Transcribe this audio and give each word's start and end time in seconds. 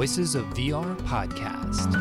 Voices 0.00 0.34
of 0.34 0.46
VR 0.54 0.96
podcast. 1.02 1.92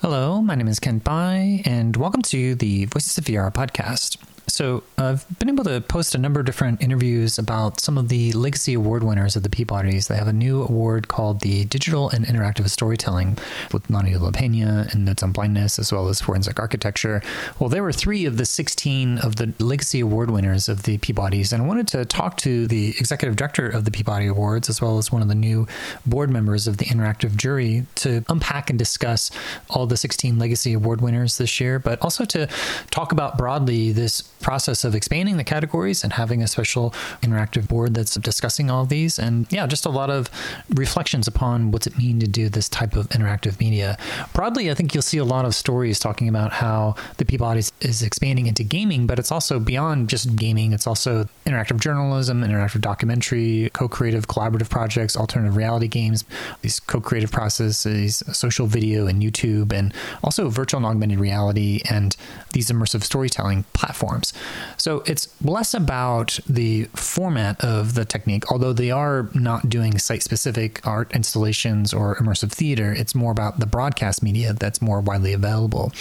Hello, 0.00 0.42
my 0.42 0.56
name 0.56 0.66
is 0.66 0.80
Kent 0.80 1.04
Bye, 1.04 1.62
and 1.64 1.96
welcome 1.96 2.22
to 2.22 2.56
the 2.56 2.86
Voices 2.86 3.18
of 3.18 3.26
VR 3.26 3.54
podcast. 3.54 4.16
So, 4.58 4.82
uh, 4.98 5.10
I've 5.12 5.38
been 5.38 5.48
able 5.48 5.62
to 5.62 5.80
post 5.80 6.16
a 6.16 6.18
number 6.18 6.40
of 6.40 6.46
different 6.46 6.82
interviews 6.82 7.38
about 7.38 7.78
some 7.78 7.96
of 7.96 8.08
the 8.08 8.32
Legacy 8.32 8.74
Award 8.74 9.04
winners 9.04 9.36
of 9.36 9.44
the 9.44 9.48
Peabodys. 9.48 10.08
They 10.08 10.16
have 10.16 10.26
a 10.26 10.32
new 10.32 10.64
award 10.64 11.06
called 11.06 11.42
the 11.42 11.64
Digital 11.66 12.10
and 12.10 12.26
Interactive 12.26 12.68
Storytelling 12.68 13.38
with 13.72 13.88
Nonny 13.88 14.16
La 14.16 14.32
Pena 14.32 14.88
and 14.90 15.04
Notes 15.04 15.22
on 15.22 15.30
Blindness, 15.30 15.78
as 15.78 15.92
well 15.92 16.08
as 16.08 16.20
Forensic 16.20 16.58
Architecture. 16.58 17.22
Well, 17.60 17.68
there 17.68 17.84
were 17.84 17.92
three 17.92 18.24
of 18.24 18.36
the 18.36 18.44
16 18.44 19.18
of 19.18 19.36
the 19.36 19.54
Legacy 19.60 20.00
Award 20.00 20.28
winners 20.28 20.68
of 20.68 20.82
the 20.82 20.98
Peabodys, 20.98 21.52
and 21.52 21.62
I 21.62 21.64
wanted 21.64 21.86
to 21.88 22.04
talk 22.04 22.36
to 22.38 22.66
the 22.66 22.88
executive 22.98 23.36
director 23.36 23.68
of 23.68 23.84
the 23.84 23.92
Peabody 23.92 24.26
Awards, 24.26 24.68
as 24.68 24.82
well 24.82 24.98
as 24.98 25.12
one 25.12 25.22
of 25.22 25.28
the 25.28 25.36
new 25.36 25.68
board 26.04 26.30
members 26.30 26.66
of 26.66 26.78
the 26.78 26.86
interactive 26.86 27.36
jury, 27.36 27.86
to 27.94 28.24
unpack 28.28 28.70
and 28.70 28.78
discuss 28.78 29.30
all 29.70 29.86
the 29.86 29.96
16 29.96 30.36
Legacy 30.36 30.72
Award 30.72 31.00
winners 31.00 31.38
this 31.38 31.60
year, 31.60 31.78
but 31.78 32.02
also 32.02 32.24
to 32.24 32.48
talk 32.90 33.12
about 33.12 33.38
broadly 33.38 33.92
this 33.92 34.22
process 34.48 34.82
of 34.82 34.94
expanding 34.94 35.36
the 35.36 35.44
categories 35.44 36.02
and 36.02 36.14
having 36.14 36.42
a 36.42 36.46
special 36.48 36.94
interactive 37.20 37.68
board 37.68 37.92
that's 37.92 38.14
discussing 38.14 38.70
all 38.70 38.86
these. 38.86 39.18
And 39.18 39.46
yeah, 39.52 39.66
just 39.66 39.84
a 39.84 39.90
lot 39.90 40.08
of 40.08 40.30
reflections 40.70 41.28
upon 41.28 41.70
what's 41.70 41.86
it 41.86 41.98
mean 41.98 42.18
to 42.20 42.26
do 42.26 42.48
this 42.48 42.66
type 42.66 42.96
of 42.96 43.10
interactive 43.10 43.60
media. 43.60 43.98
Broadly, 44.32 44.70
I 44.70 44.74
think 44.74 44.94
you'll 44.94 45.02
see 45.02 45.18
a 45.18 45.24
lot 45.24 45.44
of 45.44 45.54
stories 45.54 45.98
talking 45.98 46.30
about 46.30 46.50
how 46.50 46.94
the 47.18 47.26
Peabody 47.26 47.60
is 47.82 48.02
expanding 48.02 48.46
into 48.46 48.64
gaming, 48.64 49.06
but 49.06 49.18
it's 49.18 49.30
also 49.30 49.60
beyond 49.60 50.08
just 50.08 50.34
gaming. 50.34 50.72
It's 50.72 50.86
also 50.86 51.28
interactive 51.44 51.78
journalism, 51.78 52.42
interactive 52.42 52.80
documentary, 52.80 53.68
co-creative 53.74 54.28
collaborative 54.28 54.70
projects, 54.70 55.14
alternative 55.14 55.56
reality 55.56 55.88
games, 55.88 56.24
these 56.62 56.80
co-creative 56.80 57.30
processes, 57.30 58.22
social 58.32 58.66
video 58.66 59.06
and 59.08 59.22
YouTube, 59.22 59.74
and 59.74 59.92
also 60.24 60.48
virtual 60.48 60.78
and 60.78 60.86
augmented 60.86 61.18
reality 61.18 61.82
and 61.90 62.16
these 62.54 62.70
immersive 62.70 63.02
storytelling 63.02 63.64
platforms. 63.74 64.32
So 64.76 65.02
it's 65.06 65.28
less 65.42 65.74
about 65.74 66.38
the 66.48 66.84
format 66.94 67.62
of 67.62 67.94
the 67.94 68.04
technique, 68.04 68.50
although 68.50 68.72
they 68.72 68.90
are 68.90 69.28
not 69.34 69.68
doing 69.68 69.98
site 69.98 70.22
specific 70.22 70.86
art 70.86 71.12
installations 71.14 71.92
or 71.92 72.16
immersive 72.16 72.52
theater. 72.52 72.92
It's 72.92 73.14
more 73.14 73.32
about 73.32 73.60
the 73.60 73.66
broadcast 73.66 74.22
media 74.22 74.52
that's 74.52 74.80
more 74.80 75.00
widely 75.00 75.32
available. 75.32 75.92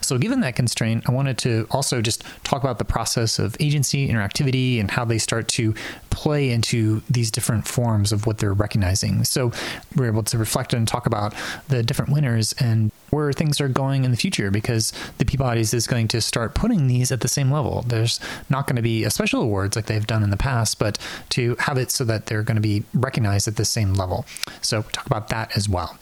So, 0.00 0.18
given 0.18 0.40
that 0.40 0.54
constraint, 0.54 1.08
I 1.08 1.12
wanted 1.12 1.38
to 1.38 1.66
also 1.70 2.00
just 2.02 2.24
talk 2.44 2.62
about 2.62 2.78
the 2.78 2.84
process 2.84 3.38
of 3.38 3.56
agency, 3.58 4.08
interactivity, 4.08 4.78
and 4.80 4.90
how 4.90 5.04
they 5.04 5.18
start 5.18 5.48
to 5.48 5.74
play 6.10 6.50
into 6.50 7.02
these 7.10 7.30
different 7.30 7.66
forms 7.66 8.12
of 8.12 8.26
what 8.26 8.38
they're 8.38 8.54
recognizing. 8.54 9.24
So, 9.24 9.52
we're 9.94 10.06
able 10.06 10.22
to 10.24 10.38
reflect 10.38 10.74
and 10.74 10.86
talk 10.86 11.06
about 11.06 11.34
the 11.68 11.82
different 11.82 12.12
winners 12.12 12.54
and 12.58 12.90
where 13.10 13.32
things 13.32 13.60
are 13.60 13.68
going 13.68 14.04
in 14.04 14.10
the 14.10 14.16
future 14.16 14.50
because 14.50 14.92
the 15.18 15.24
Peabody's 15.24 15.72
is 15.72 15.86
going 15.86 16.08
to 16.08 16.20
start 16.20 16.54
putting 16.54 16.86
these 16.86 17.12
at 17.12 17.20
the 17.20 17.28
same 17.28 17.50
level. 17.50 17.82
There's 17.82 18.20
not 18.50 18.66
going 18.66 18.76
to 18.76 18.82
be 18.82 19.04
a 19.04 19.10
special 19.10 19.42
awards 19.42 19.76
like 19.76 19.86
they've 19.86 20.06
done 20.06 20.22
in 20.22 20.30
the 20.30 20.36
past, 20.36 20.78
but 20.78 20.98
to 21.30 21.56
have 21.60 21.78
it 21.78 21.90
so 21.90 22.04
that 22.04 22.26
they're 22.26 22.42
going 22.42 22.56
to 22.56 22.60
be 22.62 22.84
recognized 22.94 23.48
at 23.48 23.56
the 23.56 23.64
same 23.64 23.94
level. 23.94 24.26
So 24.60 24.82
talk 24.82 25.06
about 25.06 25.28
that 25.28 25.56
as 25.56 25.68
well. 25.68 25.98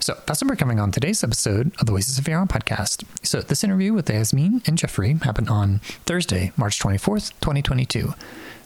So 0.00 0.18
that's 0.26 0.40
what 0.40 0.48
we're 0.48 0.56
coming 0.56 0.80
on 0.80 0.92
today's 0.92 1.22
episode 1.22 1.72
of 1.78 1.84
the 1.84 1.92
Voices 1.92 2.18
of 2.18 2.24
VR 2.24 2.48
podcast. 2.48 3.04
So 3.22 3.42
this 3.42 3.62
interview 3.62 3.92
with 3.92 4.08
Yasmin 4.08 4.62
and 4.66 4.78
Jeffrey 4.78 5.12
happened 5.12 5.50
on 5.50 5.80
Thursday, 6.06 6.52
March 6.56 6.80
24th, 6.80 7.32
2022. 7.40 8.14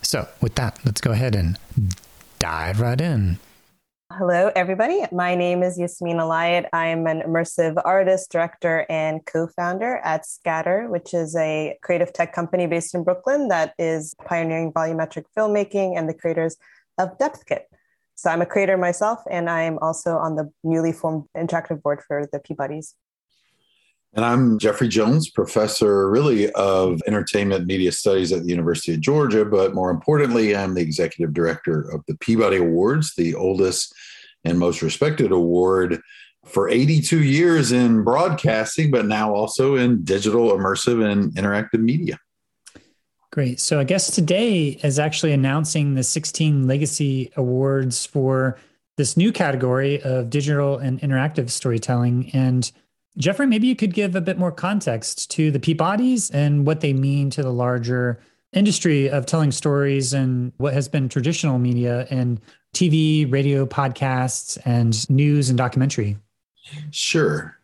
So 0.00 0.28
with 0.40 0.54
that, 0.54 0.78
let's 0.84 1.00
go 1.00 1.10
ahead 1.10 1.34
and 1.34 1.58
dive 2.38 2.80
right 2.80 3.00
in. 3.00 3.38
Hello, 4.16 4.52
everybody. 4.54 5.02
My 5.10 5.34
name 5.34 5.64
is 5.64 5.76
Yasmin 5.76 6.18
Elayat. 6.18 6.68
I'm 6.72 7.08
an 7.08 7.22
immersive 7.22 7.82
artist, 7.84 8.30
director, 8.30 8.86
and 8.88 9.26
co 9.26 9.48
founder 9.48 9.96
at 10.04 10.24
Scatter, 10.24 10.88
which 10.88 11.12
is 11.14 11.34
a 11.34 11.76
creative 11.82 12.12
tech 12.12 12.32
company 12.32 12.68
based 12.68 12.94
in 12.94 13.02
Brooklyn 13.02 13.48
that 13.48 13.74
is 13.76 14.14
pioneering 14.24 14.72
volumetric 14.72 15.24
filmmaking 15.36 15.98
and 15.98 16.08
the 16.08 16.14
creators 16.14 16.56
of 16.96 17.18
DepthKit. 17.18 17.62
So 18.14 18.30
I'm 18.30 18.40
a 18.40 18.46
creator 18.46 18.76
myself, 18.76 19.18
and 19.28 19.50
I'm 19.50 19.80
also 19.80 20.16
on 20.16 20.36
the 20.36 20.48
newly 20.62 20.92
formed 20.92 21.24
interactive 21.36 21.82
board 21.82 22.00
for 22.06 22.28
the 22.30 22.38
Peabodys. 22.38 22.94
And 24.16 24.24
I'm 24.24 24.60
Jeffrey 24.60 24.86
Jones, 24.86 25.28
professor 25.28 26.08
really 26.08 26.48
of 26.52 27.02
entertainment 27.08 27.66
media 27.66 27.90
studies 27.90 28.30
at 28.30 28.44
the 28.44 28.48
University 28.48 28.94
of 28.94 29.00
Georgia. 29.00 29.44
But 29.44 29.74
more 29.74 29.90
importantly, 29.90 30.54
I'm 30.54 30.74
the 30.74 30.82
executive 30.82 31.34
director 31.34 31.80
of 31.90 32.04
the 32.06 32.16
Peabody 32.18 32.58
Awards, 32.58 33.16
the 33.16 33.34
oldest 33.34 33.92
and 34.44 34.58
most 34.58 34.82
respected 34.82 35.32
award 35.32 36.00
for 36.44 36.68
82 36.68 37.22
years 37.22 37.72
in 37.72 38.04
broadcasting, 38.04 38.90
but 38.90 39.06
now 39.06 39.34
also 39.34 39.76
in 39.76 40.04
digital, 40.04 40.50
immersive, 40.50 41.02
and 41.04 41.32
interactive 41.32 41.80
media. 41.80 42.18
Great. 43.32 43.58
So 43.58 43.80
I 43.80 43.84
guess 43.84 44.14
today 44.14 44.78
is 44.84 44.98
actually 44.98 45.32
announcing 45.32 45.94
the 45.94 46.04
16 46.04 46.68
Legacy 46.68 47.32
Awards 47.36 48.06
for 48.06 48.58
this 48.96 49.16
new 49.16 49.32
category 49.32 50.00
of 50.02 50.30
digital 50.30 50.78
and 50.78 51.00
interactive 51.00 51.50
storytelling. 51.50 52.30
And 52.32 52.70
Jeffrey, 53.18 53.46
maybe 53.46 53.66
you 53.66 53.74
could 53.74 53.92
give 53.92 54.14
a 54.14 54.20
bit 54.20 54.38
more 54.38 54.52
context 54.52 55.30
to 55.32 55.50
the 55.50 55.58
Peabodys 55.58 56.30
and 56.32 56.66
what 56.66 56.80
they 56.80 56.92
mean 56.92 57.30
to 57.30 57.42
the 57.42 57.52
larger 57.52 58.20
industry 58.52 59.10
of 59.10 59.26
telling 59.26 59.50
stories 59.50 60.12
and 60.12 60.52
what 60.58 60.72
has 60.72 60.88
been 60.88 61.08
traditional 61.08 61.58
media 61.58 62.06
in 62.10 62.40
TV, 62.74 63.30
radio, 63.30 63.64
podcasts, 63.64 64.58
and 64.64 65.08
news 65.08 65.48
and 65.48 65.56
documentary. 65.56 66.16
Sure. 66.90 67.56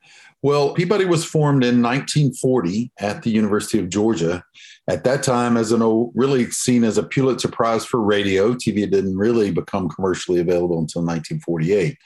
Well, 0.43 0.73
Peabody 0.73 1.05
was 1.05 1.25
formed 1.25 1.65
in 1.65 1.83
1940 1.83 2.93
at 2.99 3.23
the 3.23 3.31
University 3.31 3.79
of 3.79 3.91
Georgia. 3.91 4.43
At 4.89 5.05
that 5.05 5.23
time, 5.23 5.59
as 5.59 5.71
an 5.71 5.83
really 6.15 6.51
seen 6.51 6.83
as 6.83 6.97
a 6.97 7.03
Pulitzer 7.03 7.49
Prize 7.49 7.85
for 7.85 8.01
radio, 8.01 8.55
TV 8.55 8.91
didn't 8.91 9.19
really 9.19 9.51
become 9.51 9.89
commercially 9.91 10.41
available 10.41 10.79
until 10.79 11.03
1948. 11.03 11.99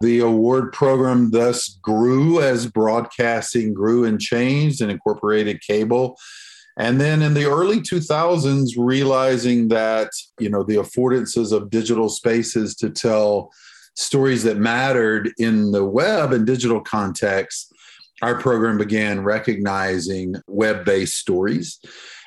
The 0.00 0.20
award 0.20 0.72
program 0.72 1.30
thus 1.30 1.78
grew 1.82 2.40
as 2.40 2.66
broadcasting 2.66 3.74
grew 3.74 4.04
and 4.04 4.20
changed 4.20 4.80
and 4.80 4.90
incorporated 4.90 5.60
cable. 5.62 6.16
And 6.76 7.00
then 7.00 7.22
in 7.22 7.34
the 7.34 7.46
early 7.46 7.80
2000s, 7.80 8.70
realizing 8.76 9.68
that, 9.68 10.10
you 10.38 10.50
know, 10.50 10.62
the 10.62 10.76
affordances 10.76 11.52
of 11.52 11.70
digital 11.70 12.08
spaces 12.08 12.74
to 12.76 12.90
tell 12.90 13.50
stories 13.94 14.42
that 14.42 14.58
mattered 14.58 15.32
in 15.38 15.72
the 15.72 15.84
web 15.84 16.32
and 16.32 16.46
digital 16.46 16.80
context, 16.80 17.72
our 18.20 18.38
program 18.38 18.76
began 18.76 19.22
recognizing 19.22 20.34
web 20.46 20.84
based 20.84 21.16
stories 21.16 21.80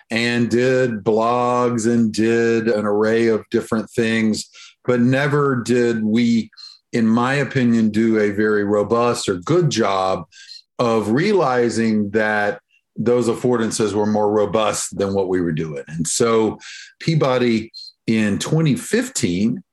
and 0.10 0.50
did 0.50 1.04
blogs 1.04 1.92
and 1.92 2.12
did 2.12 2.68
an 2.68 2.86
array 2.86 3.28
of 3.28 3.48
different 3.52 3.90
things, 3.92 4.50
but 4.86 5.00
never 5.00 5.62
did 5.64 6.04
we 6.04 6.50
in 6.92 7.08
my 7.08 7.36
opinion, 7.36 7.90
do 7.90 8.20
a 8.20 8.32
very 8.32 8.64
robust 8.64 9.30
or 9.30 9.36
good 9.36 9.70
job 9.70 10.26
of 10.78 11.10
realizing 11.10 12.10
that 12.12 12.62
those 13.00 13.30
affordances 13.30 13.94
were 13.94 14.06
more 14.06 14.30
robust 14.30 14.98
than 14.98 15.14
what 15.14 15.30
we 15.30 15.42
were 15.42 15.54
doing. 15.54 15.84
And 15.88 16.06
so 16.06 16.60
Peabody 17.00 17.72
in 18.06 18.38
2015 18.38 19.64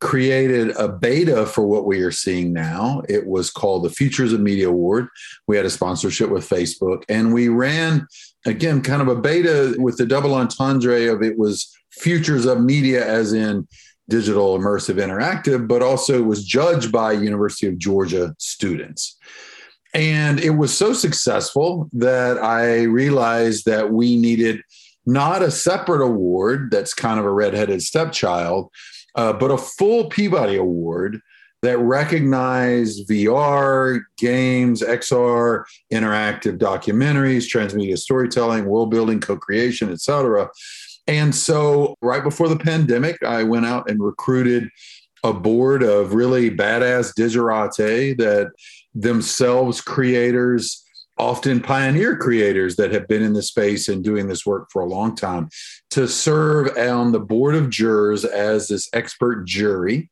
created 0.00 0.70
a 0.76 0.88
beta 0.88 1.46
for 1.46 1.66
what 1.66 1.86
we 1.86 2.00
are 2.02 2.12
seeing 2.12 2.52
now. 2.52 3.02
It 3.08 3.26
was 3.26 3.50
called 3.50 3.84
the 3.84 3.90
Futures 3.90 4.32
of 4.32 4.40
Media 4.40 4.68
Award. 4.68 5.08
We 5.48 5.56
had 5.56 5.66
a 5.66 5.70
sponsorship 5.70 6.30
with 6.30 6.48
Facebook 6.48 7.02
and 7.08 7.34
we 7.34 7.48
ran 7.48 8.06
again 8.44 8.82
kind 8.82 9.02
of 9.02 9.08
a 9.08 9.16
beta 9.16 9.74
with 9.78 9.96
the 9.96 10.06
double 10.06 10.34
entendre 10.34 11.12
of 11.12 11.22
it 11.22 11.38
was 11.38 11.74
futures 11.90 12.46
of 12.46 12.60
media 12.60 13.04
as 13.06 13.32
in 13.32 13.66
digital 14.08 14.56
immersive 14.56 14.96
interactive, 14.96 15.66
but 15.66 15.82
also 15.82 16.22
was 16.22 16.44
judged 16.44 16.92
by 16.92 17.10
University 17.10 17.66
of 17.66 17.78
Georgia 17.78 18.34
students. 18.38 19.15
And 19.96 20.38
it 20.40 20.50
was 20.50 20.76
so 20.76 20.92
successful 20.92 21.88
that 21.94 22.36
I 22.38 22.82
realized 22.82 23.64
that 23.64 23.90
we 23.92 24.16
needed 24.16 24.60
not 25.06 25.42
a 25.42 25.50
separate 25.50 26.04
award 26.04 26.70
that's 26.70 26.92
kind 26.92 27.18
of 27.18 27.24
a 27.24 27.32
redheaded 27.32 27.80
stepchild, 27.82 28.70
uh, 29.14 29.32
but 29.32 29.50
a 29.50 29.56
full 29.56 30.08
Peabody 30.10 30.56
Award 30.56 31.20
that 31.62 31.78
recognized 31.78 33.08
VR, 33.08 34.02
games, 34.18 34.82
XR, 34.82 35.64
interactive 35.90 36.58
documentaries, 36.58 37.50
transmedia 37.50 37.96
storytelling, 37.96 38.66
world 38.66 38.90
building, 38.90 39.18
co 39.18 39.36
creation, 39.36 39.90
et 39.90 40.00
cetera, 40.00 40.50
and 41.06 41.34
so, 41.34 41.94
right 42.02 42.22
before 42.22 42.48
the 42.48 42.58
pandemic, 42.58 43.22
I 43.22 43.44
went 43.44 43.66
out 43.66 43.88
and 43.88 44.02
recruited 44.02 44.68
a 45.22 45.32
board 45.32 45.82
of 45.82 46.14
really 46.14 46.50
badass 46.50 47.12
digerati 47.18 48.16
that 48.18 48.50
themselves 48.96 49.80
creators 49.80 50.82
often 51.18 51.60
pioneer 51.60 52.16
creators 52.16 52.76
that 52.76 52.92
have 52.92 53.08
been 53.08 53.22
in 53.22 53.32
the 53.32 53.42
space 53.42 53.88
and 53.88 54.04
doing 54.04 54.28
this 54.28 54.44
work 54.44 54.68
for 54.70 54.82
a 54.82 54.88
long 54.88 55.14
time 55.14 55.48
to 55.90 56.06
serve 56.06 56.76
on 56.76 57.12
the 57.12 57.20
board 57.20 57.54
of 57.54 57.70
jurors 57.70 58.24
as 58.24 58.68
this 58.68 58.88
expert 58.92 59.46
jury. 59.46 60.10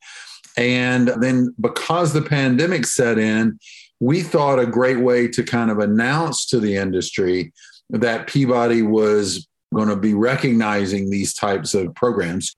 And 0.57 1.09
then 1.21 1.55
because 1.61 2.13
the 2.13 2.23
pandemic 2.23 2.87
set 2.87 3.19
in, 3.19 3.59
we 4.01 4.23
thought 4.23 4.59
a 4.59 4.67
great 4.67 5.01
way 5.01 5.29
to 5.29 5.43
kind 5.43 5.71
of 5.71 5.79
announce 5.79 6.47
to 6.47 6.61
the 6.61 6.77
industry 6.77 7.53
that 7.91 8.27
Peabody 8.27 8.83
was 8.83 9.47
going 9.75 9.89
to 9.89 9.97
be 9.97 10.15
recognizing 10.15 11.11
these 11.11 11.35
types 11.35 11.75
of 11.75 11.95
programs, 11.95 12.55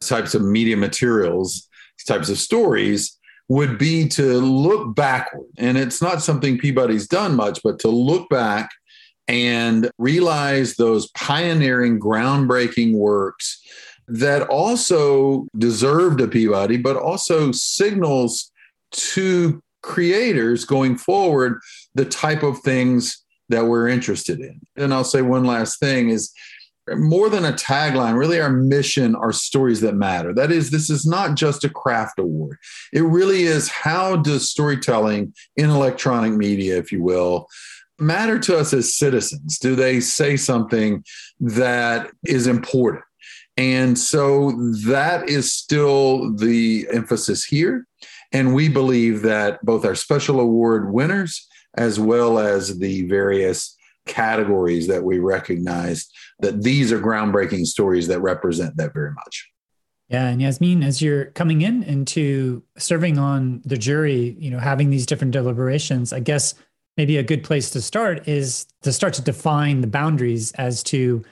types 0.00 0.34
of 0.34 0.42
media 0.42 0.76
materials, 0.76 1.68
types 2.06 2.28
of 2.28 2.38
stories 2.38 3.17
would 3.48 3.78
be 3.78 4.06
to 4.08 4.38
look 4.38 4.94
backward. 4.94 5.48
And 5.56 5.78
it's 5.78 6.02
not 6.02 6.22
something 6.22 6.58
Peabody's 6.58 7.08
done 7.08 7.34
much, 7.34 7.60
but 7.64 7.78
to 7.80 7.88
look 7.88 8.28
back 8.28 8.70
and 9.26 9.90
realize 9.98 10.74
those 10.74 11.10
pioneering, 11.10 11.98
groundbreaking 11.98 12.94
works 12.94 13.62
that 14.06 14.48
also 14.48 15.46
deserved 15.56 16.20
a 16.20 16.28
Peabody, 16.28 16.78
but 16.78 16.96
also 16.96 17.52
signals 17.52 18.50
to 18.90 19.62
creators 19.82 20.64
going 20.64 20.96
forward 20.96 21.60
the 21.94 22.04
type 22.04 22.42
of 22.42 22.58
things 22.60 23.22
that 23.50 23.66
we're 23.66 23.88
interested 23.88 24.40
in. 24.40 24.60
And 24.76 24.92
I'll 24.92 25.04
say 25.04 25.22
one 25.22 25.44
last 25.44 25.78
thing 25.78 26.08
is 26.10 26.32
more 26.96 27.28
than 27.28 27.44
a 27.44 27.52
tagline, 27.52 28.16
really 28.16 28.40
our 28.40 28.50
mission 28.50 29.14
are 29.14 29.32
stories 29.32 29.80
that 29.80 29.94
matter. 29.94 30.32
That 30.32 30.50
is, 30.50 30.70
this 30.70 30.90
is 30.90 31.06
not 31.06 31.36
just 31.36 31.64
a 31.64 31.68
craft 31.68 32.18
award. 32.18 32.58
It 32.92 33.02
really 33.02 33.42
is 33.42 33.68
how 33.68 34.16
does 34.16 34.50
storytelling 34.50 35.34
in 35.56 35.70
electronic 35.70 36.32
media, 36.32 36.78
if 36.78 36.92
you 36.92 37.02
will, 37.02 37.48
matter 37.98 38.38
to 38.38 38.58
us 38.58 38.72
as 38.72 38.94
citizens? 38.94 39.58
Do 39.58 39.74
they 39.74 40.00
say 40.00 40.36
something 40.36 41.04
that 41.40 42.10
is 42.26 42.46
important? 42.46 43.04
And 43.56 43.98
so 43.98 44.52
that 44.86 45.28
is 45.28 45.52
still 45.52 46.34
the 46.36 46.86
emphasis 46.92 47.44
here. 47.44 47.86
And 48.30 48.54
we 48.54 48.68
believe 48.68 49.22
that 49.22 49.64
both 49.64 49.84
our 49.84 49.96
special 49.96 50.38
award 50.38 50.92
winners, 50.92 51.46
as 51.76 51.98
well 51.98 52.38
as 52.38 52.78
the 52.78 53.06
various 53.08 53.76
categories 54.08 54.88
that 54.88 55.04
we 55.04 55.18
recognize 55.18 56.08
that 56.40 56.62
these 56.62 56.92
are 56.92 57.00
groundbreaking 57.00 57.66
stories 57.66 58.08
that 58.08 58.20
represent 58.20 58.76
that 58.76 58.92
very 58.92 59.12
much. 59.12 59.48
Yeah, 60.08 60.28
and 60.28 60.40
Yasmin, 60.40 60.82
as 60.82 61.02
you're 61.02 61.26
coming 61.26 61.60
in 61.60 61.82
into 61.82 62.62
serving 62.78 63.18
on 63.18 63.60
the 63.64 63.76
jury, 63.76 64.36
you 64.38 64.50
know, 64.50 64.58
having 64.58 64.88
these 64.88 65.04
different 65.04 65.32
deliberations, 65.32 66.12
I 66.14 66.20
guess 66.20 66.54
maybe 66.96 67.18
a 67.18 67.22
good 67.22 67.44
place 67.44 67.70
to 67.70 67.82
start 67.82 68.26
is 68.26 68.66
to 68.82 68.92
start 68.92 69.14
to 69.14 69.22
define 69.22 69.82
the 69.82 69.86
boundaries 69.86 70.52
as 70.52 70.82
to 70.84 71.24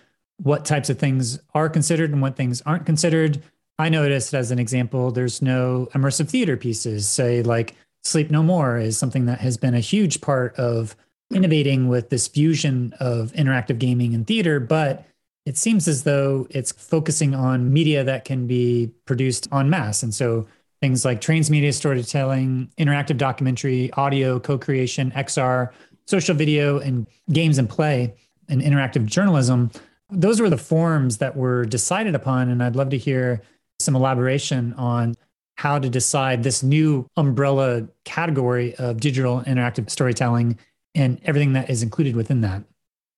what 0.43 0.67
types 0.67 0.91
of 0.91 0.99
things 0.99 1.39
are 1.55 1.71
considered 1.71 2.13
and 2.13 2.21
what 2.21 2.37
things 2.37 2.61
aren't 2.63 2.85
considered. 2.85 3.43
I 3.79 3.89
noticed 3.89 4.35
as 4.35 4.51
an 4.51 4.59
example, 4.59 5.11
there's 5.11 5.41
no 5.41 5.89
immersive 5.93 6.29
theater 6.29 6.57
pieces, 6.57 7.09
say 7.09 7.43
like 7.43 7.75
Sleep 8.05 8.31
No 8.31 8.43
More 8.43 8.79
is 8.79 8.99
something 8.99 9.27
that 9.27 9.41
has 9.41 9.57
been 9.57 9.75
a 9.75 9.81
huge 9.81 10.21
part 10.21 10.55
of 10.57 10.95
innovating 11.33 11.89
with 11.89 12.11
this 12.11 12.29
fusion 12.29 12.95
of 13.01 13.33
interactive 13.33 13.79
gaming 13.79 14.15
and 14.15 14.27
theater, 14.27 14.61
but 14.61 15.05
it 15.45 15.57
seems 15.57 15.87
as 15.87 16.03
though 16.03 16.47
it's 16.51 16.73
focusing 16.73 17.35
on 17.35 17.73
media 17.73 18.03
that 18.05 18.25
can 18.25 18.47
be 18.47 18.91
produced 19.05 19.49
en 19.53 19.71
masse. 19.71 20.03
And 20.03 20.15
so 20.15 20.47
things 20.81 21.05
like 21.05 21.21
transmedia 21.21 21.73
storytelling, 21.73 22.71
interactive 22.79 23.17
documentary, 23.17 23.93
audio, 23.93 24.39
co 24.41 24.59
creation, 24.59 25.13
XR, 25.13 25.71
social 26.07 26.35
video, 26.35 26.79
and 26.79 27.07
games 27.31 27.59
and 27.59 27.69
play 27.69 28.15
and 28.49 28.61
interactive 28.61 29.07
journalism. 29.07 29.71
Those 30.11 30.41
were 30.41 30.51
the 30.51 30.59
forms 30.59 31.19
that 31.19 31.37
were 31.37 31.65
decided 31.65 32.15
upon. 32.15 32.49
And 32.49 32.63
I'd 32.63 32.77
love 32.77 32.91
to 32.91 32.99
hear 32.99 33.43
some 33.81 33.97
elaboration 33.97 34.73
on 34.75 35.15
how 35.57 35.79
to 35.79 35.89
decide 35.89 36.43
this 36.43 36.63
new 36.63 37.07
umbrella 37.17 37.89
category 38.05 38.75
of 38.77 39.01
digital 39.01 39.41
interactive 39.43 39.91
storytelling 39.91 40.59
and 40.97 41.21
everything 41.25 41.53
that 41.53 41.71
is 41.71 41.83
included 41.83 42.17
within 42.17 42.41
that. 42.41 42.63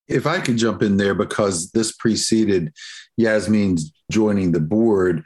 If 0.09 0.27
I 0.27 0.41
could 0.41 0.57
jump 0.57 0.83
in 0.83 0.97
there 0.97 1.15
because 1.15 1.71
this 1.71 1.93
preceded 1.93 2.73
Yasmin's 3.17 3.93
joining 4.11 4.53
the 4.53 4.61
board, 4.61 5.25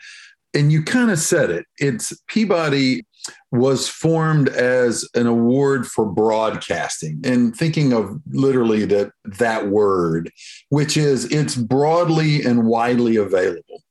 and 0.54 0.70
you 0.70 0.82
kind 0.82 1.10
of 1.10 1.18
said 1.18 1.50
it. 1.50 1.66
It's 1.78 2.12
Peabody 2.28 3.06
was 3.52 3.88
formed 3.88 4.48
as 4.48 5.08
an 5.14 5.26
award 5.26 5.86
for 5.86 6.04
broadcasting 6.04 7.20
and 7.24 7.56
thinking 7.56 7.92
of 7.92 8.20
literally 8.32 8.84
that 8.84 9.12
that 9.24 9.68
word 9.68 10.28
which 10.70 10.96
is 10.96 11.30
it's 11.30 11.54
broadly 11.54 12.42
and 12.42 12.66
widely 12.66 13.14
available 13.14 13.84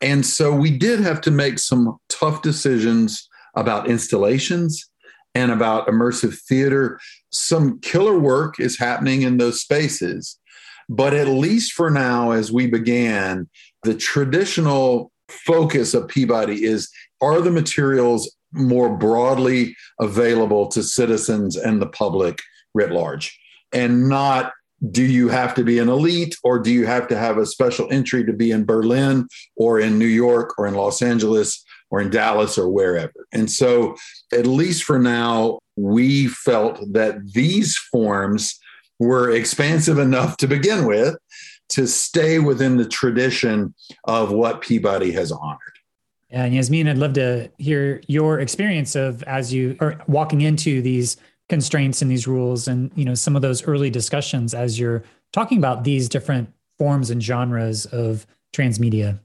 and 0.00 0.24
so 0.24 0.54
we 0.54 0.70
did 0.70 1.00
have 1.00 1.20
to 1.22 1.30
make 1.30 1.58
some 1.58 1.98
tough 2.08 2.42
decisions 2.42 3.28
about 3.54 3.88
installations 3.88 4.88
and 5.34 5.52
about 5.52 5.86
immersive 5.86 6.38
theater. 6.40 6.98
Some 7.30 7.80
killer 7.80 8.18
work 8.18 8.58
is 8.58 8.78
happening 8.78 9.22
in 9.22 9.36
those 9.36 9.60
spaces. 9.60 10.38
But 10.88 11.14
at 11.14 11.28
least 11.28 11.72
for 11.72 11.90
now, 11.90 12.32
as 12.32 12.50
we 12.50 12.66
began, 12.66 13.48
the 13.84 13.94
traditional 13.94 15.12
focus 15.28 15.94
of 15.94 16.08
Peabody 16.08 16.64
is 16.64 16.90
are 17.20 17.40
the 17.40 17.50
materials 17.50 18.34
more 18.52 18.96
broadly 18.96 19.76
available 20.00 20.66
to 20.68 20.82
citizens 20.82 21.56
and 21.56 21.80
the 21.80 21.86
public 21.86 22.40
writ 22.74 22.90
large? 22.90 23.38
And 23.72 24.08
not 24.08 24.52
do 24.90 25.04
you 25.04 25.28
have 25.28 25.54
to 25.54 25.62
be 25.62 25.78
an 25.78 25.88
elite 25.88 26.34
or 26.42 26.58
do 26.58 26.72
you 26.72 26.86
have 26.86 27.06
to 27.08 27.16
have 27.16 27.36
a 27.36 27.46
special 27.46 27.86
entry 27.92 28.24
to 28.24 28.32
be 28.32 28.50
in 28.50 28.64
Berlin 28.64 29.28
or 29.56 29.78
in 29.78 29.98
New 29.98 30.06
York 30.06 30.58
or 30.58 30.66
in 30.66 30.74
Los 30.74 31.02
Angeles 31.02 31.62
or 31.90 32.00
in 32.00 32.10
Dallas 32.10 32.56
or 32.56 32.68
wherever. 32.68 33.26
And 33.32 33.50
so, 33.50 33.96
at 34.32 34.46
least 34.46 34.84
for 34.84 34.98
now, 34.98 35.58
we 35.80 36.26
felt 36.26 36.80
that 36.92 37.32
these 37.32 37.76
forms 37.76 38.58
were 38.98 39.30
expansive 39.30 39.98
enough 39.98 40.36
to 40.38 40.46
begin 40.46 40.86
with 40.86 41.16
to 41.70 41.86
stay 41.86 42.38
within 42.38 42.76
the 42.76 42.84
tradition 42.84 43.74
of 44.04 44.32
what 44.32 44.60
Peabody 44.60 45.12
has 45.12 45.32
honored. 45.32 45.58
And 46.30 46.54
Yasmin, 46.54 46.88
I'd 46.88 46.98
love 46.98 47.14
to 47.14 47.50
hear 47.58 48.02
your 48.06 48.40
experience 48.40 48.94
of 48.94 49.22
as 49.24 49.52
you 49.52 49.76
are 49.80 50.00
walking 50.06 50.42
into 50.42 50.82
these 50.82 51.16
constraints 51.48 52.02
and 52.02 52.10
these 52.10 52.28
rules 52.28 52.68
and 52.68 52.92
you 52.94 53.04
know 53.04 53.14
some 53.14 53.34
of 53.34 53.42
those 53.42 53.66
early 53.66 53.90
discussions 53.90 54.54
as 54.54 54.78
you're 54.78 55.02
talking 55.32 55.58
about 55.58 55.82
these 55.82 56.08
different 56.08 56.52
forms 56.78 57.10
and 57.10 57.22
genres 57.22 57.86
of 57.86 58.26
transmedia. 58.52 59.18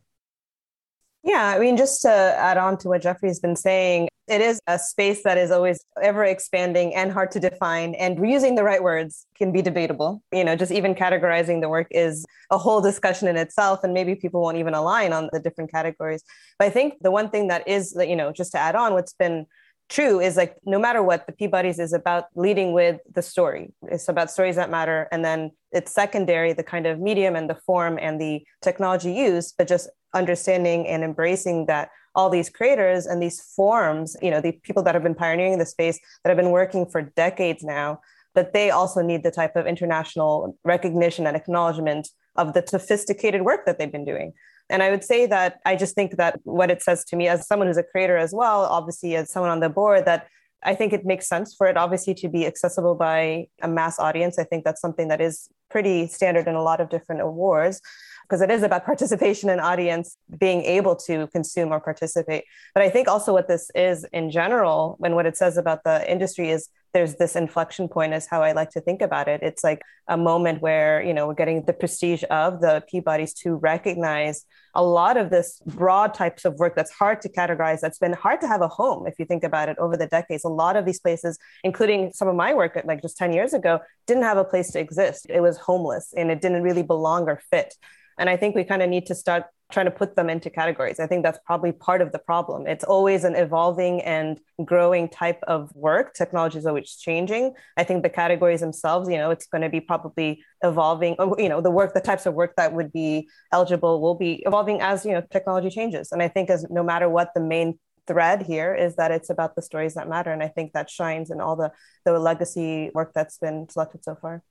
Yeah, 1.24 1.54
I 1.56 1.60
mean, 1.60 1.78
just 1.78 2.02
to 2.04 2.10
add 2.12 2.58
on 2.58 2.78
to 2.80 2.90
what 2.90 3.02
Jeffrey's 3.02 3.40
been 3.40 3.56
saying, 3.56 4.08
it 4.28 4.42
is 4.42 4.60
a 4.68 4.80
space 4.80 5.24
that 5.24 5.38
is 5.38 5.52
always 5.52 5.84
ever 6.02 6.24
expanding 6.24 6.96
and 6.96 7.12
hard 7.12 7.32
to 7.32 7.40
define, 7.40 7.94
and 7.96 8.28
using 8.28 8.56
the 8.56 8.64
right 8.64 8.82
words 8.82 9.28
can 9.38 9.52
be 9.52 9.62
debatable. 9.62 10.24
You 10.32 10.44
know, 10.44 10.56
just 10.56 10.72
even 10.72 10.96
categorizing 10.96 11.62
the 11.62 11.70
work 11.70 11.88
is 11.92 12.26
a 12.52 12.58
whole 12.58 12.82
discussion 12.82 13.28
in 13.28 13.38
itself, 13.38 13.84
and 13.84 13.94
maybe 13.94 14.16
people 14.16 14.42
won't 14.42 14.58
even 14.58 14.74
align 14.74 15.14
on 15.14 15.30
the 15.32 15.40
different 15.40 15.72
categories. 15.72 16.24
But 16.58 16.66
I 16.66 16.70
think 16.72 16.96
the 17.02 17.12
one 17.12 17.30
thing 17.30 17.48
that 17.50 17.68
is, 17.68 17.96
you 18.00 18.16
know, 18.16 18.32
just 18.32 18.52
to 18.54 18.58
add 18.58 18.76
on, 18.76 18.94
what's 18.94 19.14
been 19.14 19.46
true 19.90 20.20
is 20.20 20.36
like 20.36 20.56
no 20.66 20.80
matter 20.80 21.04
what 21.04 21.28
the 21.28 21.34
peabodys 21.34 21.80
is 21.80 21.94
about 21.94 22.26
leading 22.36 22.74
with 22.74 23.00
the 23.14 23.22
story 23.22 23.72
it's 23.84 24.10
about 24.10 24.32
stories 24.32 24.56
that 24.56 24.72
matter 24.72 25.08
and 25.12 25.24
then 25.24 25.52
it's 25.72 25.92
secondary 25.92 26.54
the 26.54 26.64
kind 26.64 26.88
of 26.88 27.00
medium 27.00 27.36
and 27.36 27.48
the 27.50 27.56
form 27.56 28.00
and 28.02 28.20
the 28.20 28.44
technology 28.64 29.12
used 29.12 29.54
but 29.60 29.68
just 29.68 29.88
understanding 30.16 30.88
and 30.88 31.04
embracing 31.04 31.68
that 31.68 31.90
all 32.16 32.30
these 32.30 32.50
creators 32.50 33.06
and 33.06 33.22
these 33.22 33.42
forms 33.42 34.16
you 34.22 34.32
know 34.32 34.42
the 34.42 34.54
people 34.64 34.82
that 34.84 34.96
have 34.96 35.04
been 35.04 35.16
pioneering 35.16 35.58
the 35.58 35.66
space 35.66 36.00
that 36.24 36.30
have 36.30 36.38
been 36.38 36.52
working 36.52 36.86
for 36.86 37.02
decades 37.02 37.64
now 37.64 38.00
that 38.34 38.54
they 38.54 38.70
also 38.70 39.02
need 39.02 39.24
the 39.24 39.32
type 39.32 39.56
of 39.56 39.66
international 39.66 40.58
recognition 40.64 41.26
and 41.28 41.38
acknowledgement 41.38 42.10
of 42.36 42.54
the 42.54 42.64
sophisticated 42.68 43.44
work 43.44 43.66
that 43.66 43.78
they've 43.78 43.92
been 43.92 44.06
doing 44.06 44.34
and 44.70 44.82
I 44.82 44.90
would 44.90 45.04
say 45.04 45.26
that 45.28 45.60
I 45.66 45.76
just 45.76 45.96
think 45.96 46.18
that 46.18 46.40
what 46.44 46.72
it 46.72 46.82
says 46.82 47.06
to 47.06 47.16
me 47.16 47.28
as 47.28 47.48
someone 47.48 47.68
who's 47.68 47.78
a 47.78 47.84
creator 47.84 48.18
as 48.18 48.34
well, 48.34 48.62
obviously 48.62 49.16
as 49.16 49.32
someone 49.32 49.52
on 49.52 49.60
the 49.60 49.70
board, 49.70 50.06
that 50.06 50.28
I 50.64 50.74
think 50.74 50.94
it 50.94 51.06
makes 51.06 51.28
sense 51.28 51.54
for 51.56 51.68
it 51.68 51.78
obviously 51.78 52.16
to 52.16 52.30
be 52.30 52.48
accessible 52.48 52.96
by 52.96 53.48
a 53.62 53.68
mass 53.68 54.00
audience. 54.00 54.40
I 54.40 54.44
think 54.44 54.64
that's 54.64 54.82
something 54.82 55.08
that 55.10 55.22
is 55.22 55.48
pretty 55.70 56.08
standard 56.08 56.48
in 56.48 56.56
a 56.56 56.64
lot 56.64 56.82
of 56.82 56.90
different 56.90 57.22
awards 57.22 57.82
because 58.28 58.42
it 58.42 58.50
is 58.50 58.64
about 58.64 58.86
participation 58.86 59.50
and 59.50 59.62
audience 59.62 60.18
being 60.40 60.62
able 60.64 60.96
to 60.96 61.28
consume 61.28 61.72
or 61.72 61.80
participate. 61.80 62.44
But 62.74 62.84
I 62.84 62.90
think 62.90 63.08
also 63.08 63.34
what 63.34 63.48
this 63.48 63.70
is 63.76 64.06
in 64.12 64.32
general, 64.32 64.98
and 65.04 65.16
what 65.16 65.26
it 65.26 65.38
says 65.38 65.58
about 65.58 65.84
the 65.84 66.10
industry 66.12 66.50
is 66.50 66.70
there's 66.94 67.16
this 67.16 67.36
inflection 67.36 67.90
point 67.90 68.14
is 68.14 68.26
how 68.26 68.42
I 68.42 68.54
like 68.54 68.70
to 68.72 68.80
think 68.80 69.02
about 69.02 69.28
it. 69.28 69.42
It's 69.44 69.66
like 69.66 69.82
a 70.08 70.16
moment 70.16 70.62
where, 70.62 71.04
you 71.04 71.14
know, 71.14 71.28
we're 71.28 71.34
getting 71.34 71.66
the 71.66 71.74
prestige 71.74 72.24
of 72.30 72.62
the 72.62 72.84
Peabodys 72.92 73.34
to 73.44 73.56
recognize 73.56 74.46
a 74.74 74.82
lot 74.82 75.18
of 75.18 75.30
this 75.30 75.62
broad 75.66 76.14
types 76.14 76.46
of 76.46 76.56
work 76.56 76.74
that's 76.74 76.92
hard 76.92 77.22
to 77.24 77.30
categorize, 77.30 77.82
that's 77.82 77.98
been 77.98 78.14
hard 78.14 78.40
to 78.42 78.48
have 78.48 78.62
a 78.62 78.70
home, 78.70 79.08
if 79.08 79.16
you 79.20 79.26
think 79.26 79.44
about 79.44 79.68
it 79.68 79.78
over 79.78 79.98
the 79.98 80.08
decades. 80.08 80.46
A 80.46 80.50
lot 80.50 80.78
of 80.78 80.86
these 80.86 81.02
places, 81.02 81.38
including 81.66 82.14
some 82.14 82.30
of 82.30 82.36
my 82.36 82.54
work 82.54 82.82
like 82.86 83.02
just 83.02 83.18
10 83.18 83.34
years 83.34 83.54
ago, 83.54 83.82
didn't 84.08 84.24
have 84.24 84.38
a 84.38 84.46
place 84.46 84.72
to 84.72 84.80
exist. 84.80 85.28
It 85.30 85.42
was 85.42 85.58
homeless 85.58 86.14
and 86.16 86.32
it 86.32 86.40
didn't 86.40 86.64
really 86.64 86.84
belong 86.84 87.28
or 87.28 87.42
fit. 87.52 87.76
And 88.18 88.30
I 88.30 88.38
think 88.38 88.56
we 88.56 88.64
kind 88.64 88.82
of 88.82 88.90
need 88.90 89.06
to 89.08 89.16
start 89.16 89.46
trying 89.72 89.86
to 89.86 89.92
put 89.92 90.16
them 90.16 90.30
into 90.30 90.50
categories. 90.50 91.00
I 91.00 91.08
think 91.08 91.24
that's 91.24 91.40
probably 91.46 91.72
part 91.72 92.02
of 92.02 92.12
the 92.12 92.20
problem. 92.20 92.68
It's 92.68 92.84
always 92.84 93.24
an 93.24 93.36
evolving 93.36 94.02
and 94.02 94.40
growing 94.64 95.10
type 95.10 95.40
of 95.48 95.72
work. 95.74 96.14
Technology 96.14 96.60
is 96.60 96.66
always 96.66 96.96
changing. 96.96 97.54
I 97.76 97.84
think 97.84 98.04
the 98.04 98.10
categories 98.10 98.62
themselves, 98.62 99.10
you 99.10 99.18
know, 99.18 99.32
it's 99.32 99.48
going 99.48 99.64
to 99.64 99.70
be 99.70 99.82
probably 99.82 100.44
evolving. 100.64 101.16
You 101.38 101.50
know, 101.50 101.62
the 101.62 101.72
work, 101.72 101.94
the 101.94 102.02
types 102.02 102.26
of 102.26 102.36
work 102.36 102.54
that 102.58 102.74
would 102.74 102.92
be 102.94 103.28
eligible 103.52 104.02
will 104.02 104.16
be 104.16 104.44
evolving 104.46 104.82
as 104.82 105.06
you 105.06 105.14
know 105.14 105.24
technology 105.32 105.70
changes. 105.70 106.12
And 106.12 106.22
I 106.22 106.28
think 106.28 106.50
as 106.50 106.66
no 106.70 106.84
matter 106.84 107.10
what 107.10 107.32
the 107.34 107.42
main 107.42 107.80
thread 108.08 108.44
here 108.44 108.76
is 108.76 108.96
that 108.98 109.10
it's 109.10 109.32
about 109.32 109.56
the 109.56 109.64
stories 109.64 109.96
that 109.96 110.08
matter, 110.08 110.32
and 110.32 110.44
I 110.44 110.48
think 110.48 110.74
that 110.74 110.92
shines 110.92 111.32
in 111.32 111.42
all 111.42 111.56
the 111.56 111.72
the 112.06 112.20
legacy 112.20 112.92
work 112.94 113.14
that's 113.16 113.40
been 113.40 113.68
selected 113.70 114.04
so 114.04 114.16
far. 114.16 114.44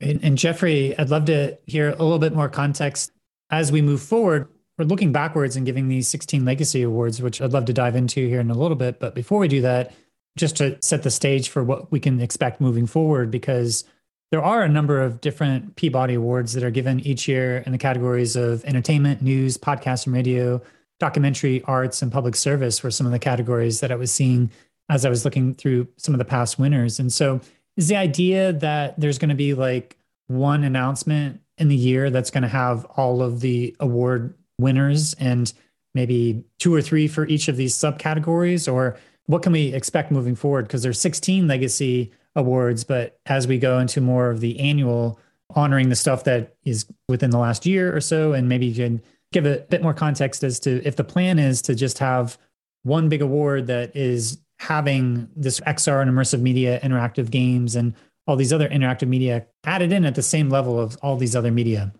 And, 0.00 0.38
Jeffrey, 0.38 0.96
I'd 0.98 1.10
love 1.10 1.24
to 1.24 1.58
hear 1.66 1.88
a 1.88 2.02
little 2.02 2.18
bit 2.18 2.34
more 2.34 2.48
context 2.48 3.10
as 3.50 3.72
we 3.72 3.82
move 3.82 4.00
forward. 4.00 4.48
We're 4.78 4.84
looking 4.84 5.10
backwards 5.10 5.56
and 5.56 5.66
giving 5.66 5.88
these 5.88 6.06
16 6.08 6.44
legacy 6.44 6.82
awards, 6.82 7.20
which 7.20 7.42
I'd 7.42 7.52
love 7.52 7.64
to 7.64 7.72
dive 7.72 7.96
into 7.96 8.28
here 8.28 8.38
in 8.38 8.50
a 8.50 8.54
little 8.54 8.76
bit. 8.76 9.00
But 9.00 9.14
before 9.16 9.40
we 9.40 9.48
do 9.48 9.60
that, 9.62 9.92
just 10.36 10.56
to 10.58 10.78
set 10.80 11.02
the 11.02 11.10
stage 11.10 11.48
for 11.48 11.64
what 11.64 11.90
we 11.90 11.98
can 11.98 12.20
expect 12.20 12.60
moving 12.60 12.86
forward, 12.86 13.30
because 13.30 13.82
there 14.30 14.42
are 14.42 14.62
a 14.62 14.68
number 14.68 15.00
of 15.02 15.20
different 15.20 15.74
Peabody 15.74 16.14
Awards 16.14 16.52
that 16.52 16.62
are 16.62 16.70
given 16.70 17.00
each 17.00 17.26
year 17.26 17.64
in 17.66 17.72
the 17.72 17.78
categories 17.78 18.36
of 18.36 18.64
entertainment, 18.64 19.20
news, 19.20 19.58
podcast 19.58 20.06
and 20.06 20.14
radio, 20.14 20.62
documentary, 21.00 21.62
arts, 21.64 22.02
and 22.02 22.12
public 22.12 22.36
service 22.36 22.82
were 22.82 22.90
some 22.90 23.06
of 23.06 23.12
the 23.12 23.18
categories 23.18 23.80
that 23.80 23.90
I 23.90 23.96
was 23.96 24.12
seeing 24.12 24.50
as 24.88 25.04
I 25.04 25.08
was 25.08 25.24
looking 25.24 25.54
through 25.54 25.88
some 25.96 26.14
of 26.14 26.18
the 26.18 26.24
past 26.24 26.58
winners. 26.58 27.00
And 27.00 27.12
so 27.12 27.40
is 27.78 27.88
the 27.88 27.96
idea 27.96 28.52
that 28.52 29.00
there's 29.00 29.16
going 29.16 29.30
to 29.30 29.34
be 29.34 29.54
like 29.54 29.96
one 30.26 30.64
announcement 30.64 31.40
in 31.56 31.68
the 31.68 31.76
year 31.76 32.10
that's 32.10 32.30
going 32.30 32.42
to 32.42 32.48
have 32.48 32.84
all 32.96 33.22
of 33.22 33.40
the 33.40 33.74
award 33.80 34.34
winners 34.58 35.14
and 35.14 35.54
maybe 35.94 36.44
two 36.58 36.74
or 36.74 36.82
three 36.82 37.08
for 37.08 37.26
each 37.26 37.48
of 37.48 37.56
these 37.56 37.74
subcategories? 37.74 38.70
Or 38.70 38.98
what 39.24 39.42
can 39.42 39.52
we 39.52 39.72
expect 39.72 40.10
moving 40.10 40.34
forward? 40.34 40.66
Because 40.66 40.82
there's 40.82 41.00
16 41.00 41.48
legacy 41.48 42.12
awards 42.38 42.84
but 42.84 43.18
as 43.26 43.46
we 43.46 43.58
go 43.58 43.78
into 43.78 44.00
more 44.00 44.30
of 44.30 44.40
the 44.40 44.58
annual 44.60 45.18
honoring 45.54 45.88
the 45.88 45.96
stuff 45.96 46.24
that 46.24 46.54
is 46.64 46.86
within 47.08 47.30
the 47.30 47.38
last 47.38 47.66
year 47.66 47.94
or 47.94 48.00
so 48.00 48.32
and 48.32 48.48
maybe 48.48 48.66
you 48.66 48.74
can 48.74 49.02
give 49.32 49.44
a 49.44 49.58
bit 49.70 49.82
more 49.82 49.94
context 49.94 50.44
as 50.44 50.60
to 50.60 50.82
if 50.86 50.96
the 50.96 51.04
plan 51.04 51.38
is 51.38 51.60
to 51.62 51.74
just 51.74 51.98
have 51.98 52.38
one 52.84 53.08
big 53.08 53.22
award 53.22 53.66
that 53.66 53.94
is 53.96 54.38
having 54.58 55.28
this 55.36 55.60
XR 55.60 56.02
and 56.02 56.10
immersive 56.10 56.40
media 56.40 56.80
interactive 56.80 57.30
games 57.30 57.76
and 57.76 57.94
all 58.26 58.36
these 58.36 58.52
other 58.52 58.68
interactive 58.68 59.08
media 59.08 59.46
added 59.64 59.92
in 59.92 60.04
at 60.04 60.14
the 60.14 60.22
same 60.22 60.50
level 60.50 60.78
of 60.78 60.96
all 61.02 61.16
these 61.16 61.34
other 61.34 61.50
media? 61.50 61.92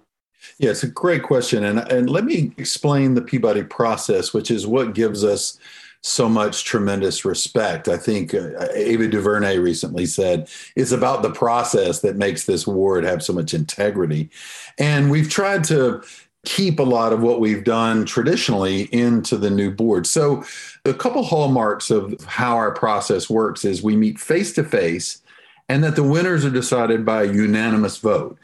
Yeah, 0.59 0.71
it's 0.71 0.83
a 0.83 0.89
great 0.89 1.23
question. 1.23 1.65
And, 1.65 1.81
and 1.91 2.11
let 2.11 2.25
me 2.25 2.53
explain 2.59 3.15
the 3.15 3.23
Peabody 3.23 3.63
process, 3.63 4.33
which 4.33 4.51
is 4.51 4.67
what 4.67 4.95
gives 4.95 5.25
us 5.25 5.59
so 6.03 6.29
much 6.29 6.65
tremendous 6.65 7.25
respect. 7.25 7.89
I 7.89 7.97
think 7.97 8.33
uh, 8.33 8.51
Ava 8.73 9.09
DuVernay 9.09 9.59
recently 9.59 10.07
said 10.07 10.49
it's 10.77 10.93
about 10.93 11.23
the 11.23 11.33
process 11.33 12.01
that 12.01 12.17
makes 12.17 12.45
this 12.45 12.67
award 12.67 13.05
have 13.05 13.23
so 13.23 13.33
much 13.33 13.53
integrity. 13.53 14.31
And 14.79 15.11
we've 15.11 15.29
tried 15.29 15.65
to 15.65 16.03
keep 16.45 16.79
a 16.79 16.85
lot 16.85 17.13
of 17.13 17.21
what 17.21 17.41
we've 17.41 17.65
done 17.65 18.05
traditionally 18.05 18.83
into 18.93 19.37
the 19.37 19.51
new 19.51 19.71
board. 19.71 20.07
So, 20.07 20.45
a 20.85 20.95
couple 20.95 21.23
hallmarks 21.25 21.91
of 21.91 22.19
how 22.25 22.57
our 22.57 22.73
process 22.73 23.29
works 23.29 23.65
is 23.65 23.83
we 23.83 23.97
meet 23.97 24.19
face 24.19 24.53
to 24.55 24.65
face 24.65 25.23
and 25.69 25.85
that 25.85 25.97
the 25.97 26.03
winners 26.03 26.45
are 26.45 26.51
decided 26.51 27.05
by 27.05 27.25
a 27.25 27.33
unanimous 27.33 27.99
vote. 27.99 28.39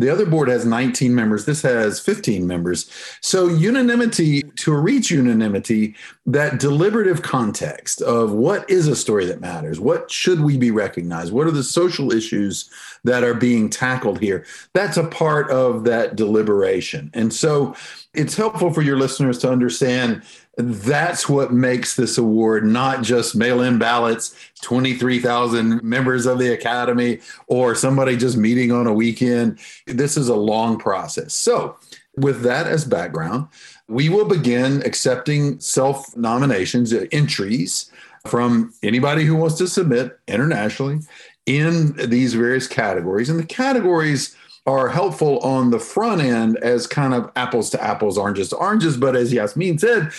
The 0.00 0.08
other 0.08 0.24
board 0.24 0.48
has 0.48 0.64
19 0.64 1.14
members. 1.14 1.44
This 1.44 1.60
has 1.60 2.00
15 2.00 2.46
members. 2.46 2.90
So, 3.20 3.48
unanimity, 3.48 4.40
to 4.42 4.74
reach 4.74 5.10
unanimity, 5.10 5.94
that 6.24 6.58
deliberative 6.58 7.20
context 7.20 8.00
of 8.00 8.32
what 8.32 8.68
is 8.70 8.88
a 8.88 8.96
story 8.96 9.26
that 9.26 9.42
matters? 9.42 9.78
What 9.78 10.10
should 10.10 10.40
we 10.40 10.56
be 10.56 10.70
recognized? 10.70 11.34
What 11.34 11.46
are 11.46 11.50
the 11.50 11.62
social 11.62 12.12
issues 12.12 12.70
that 13.04 13.24
are 13.24 13.34
being 13.34 13.68
tackled 13.68 14.20
here? 14.20 14.46
That's 14.72 14.96
a 14.96 15.06
part 15.06 15.50
of 15.50 15.84
that 15.84 16.16
deliberation. 16.16 17.10
And 17.12 17.30
so, 17.30 17.74
it's 18.14 18.36
helpful 18.36 18.72
for 18.72 18.80
your 18.80 18.96
listeners 18.96 19.36
to 19.40 19.52
understand 19.52 20.22
that's 20.60 21.28
what 21.28 21.52
makes 21.52 21.96
this 21.96 22.18
award 22.18 22.64
not 22.64 23.02
just 23.02 23.36
mail 23.36 23.60
in 23.62 23.78
ballots, 23.78 24.34
23,000 24.62 25.82
members 25.82 26.26
of 26.26 26.38
the 26.38 26.52
Academy, 26.52 27.20
or 27.46 27.74
somebody 27.74 28.16
just 28.16 28.36
meeting 28.36 28.72
on 28.72 28.86
a 28.86 28.92
weekend. 28.92 29.58
This 29.86 30.16
is 30.16 30.28
a 30.28 30.36
long 30.36 30.78
process. 30.78 31.34
So, 31.34 31.76
with 32.16 32.42
that 32.42 32.66
as 32.66 32.84
background, 32.84 33.48
we 33.88 34.08
will 34.08 34.26
begin 34.26 34.82
accepting 34.84 35.58
self 35.60 36.16
nominations, 36.16 36.92
entries 37.12 37.90
from 38.26 38.74
anybody 38.82 39.24
who 39.24 39.36
wants 39.36 39.56
to 39.56 39.66
submit 39.66 40.18
internationally 40.28 41.00
in 41.46 41.94
these 42.08 42.34
various 42.34 42.66
categories. 42.66 43.28
And 43.30 43.38
the 43.38 43.46
categories 43.46 44.36
are 44.66 44.88
helpful 44.88 45.38
on 45.40 45.70
the 45.70 45.78
front 45.78 46.20
end 46.20 46.56
as 46.58 46.86
kind 46.86 47.14
of 47.14 47.30
apples 47.34 47.70
to 47.70 47.82
apples, 47.82 48.18
oranges 48.18 48.50
to 48.50 48.56
oranges. 48.56 48.96
But 48.96 49.16
as 49.16 49.32
Yasmin 49.32 49.78
said, 49.78 50.12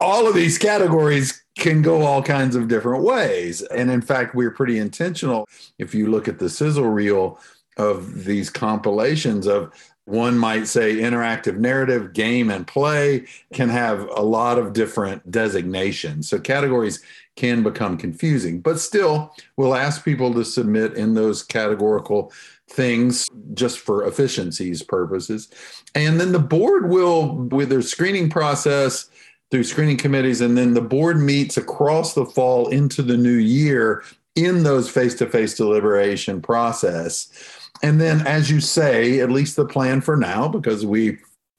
all 0.00 0.28
of 0.28 0.34
these 0.34 0.58
categories 0.58 1.42
can 1.56 1.82
go 1.82 2.02
all 2.02 2.22
kinds 2.22 2.54
of 2.54 2.68
different 2.68 3.02
ways. 3.02 3.62
And 3.62 3.90
in 3.90 4.02
fact, 4.02 4.34
we're 4.34 4.50
pretty 4.50 4.78
intentional. 4.78 5.48
If 5.78 5.94
you 5.94 6.10
look 6.10 6.28
at 6.28 6.38
the 6.38 6.50
sizzle 6.50 6.88
reel 6.88 7.40
of 7.78 8.24
these 8.24 8.50
compilations 8.50 9.46
of 9.46 9.72
one 10.06 10.38
might 10.38 10.68
say 10.68 10.96
interactive 10.96 11.56
narrative, 11.58 12.12
game, 12.12 12.48
and 12.48 12.66
play 12.66 13.26
can 13.52 13.68
have 13.68 14.08
a 14.14 14.22
lot 14.22 14.56
of 14.56 14.72
different 14.72 15.28
designations. 15.30 16.28
So 16.28 16.38
categories 16.38 17.02
can 17.34 17.64
become 17.64 17.98
confusing, 17.98 18.60
but 18.60 18.78
still, 18.78 19.34
we'll 19.56 19.74
ask 19.74 20.04
people 20.04 20.32
to 20.34 20.44
submit 20.44 20.94
in 20.94 21.14
those 21.14 21.42
categorical 21.42 22.32
things 22.68 23.26
just 23.54 23.80
for 23.80 24.06
efficiencies 24.06 24.82
purposes. 24.82 25.48
And 25.94 26.20
then 26.20 26.32
the 26.32 26.38
board 26.38 26.88
will, 26.88 27.34
with 27.34 27.68
their 27.68 27.82
screening 27.82 28.30
process, 28.30 29.10
through 29.50 29.64
screening 29.64 29.96
committees, 29.96 30.40
and 30.40 30.58
then 30.58 30.74
the 30.74 30.80
board 30.80 31.18
meets 31.18 31.56
across 31.56 32.14
the 32.14 32.26
fall 32.26 32.68
into 32.68 33.02
the 33.02 33.16
new 33.16 33.36
year 33.36 34.02
in 34.34 34.64
those 34.64 34.90
face-to-face 34.90 35.54
deliberation 35.54 36.42
process. 36.42 37.28
And 37.82 38.00
then, 38.00 38.26
as 38.26 38.50
you 38.50 38.60
say, 38.60 39.20
at 39.20 39.30
least 39.30 39.56
the 39.56 39.66
plan 39.66 40.00
for 40.00 40.16
now, 40.16 40.48
because 40.48 40.84
we 40.84 41.18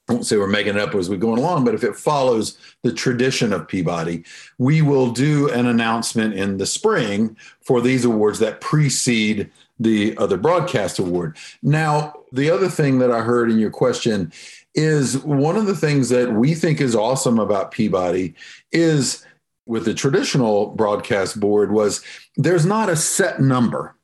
won't 0.09 0.25
say 0.25 0.37
we're 0.37 0.47
making 0.47 0.75
it 0.75 0.81
up 0.81 0.95
as 0.95 1.09
we're 1.09 1.17
going 1.17 1.39
along, 1.39 1.65
but 1.65 1.75
if 1.75 1.83
it 1.83 1.95
follows 1.95 2.57
the 2.83 2.93
tradition 2.93 3.51
of 3.51 3.67
Peabody, 3.67 4.23
we 4.57 4.81
will 4.81 5.11
do 5.11 5.49
an 5.49 5.65
announcement 5.65 6.33
in 6.33 6.57
the 6.57 6.65
spring 6.65 7.35
for 7.61 7.81
these 7.81 8.05
awards 8.05 8.39
that 8.39 8.61
precede 8.61 9.51
the 9.79 10.17
other 10.17 10.37
broadcast 10.37 10.97
award. 10.97 11.37
Now, 11.61 12.13
the 12.31 12.49
other 12.49 12.69
thing 12.69 12.99
that 12.99 13.11
I 13.11 13.21
heard 13.21 13.51
in 13.51 13.59
your 13.59 13.69
question 13.69 14.31
is 14.77 15.17
one 15.23 15.57
of 15.57 15.65
the 15.65 15.75
things 15.75 16.09
that 16.09 16.33
we 16.33 16.53
think 16.53 16.79
is 16.79 16.95
awesome 16.95 17.39
about 17.39 17.71
Peabody 17.71 18.35
is 18.71 19.25
with 19.65 19.83
the 19.83 19.93
traditional 19.93 20.67
broadcast 20.67 21.39
board 21.39 21.71
was 21.71 22.01
there's 22.37 22.65
not 22.65 22.87
a 22.87 22.95
set 22.95 23.41
number. 23.41 23.95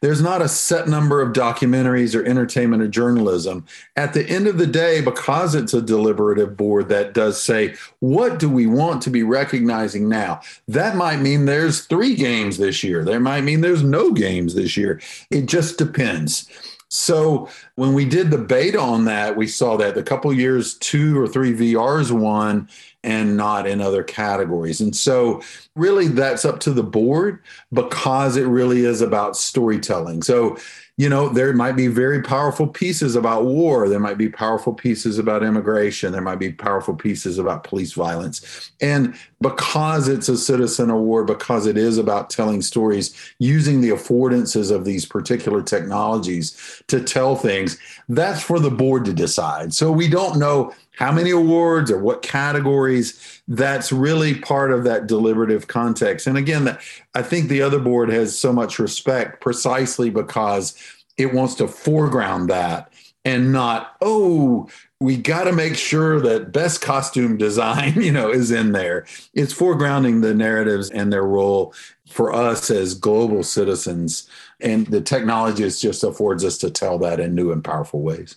There's 0.00 0.20
not 0.20 0.42
a 0.42 0.48
set 0.48 0.88
number 0.88 1.22
of 1.22 1.32
documentaries 1.32 2.18
or 2.18 2.24
entertainment 2.24 2.82
or 2.82 2.88
journalism. 2.88 3.64
At 3.94 4.14
the 4.14 4.28
end 4.28 4.48
of 4.48 4.58
the 4.58 4.66
day, 4.66 5.00
because 5.00 5.54
it's 5.54 5.74
a 5.74 5.80
deliberative 5.80 6.56
board 6.56 6.88
that 6.88 7.14
does 7.14 7.40
say, 7.40 7.76
what 8.00 8.40
do 8.40 8.50
we 8.50 8.66
want 8.66 9.00
to 9.02 9.10
be 9.10 9.22
recognizing 9.22 10.08
now? 10.08 10.40
That 10.66 10.96
might 10.96 11.20
mean 11.20 11.44
there's 11.44 11.86
three 11.86 12.16
games 12.16 12.58
this 12.58 12.82
year. 12.82 13.04
There 13.04 13.20
might 13.20 13.42
mean 13.42 13.60
there's 13.60 13.84
no 13.84 14.10
games 14.10 14.54
this 14.54 14.76
year. 14.76 15.00
It 15.30 15.46
just 15.46 15.78
depends. 15.78 16.48
So 16.92 17.48
when 17.76 17.94
we 17.94 18.04
did 18.04 18.30
the 18.30 18.36
beta 18.36 18.78
on 18.78 19.06
that, 19.06 19.34
we 19.34 19.46
saw 19.46 19.78
that 19.78 19.96
a 19.96 20.02
couple 20.02 20.30
years, 20.30 20.74
two 20.74 21.18
or 21.18 21.26
three 21.26 21.54
VRs 21.54 22.12
won 22.12 22.68
and 23.02 23.34
not 23.34 23.66
in 23.66 23.80
other 23.80 24.02
categories. 24.02 24.82
And 24.82 24.94
so 24.94 25.40
really 25.74 26.08
that's 26.08 26.44
up 26.44 26.60
to 26.60 26.70
the 26.70 26.82
board 26.82 27.42
because 27.72 28.36
it 28.36 28.44
really 28.44 28.84
is 28.84 29.00
about 29.00 29.38
storytelling. 29.38 30.22
So 30.22 30.58
you 31.02 31.08
know, 31.08 31.28
there 31.28 31.52
might 31.52 31.72
be 31.72 31.88
very 31.88 32.22
powerful 32.22 32.68
pieces 32.68 33.16
about 33.16 33.44
war. 33.44 33.88
There 33.88 33.98
might 33.98 34.18
be 34.18 34.28
powerful 34.28 34.72
pieces 34.72 35.18
about 35.18 35.42
immigration. 35.42 36.12
There 36.12 36.20
might 36.20 36.38
be 36.38 36.52
powerful 36.52 36.94
pieces 36.94 37.38
about 37.38 37.64
police 37.64 37.94
violence. 37.94 38.70
And 38.80 39.16
because 39.40 40.06
it's 40.06 40.28
a 40.28 40.36
citizen 40.36 40.90
award, 40.90 41.26
because 41.26 41.66
it 41.66 41.76
is 41.76 41.98
about 41.98 42.30
telling 42.30 42.62
stories 42.62 43.16
using 43.40 43.80
the 43.80 43.88
affordances 43.88 44.70
of 44.70 44.84
these 44.84 45.04
particular 45.04 45.60
technologies 45.60 46.80
to 46.86 47.02
tell 47.02 47.34
things, 47.34 47.78
that's 48.08 48.40
for 48.40 48.60
the 48.60 48.70
board 48.70 49.04
to 49.06 49.12
decide. 49.12 49.74
So 49.74 49.90
we 49.90 50.06
don't 50.06 50.38
know 50.38 50.72
how 51.02 51.10
many 51.10 51.30
awards 51.30 51.90
or 51.90 51.98
what 51.98 52.22
categories 52.22 53.42
that's 53.48 53.90
really 53.90 54.36
part 54.36 54.70
of 54.70 54.84
that 54.84 55.08
deliberative 55.08 55.66
context. 55.66 56.28
And 56.28 56.38
again 56.38 56.78
i 57.16 57.22
think 57.22 57.48
the 57.48 57.60
other 57.60 57.80
board 57.80 58.08
has 58.08 58.38
so 58.38 58.52
much 58.52 58.78
respect 58.78 59.40
precisely 59.40 60.10
because 60.10 60.76
it 61.16 61.34
wants 61.34 61.56
to 61.56 61.66
foreground 61.66 62.48
that 62.50 62.92
and 63.24 63.52
not 63.52 63.96
oh 64.00 64.68
we 65.00 65.16
got 65.16 65.44
to 65.44 65.52
make 65.52 65.74
sure 65.74 66.20
that 66.20 66.52
best 66.52 66.80
costume 66.80 67.36
design 67.36 67.94
you 68.00 68.12
know 68.12 68.30
is 68.30 68.52
in 68.52 68.70
there. 68.70 69.04
It's 69.34 69.52
foregrounding 69.52 70.22
the 70.22 70.34
narratives 70.34 70.88
and 70.90 71.12
their 71.12 71.24
role 71.24 71.74
for 72.06 72.32
us 72.32 72.70
as 72.70 72.94
global 72.94 73.42
citizens. 73.42 74.28
And 74.60 74.86
the 74.86 75.00
technology 75.00 75.64
just 75.68 76.04
affords 76.04 76.44
us 76.44 76.58
to 76.58 76.70
tell 76.70 76.98
that 76.98 77.18
in 77.18 77.34
new 77.34 77.50
and 77.50 77.64
powerful 77.64 78.02
ways 78.02 78.36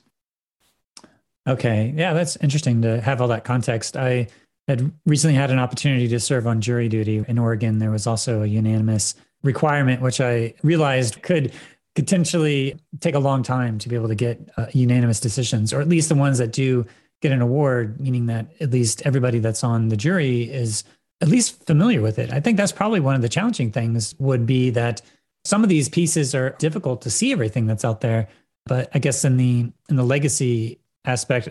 Okay. 1.48 1.94
Yeah, 1.96 2.14
that's 2.14 2.38
interesting 2.38 2.82
to 2.82 3.00
have 3.02 3.22
all 3.22 3.28
that 3.28 3.44
context. 3.44 3.96
I 3.96 4.28
had 4.68 4.92
recently 5.06 5.36
had 5.36 5.52
an 5.52 5.60
opportunity 5.60 6.08
to 6.08 6.20
serve 6.20 6.48
on 6.48 6.60
jury 6.60 6.90
duty 6.90 7.24
in 7.28 7.38
Oregon. 7.38 7.80
There 7.80 7.92
was 7.92 8.08
also 8.08 8.42
a 8.42 8.48
unanimous 8.48 9.14
requirement, 9.44 10.02
which 10.02 10.20
I 10.20 10.56
realized 10.64 11.22
could 11.22 11.54
potentially 11.96 12.78
take 13.00 13.16
a 13.16 13.20
long 13.20 13.44
time 13.44 13.78
to 13.80 13.90
be 13.90 13.96
able 13.96 14.08
to 14.08 14.16
get 14.16 14.50
uh, 14.58 14.66
unanimous 14.74 15.20
decisions, 15.20 15.72
or 15.72 15.82
at 15.82 15.88
least 15.88 16.10
the 16.10 16.16
ones 16.16 16.40
that 16.40 16.52
do 16.52 16.86
get 17.22 17.32
an 17.32 17.42
award, 17.42 18.00
meaning 18.02 18.26
that 18.26 18.48
at 18.60 18.72
least 18.72 19.04
everybody 19.06 19.40
that's 19.40 19.64
on 19.64 19.90
the 19.90 19.98
jury 19.98 20.44
is 20.44 20.84
at 21.22 21.30
least 21.30 21.66
familiar 21.66 22.02
with 22.02 22.20
it. 22.20 22.34
I 22.34 22.40
think 22.40 22.58
that's 22.58 22.74
probably 22.74 23.00
one 23.00 23.16
of 23.16 23.22
the 23.22 23.30
challenging 23.30 23.72
things 23.72 24.14
would 24.20 24.46
be 24.46 24.72
that 24.72 25.02
some 25.46 25.64
of 25.64 25.70
these 25.70 25.88
pieces 25.88 26.36
are 26.36 26.50
difficult 26.60 27.02
to 27.04 27.10
see 27.10 27.32
everything 27.32 27.68
that's 27.68 27.86
out 27.86 28.02
there. 28.02 28.28
But 28.66 28.90
I 28.94 29.00
guess 29.00 29.24
in 29.24 29.38
the 29.38 29.72
in 29.90 29.96
the 29.96 30.04
legacy 30.04 30.80
aspect 31.06 31.50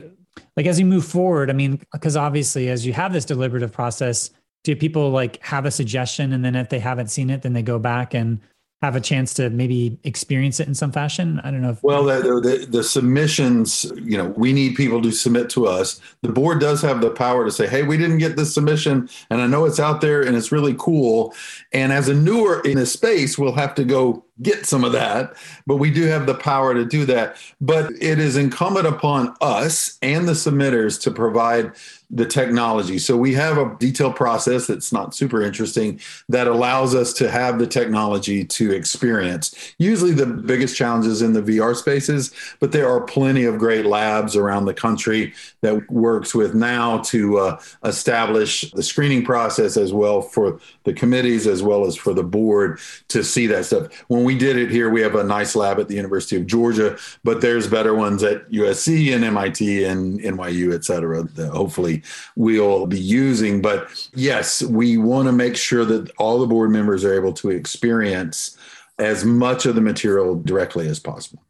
like 0.56 0.66
as 0.66 0.78
you 0.78 0.86
move 0.86 1.04
forward 1.04 1.50
i 1.50 1.52
mean 1.52 1.80
because 1.92 2.16
obviously 2.16 2.68
as 2.68 2.86
you 2.86 2.92
have 2.92 3.12
this 3.12 3.24
deliberative 3.24 3.72
process 3.72 4.30
do 4.64 4.74
people 4.74 5.10
like 5.10 5.40
have 5.44 5.66
a 5.66 5.70
suggestion? 5.70 6.32
And 6.32 6.44
then 6.44 6.56
if 6.56 6.70
they 6.70 6.80
haven't 6.80 7.08
seen 7.08 7.30
it 7.30 7.42
then 7.42 7.52
they 7.52 7.62
go 7.62 7.78
back 7.78 8.14
and 8.14 8.40
have 8.82 8.96
a 8.96 9.00
chance 9.00 9.32
to 9.32 9.48
maybe 9.48 9.98
experience 10.04 10.60
it 10.60 10.68
in 10.68 10.74
some 10.74 10.92
fashion? 10.92 11.40
I 11.44 11.50
don't 11.50 11.62
know 11.62 11.70
if 11.70 11.82
well 11.82 12.04
the, 12.04 12.20
the, 12.40 12.66
the, 12.68 12.82
submissions 12.82 13.84
you 13.96 14.18
know 14.18 14.26
we 14.36 14.52
need 14.52 14.74
people 14.74 15.00
to 15.02 15.12
submit 15.12 15.48
to 15.50 15.66
us. 15.66 16.00
The 16.22 16.28
board 16.28 16.60
does 16.60 16.82
have 16.82 17.00
the 17.00 17.10
power 17.10 17.44
to 17.44 17.52
say 17.52 17.66
hey 17.66 17.82
we 17.82 17.96
didn't 17.96 18.18
get 18.18 18.36
this 18.36 18.52
submission 18.52 19.08
and 19.30 19.40
i 19.40 19.46
know 19.46 19.64
it's 19.64 19.80
out 19.80 20.00
there 20.00 20.22
and 20.22 20.36
it's 20.36 20.52
really 20.52 20.74
cool. 20.78 21.34
And 21.72 21.92
as 21.92 22.08
a 22.08 22.14
newer 22.14 22.60
in 22.62 22.76
this 22.76 22.92
space 22.92 23.38
we'll 23.38 23.52
have 23.54 23.74
to 23.76 23.84
go 23.84 24.24
get 24.42 24.66
some 24.66 24.84
of 24.84 24.92
that, 24.92 25.34
but 25.66 25.76
we 25.76 25.90
do 25.90 26.04
have 26.04 26.26
the 26.26 26.34
power 26.34 26.74
to 26.74 26.84
do 26.84 27.04
that. 27.04 27.36
But 27.60 27.92
it 28.00 28.18
is 28.18 28.36
incumbent 28.36 28.86
upon 28.86 29.34
us 29.40 29.98
and 30.02 30.26
the 30.28 30.32
submitters 30.32 31.00
to 31.02 31.10
provide 31.10 31.72
the 32.10 32.26
technology. 32.26 32.98
So 32.98 33.16
we 33.16 33.34
have 33.34 33.58
a 33.58 33.76
detailed 33.78 34.14
process 34.14 34.66
that's 34.66 34.92
not 34.92 35.14
super 35.14 35.42
interesting 35.42 36.00
that 36.28 36.46
allows 36.46 36.94
us 36.94 37.12
to 37.14 37.30
have 37.30 37.58
the 37.58 37.66
technology 37.66 38.44
to 38.44 38.72
experience. 38.72 39.74
Usually 39.78 40.12
the 40.12 40.26
biggest 40.26 40.76
challenges 40.76 41.22
in 41.22 41.32
the 41.32 41.42
VR 41.42 41.74
spaces, 41.74 42.32
but 42.60 42.72
there 42.72 42.88
are 42.88 43.00
plenty 43.00 43.44
of 43.44 43.58
great 43.58 43.86
labs 43.86 44.36
around 44.36 44.66
the 44.66 44.74
country 44.74 45.34
that 45.62 45.90
works 45.90 46.34
with 46.34 46.54
now 46.54 46.98
to 46.98 47.38
uh, 47.38 47.60
establish 47.84 48.70
the 48.72 48.82
screening 48.82 49.24
process 49.24 49.76
as 49.76 49.92
well 49.92 50.22
for 50.22 50.60
the 50.84 50.92
committees 50.92 51.46
as 51.46 51.62
well 51.62 51.84
as 51.84 51.96
for 51.96 52.12
the 52.12 52.22
board 52.22 52.78
to 53.08 53.24
see 53.24 53.46
that 53.46 53.64
stuff. 53.64 53.92
When 54.08 54.23
we 54.24 54.36
did 54.36 54.56
it 54.56 54.70
here, 54.70 54.90
we 54.90 55.00
have 55.02 55.14
a 55.14 55.24
nice 55.24 55.54
lab 55.54 55.78
at 55.78 55.88
the 55.88 55.94
University 55.94 56.36
of 56.36 56.46
Georgia, 56.46 56.96
but 57.22 57.40
there's 57.40 57.66
better 57.66 57.94
ones 57.94 58.22
at 58.22 58.50
USC 58.50 59.14
and 59.14 59.24
MIT 59.24 59.84
and 59.84 60.20
NYU, 60.20 60.74
et 60.74 60.84
cetera, 60.84 61.22
that 61.22 61.50
hopefully 61.50 62.02
we'll 62.36 62.86
be 62.86 63.00
using. 63.00 63.62
But 63.62 64.08
yes, 64.14 64.62
we 64.62 64.96
want 64.96 65.26
to 65.26 65.32
make 65.32 65.56
sure 65.56 65.84
that 65.84 66.10
all 66.18 66.40
the 66.40 66.46
board 66.46 66.70
members 66.70 67.04
are 67.04 67.14
able 67.14 67.32
to 67.34 67.50
experience 67.50 68.56
as 68.98 69.24
much 69.24 69.66
of 69.66 69.74
the 69.74 69.80
material 69.80 70.36
directly 70.36 70.88
as 70.88 71.00
possible. 71.00 71.42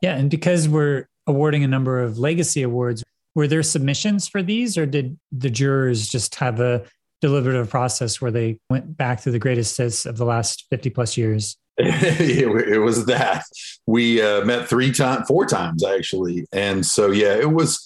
Yeah. 0.00 0.16
And 0.16 0.30
because 0.30 0.68
we're 0.68 1.06
awarding 1.26 1.64
a 1.64 1.68
number 1.68 2.00
of 2.00 2.18
legacy 2.18 2.62
awards, 2.62 3.04
were 3.34 3.46
there 3.46 3.62
submissions 3.62 4.28
for 4.28 4.42
these 4.42 4.76
or 4.76 4.84
did 4.84 5.18
the 5.30 5.50
jurors 5.50 6.08
just 6.08 6.34
have 6.36 6.60
a 6.60 6.84
deliberative 7.22 7.70
process 7.70 8.20
where 8.20 8.30
they 8.30 8.58
went 8.68 8.96
back 8.96 9.20
through 9.20 9.32
the 9.32 9.38
greatest 9.38 9.78
hits 9.78 10.04
of 10.04 10.18
the 10.18 10.26
last 10.26 10.66
50 10.68 10.90
plus 10.90 11.16
years? 11.16 11.56
it, 11.78 12.82
was 12.82 13.06
that 13.06 13.44
we 13.86 14.20
uh, 14.20 14.44
met 14.44 14.68
three 14.68 14.92
times, 14.92 15.26
four 15.26 15.46
times 15.46 15.82
actually. 15.82 16.44
And 16.52 16.84
so, 16.84 17.10
yeah, 17.10 17.34
it 17.34 17.50
was, 17.50 17.82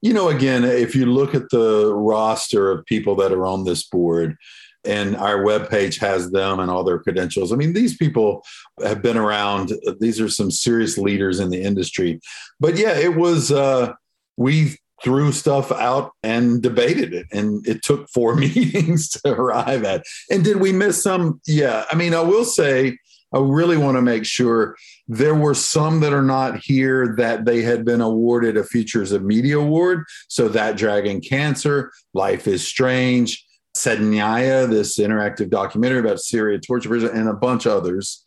you 0.00 0.14
know, 0.14 0.30
again, 0.30 0.64
if 0.64 0.94
you 0.96 1.04
look 1.04 1.34
at 1.34 1.50
the 1.50 1.92
roster 1.92 2.70
of 2.70 2.86
people 2.86 3.14
that 3.16 3.32
are 3.32 3.44
on 3.44 3.64
this 3.64 3.84
board, 3.86 4.36
and 4.84 5.16
our 5.16 5.38
webpage 5.38 5.98
has 5.98 6.30
them 6.30 6.60
and 6.60 6.70
all 6.70 6.84
their 6.84 7.00
credentials. 7.00 7.52
I 7.52 7.56
mean, 7.56 7.72
these 7.72 7.96
people 7.96 8.44
have 8.84 9.02
been 9.02 9.16
around. 9.16 9.72
These 9.98 10.20
are 10.20 10.28
some 10.28 10.48
serious 10.48 10.96
leaders 10.96 11.40
in 11.40 11.50
the 11.50 11.60
industry. 11.60 12.20
But 12.60 12.78
yeah, 12.78 12.96
it 12.96 13.16
was, 13.16 13.50
uh, 13.50 13.94
we 14.36 14.76
threw 15.02 15.32
stuff 15.32 15.70
out 15.72 16.12
and 16.22 16.62
debated 16.62 17.12
it. 17.12 17.26
And 17.32 17.66
it 17.66 17.82
took 17.82 18.08
four 18.08 18.34
meetings 18.36 19.10
to 19.10 19.32
arrive 19.32 19.84
at. 19.84 20.04
And 20.30 20.44
did 20.44 20.56
we 20.56 20.72
miss 20.72 21.02
some? 21.02 21.40
Yeah. 21.46 21.84
I 21.90 21.94
mean, 21.94 22.14
I 22.14 22.20
will 22.20 22.44
say, 22.44 22.98
I 23.34 23.38
really 23.38 23.76
want 23.76 23.96
to 23.96 24.02
make 24.02 24.24
sure 24.24 24.76
there 25.08 25.34
were 25.34 25.54
some 25.54 26.00
that 26.00 26.12
are 26.12 26.22
not 26.22 26.58
here 26.58 27.14
that 27.18 27.44
they 27.44 27.60
had 27.62 27.84
been 27.84 28.00
awarded 28.00 28.56
a 28.56 28.64
Futures 28.64 29.12
of 29.12 29.22
Media 29.22 29.58
Award. 29.58 30.04
So 30.28 30.48
that 30.48 30.76
Dragon 30.76 31.20
Cancer, 31.20 31.92
Life 32.14 32.46
is 32.46 32.66
Strange, 32.66 33.44
Saydnaya, 33.74 34.66
this 34.66 34.98
interactive 34.98 35.50
documentary 35.50 35.98
about 35.98 36.20
Syria 36.20 36.58
torture 36.58 36.88
prison, 36.88 37.10
and 37.14 37.28
a 37.28 37.34
bunch 37.34 37.66
of 37.66 37.72
others 37.72 38.22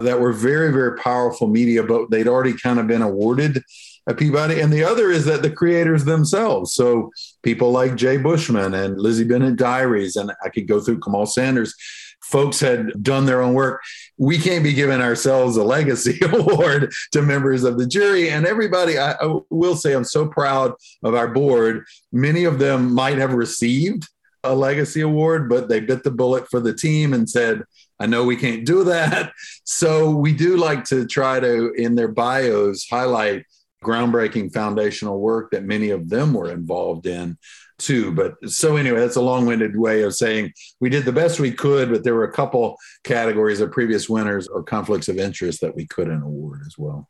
that 0.00 0.20
were 0.20 0.32
very, 0.32 0.72
very 0.72 0.96
powerful 0.96 1.48
media, 1.48 1.82
but 1.82 2.10
they'd 2.10 2.28
already 2.28 2.54
kind 2.54 2.78
of 2.78 2.86
been 2.86 3.02
awarded 3.02 3.62
a 4.08 4.14
Peabody. 4.14 4.60
And 4.60 4.72
the 4.72 4.82
other 4.82 5.10
is 5.10 5.26
that 5.26 5.42
the 5.42 5.50
creators 5.50 6.04
themselves. 6.04 6.74
So 6.74 7.12
people 7.42 7.70
like 7.70 7.94
Jay 7.94 8.16
Bushman 8.16 8.74
and 8.74 8.98
Lizzie 8.98 9.24
Bennet 9.24 9.56
Diaries, 9.56 10.16
and 10.16 10.32
I 10.42 10.48
could 10.48 10.66
go 10.66 10.80
through 10.80 11.00
Kamal 11.00 11.26
Sanders. 11.26 11.74
Folks 12.22 12.58
had 12.58 13.02
done 13.02 13.26
their 13.26 13.42
own 13.42 13.54
work. 13.54 13.82
We 14.16 14.38
can't 14.38 14.64
be 14.64 14.72
giving 14.72 15.00
ourselves 15.00 15.56
a 15.56 15.62
legacy 15.62 16.18
award 16.32 16.90
to 17.12 17.22
members 17.22 17.64
of 17.64 17.78
the 17.78 17.86
jury. 17.86 18.30
And 18.30 18.46
everybody, 18.46 18.98
I, 18.98 19.12
I 19.12 19.38
will 19.50 19.76
say, 19.76 19.94
I'm 19.94 20.04
so 20.04 20.26
proud 20.26 20.72
of 21.04 21.14
our 21.14 21.28
board. 21.28 21.84
Many 22.10 22.44
of 22.44 22.58
them 22.58 22.92
might 22.92 23.18
have 23.18 23.34
received 23.34 24.08
a 24.42 24.54
legacy 24.54 25.02
award, 25.02 25.48
but 25.48 25.68
they 25.68 25.80
bit 25.80 26.02
the 26.02 26.10
bullet 26.10 26.48
for 26.48 26.60
the 26.60 26.74
team 26.74 27.12
and 27.12 27.28
said, 27.28 27.62
I 28.00 28.06
know 28.06 28.24
we 28.24 28.36
can't 28.36 28.64
do 28.64 28.84
that. 28.84 29.32
So 29.70 30.10
we 30.10 30.32
do 30.32 30.56
like 30.56 30.84
to 30.86 31.06
try 31.06 31.38
to, 31.38 31.72
in 31.74 31.94
their 31.94 32.08
bios, 32.08 32.88
highlight 32.88 33.44
groundbreaking 33.84 34.52
foundational 34.52 35.20
work 35.20 35.50
that 35.52 35.64
many 35.64 35.90
of 35.90 36.08
them 36.08 36.34
were 36.34 36.50
involved 36.50 37.06
in 37.06 37.38
too. 37.78 38.12
But 38.12 38.34
so 38.50 38.76
anyway, 38.76 38.98
that's 38.98 39.16
a 39.16 39.22
long-winded 39.22 39.78
way 39.78 40.02
of 40.02 40.14
saying 40.14 40.52
we 40.80 40.88
did 40.88 41.04
the 41.04 41.12
best 41.12 41.38
we 41.38 41.52
could, 41.52 41.90
but 41.90 42.02
there 42.02 42.14
were 42.14 42.24
a 42.24 42.32
couple 42.32 42.76
categories 43.04 43.60
of 43.60 43.70
previous 43.70 44.08
winners 44.08 44.48
or 44.48 44.62
conflicts 44.62 45.08
of 45.08 45.18
interest 45.18 45.60
that 45.60 45.76
we 45.76 45.86
couldn't 45.86 46.22
award 46.22 46.62
as 46.66 46.76
well. 46.76 47.08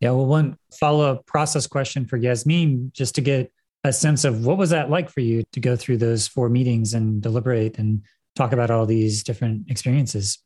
Yeah, 0.00 0.10
well, 0.10 0.26
one 0.26 0.56
follow-up 0.78 1.26
process 1.26 1.66
question 1.66 2.04
for 2.04 2.16
Yasmin, 2.16 2.92
just 2.94 3.14
to 3.16 3.20
get 3.20 3.50
a 3.82 3.92
sense 3.92 4.24
of 4.24 4.44
what 4.44 4.58
was 4.58 4.70
that 4.70 4.90
like 4.90 5.10
for 5.10 5.20
you 5.20 5.42
to 5.52 5.60
go 5.60 5.74
through 5.74 5.96
those 5.96 6.28
four 6.28 6.48
meetings 6.48 6.92
and 6.92 7.22
deliberate 7.22 7.78
and 7.78 8.02
talk 8.34 8.52
about 8.52 8.70
all 8.70 8.84
these 8.84 9.22
different 9.22 9.70
experiences? 9.70 10.38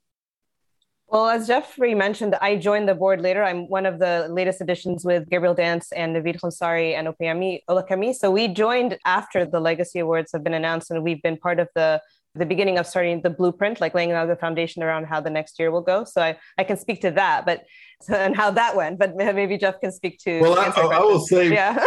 Well, 1.11 1.29
as 1.29 1.49
Jeffrey 1.49 1.92
mentioned, 1.92 2.37
I 2.40 2.55
joined 2.55 2.88
the 2.88 2.94
board 2.94 3.20
later. 3.20 3.42
I'm 3.42 3.68
one 3.68 3.85
of 3.85 3.99
the 3.99 4.29
latest 4.31 4.61
additions 4.61 5.05
with 5.05 5.29
Gabriel 5.29 5.55
Dance 5.55 5.90
and 5.90 6.14
Navid 6.14 6.38
Khonsari 6.38 6.94
and 6.94 7.09
Opeyemi 7.09 7.62
Olukemi. 7.68 8.14
So 8.14 8.31
we 8.31 8.46
joined 8.46 8.96
after 9.05 9.44
the 9.44 9.59
Legacy 9.59 9.99
Awards 9.99 10.31
have 10.33 10.44
been 10.44 10.55
announced, 10.55 10.88
and 10.92 11.03
we've 11.03 11.20
been 11.20 11.37
part 11.37 11.59
of 11.59 11.68
the 11.75 12.01
the 12.37 12.46
beginning 12.46 12.79
of 12.79 12.87
starting 12.87 13.20
the 13.23 13.31
blueprint, 13.31 13.81
like 13.81 13.92
laying 13.92 14.12
out 14.12 14.29
the 14.29 14.37
foundation 14.37 14.85
around 14.85 15.05
how 15.07 15.20
the 15.20 15.31
next 15.31 15.59
year 15.59 15.73
will 15.73 15.81
go. 15.81 16.05
So 16.05 16.23
I, 16.23 16.38
I 16.59 16.62
can 16.62 16.77
speak 16.77 17.01
to 17.01 17.11
that, 17.11 17.44
but 17.44 17.64
and 18.09 18.37
how 18.37 18.53
that 18.53 18.77
went. 18.77 19.01
But 19.01 19.16
maybe 19.16 19.59
Jeff 19.59 19.81
can 19.81 19.90
speak 19.90 20.20
to. 20.20 20.40
Well, 20.40 20.57
I, 20.57 20.68
I, 20.68 21.01
will 21.01 21.18
say, 21.18 21.51
yeah. 21.51 21.75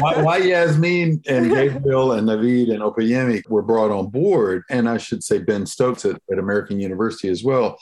why, 0.00 0.20
why, 0.20 0.38
Yasmin 0.38 1.22
and 1.28 1.48
Gabriel 1.48 2.10
and 2.10 2.28
Navid 2.28 2.72
and 2.72 2.82
Opeyemi 2.82 3.48
were 3.48 3.62
brought 3.62 3.92
on 3.92 4.08
board, 4.08 4.64
and 4.68 4.88
I 4.88 4.98
should 4.98 5.22
say 5.22 5.38
Ben 5.38 5.64
Stokes 5.64 6.04
at, 6.04 6.20
at 6.28 6.40
American 6.40 6.80
University 6.80 7.28
as 7.28 7.44
well 7.44 7.78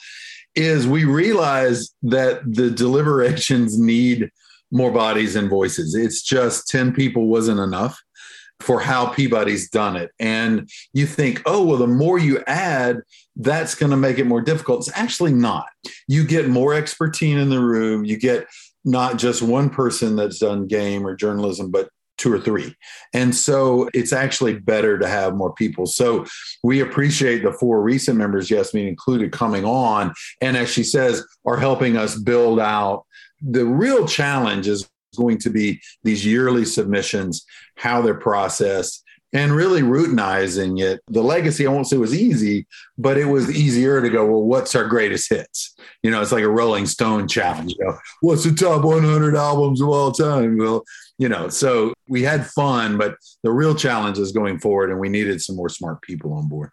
is 0.55 0.87
we 0.87 1.05
realize 1.05 1.93
that 2.03 2.41
the 2.45 2.69
deliberations 2.69 3.79
need 3.79 4.29
more 4.71 4.91
bodies 4.91 5.35
and 5.35 5.49
voices. 5.49 5.95
It's 5.95 6.21
just 6.21 6.67
10 6.67 6.93
people 6.93 7.27
wasn't 7.27 7.59
enough 7.59 7.99
for 8.59 8.79
how 8.79 9.07
Peabody's 9.07 9.69
done 9.69 9.95
it. 9.95 10.11
And 10.19 10.69
you 10.93 11.05
think, 11.05 11.41
oh, 11.45 11.63
well, 11.65 11.77
the 11.77 11.87
more 11.87 12.17
you 12.17 12.41
add, 12.47 13.01
that's 13.35 13.75
going 13.75 13.91
to 13.91 13.97
make 13.97 14.19
it 14.19 14.25
more 14.25 14.41
difficult. 14.41 14.87
It's 14.87 14.97
actually 14.97 15.33
not. 15.33 15.67
You 16.07 16.25
get 16.25 16.47
more 16.47 16.73
expertise 16.73 17.37
in 17.37 17.49
the 17.49 17.59
room. 17.59 18.05
You 18.05 18.17
get 18.17 18.47
not 18.85 19.17
just 19.17 19.41
one 19.41 19.69
person 19.69 20.15
that's 20.15 20.39
done 20.39 20.67
game 20.67 21.05
or 21.05 21.15
journalism, 21.15 21.71
but 21.71 21.89
two 22.17 22.31
or 22.31 22.39
three. 22.39 22.75
And 23.13 23.35
so 23.35 23.89
it's 23.93 24.13
actually 24.13 24.59
better 24.59 24.97
to 24.99 25.07
have 25.07 25.35
more 25.35 25.53
people. 25.53 25.85
So 25.85 26.25
we 26.63 26.79
appreciate 26.81 27.43
the 27.43 27.51
four 27.51 27.81
recent 27.81 28.17
members, 28.17 28.49
Yasmin 28.49 28.87
included, 28.87 29.31
coming 29.31 29.65
on. 29.65 30.13
And 30.41 30.55
as 30.55 30.69
she 30.69 30.83
says, 30.83 31.25
are 31.45 31.57
helping 31.57 31.97
us 31.97 32.15
build 32.15 32.59
out. 32.59 33.05
The 33.41 33.65
real 33.65 34.07
challenge 34.07 34.67
is 34.67 34.87
going 35.17 35.37
to 35.39 35.49
be 35.49 35.79
these 36.03 36.25
yearly 36.25 36.65
submissions, 36.65 37.45
how 37.75 38.01
they're 38.01 38.13
processed, 38.13 39.02
and 39.33 39.51
really 39.51 39.81
routinizing 39.81 40.79
it. 40.79 41.01
The 41.07 41.23
legacy, 41.23 41.65
I 41.65 41.71
won't 41.71 41.87
say 41.87 41.97
was 41.97 42.15
easy, 42.15 42.67
but 42.97 43.17
it 43.17 43.25
was 43.25 43.49
easier 43.51 44.01
to 44.01 44.09
go, 44.09 44.25
well, 44.25 44.43
what's 44.43 44.75
our 44.75 44.87
greatest 44.87 45.29
hits? 45.29 45.75
You 46.03 46.11
know, 46.11 46.21
it's 46.21 46.31
like 46.31 46.43
a 46.43 46.49
Rolling 46.49 46.85
Stone 46.85 47.27
challenge. 47.27 47.73
You 47.77 47.85
know, 47.85 47.97
what's 48.21 48.43
the 48.43 48.53
top 48.53 48.83
100 48.83 49.35
albums 49.35 49.81
of 49.81 49.89
all 49.89 50.11
time? 50.11 50.57
Well, 50.57 50.83
you 51.17 51.29
know, 51.29 51.49
so 51.49 51.93
we 52.07 52.21
had 52.21 52.45
fun, 52.45 52.97
but 52.97 53.15
the 53.43 53.51
real 53.51 53.73
challenge 53.75 54.19
is 54.19 54.31
going 54.31 54.59
forward, 54.59 54.91
and 54.91 54.99
we 54.99 55.09
needed 55.09 55.41
some 55.41 55.55
more 55.55 55.69
smart 55.69 56.01
people 56.01 56.33
on 56.33 56.47
board. 56.47 56.69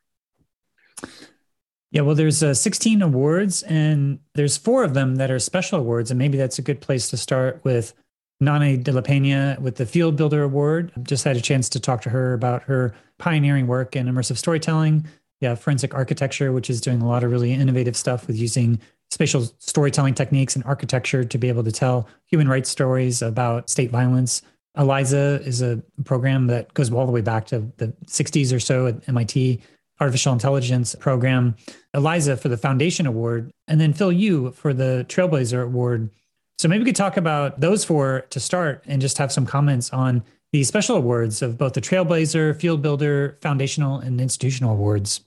Yeah, 1.93 2.03
well, 2.03 2.15
there's 2.15 2.43
uh, 2.43 2.55
16 2.55 3.03
awards, 3.03 3.63
and 3.65 4.21
there's 4.35 4.57
four 4.57 4.85
of 4.85 4.95
them 4.95 5.17
that 5.17 5.31
are 5.31 5.39
special 5.39 5.79
awards, 5.81 6.11
and 6.11 6.19
maybe 6.19 6.39
that's 6.39 6.59
a 6.59 6.63
good 6.63 6.81
place 6.81 7.11
to 7.11 7.17
start 7.17 7.65
with 7.65 7.95
Nonny 8.41 8.77
de 8.77 8.93
la 8.93 9.03
Pena 9.03 9.59
with 9.61 9.77
the 9.77 9.87
Field 9.87 10.17
Builder 10.17 10.43
Award. 10.43 10.93
Just 11.03 11.25
had 11.25 11.37
a 11.37 11.41
chance 11.41 11.69
to 11.71 11.81
talk 11.81 12.01
to 12.03 12.11
her 12.11 12.33
about 12.33 12.63
her 12.63 12.95
pioneering 13.19 13.67
work 13.67 13.95
in 13.95 14.07
immersive 14.07 14.39
storytelling. 14.39 15.07
Yeah, 15.41 15.55
forensic 15.55 15.95
architecture, 15.95 16.53
which 16.53 16.71
is 16.71 16.81
doing 16.81 17.03
a 17.03 17.09
lot 17.09 17.23
of 17.23 17.31
really 17.31 17.53
innovative 17.53 17.97
stuff 17.97 18.27
with 18.27 18.37
using 18.37 18.81
spatial 19.11 19.49
storytelling 19.59 20.15
techniques 20.15 20.55
and 20.55 20.65
architecture 20.65 21.25
to 21.25 21.39
be 21.39 21.49
able 21.49 21.65
to 21.65 21.73
tell 21.73 22.09
human 22.27 22.49
rights 22.49 22.71
stories 22.71 23.23
about 23.23 23.69
state 23.69 23.91
violence. 23.91 24.43
ELIZA 24.77 25.43
is 25.45 25.63
a 25.63 25.83
program 26.05 26.47
that 26.47 26.73
goes 26.75 26.93
all 26.93 27.07
the 27.07 27.13
way 27.13 27.21
back 27.21 27.47
to 27.47 27.71
the 27.77 27.89
60s 28.07 28.55
or 28.55 28.61
so 28.61 28.87
at 28.87 29.09
MIT, 29.09 29.61
artificial 29.99 30.33
intelligence 30.33 30.95
program. 30.95 31.57
ELIZA 31.95 32.37
for 32.37 32.49
the 32.49 32.57
Foundation 32.57 33.07
Award, 33.07 33.51
and 33.67 33.81
then 33.81 33.93
Phil 33.93 34.13
Yu 34.13 34.53
for 34.53 34.73
the 34.73 35.05
Trailblazer 35.09 35.65
Award 35.65 36.11
so 36.61 36.69
maybe 36.69 36.81
we 36.81 36.91
could 36.91 36.97
talk 36.97 37.17
about 37.17 37.59
those 37.59 37.87
four 37.87 38.27
to 38.29 38.39
start 38.39 38.85
and 38.87 39.01
just 39.01 39.17
have 39.17 39.33
some 39.33 39.47
comments 39.47 39.91
on 39.95 40.23
the 40.53 40.63
special 40.63 40.95
awards 40.95 41.41
of 41.41 41.57
both 41.57 41.73
the 41.73 41.81
Trailblazer, 41.81 42.61
Field 42.61 42.83
Builder, 42.83 43.39
Foundational, 43.41 43.99
and 44.01 44.21
Institutional 44.21 44.73
awards. 44.73 45.23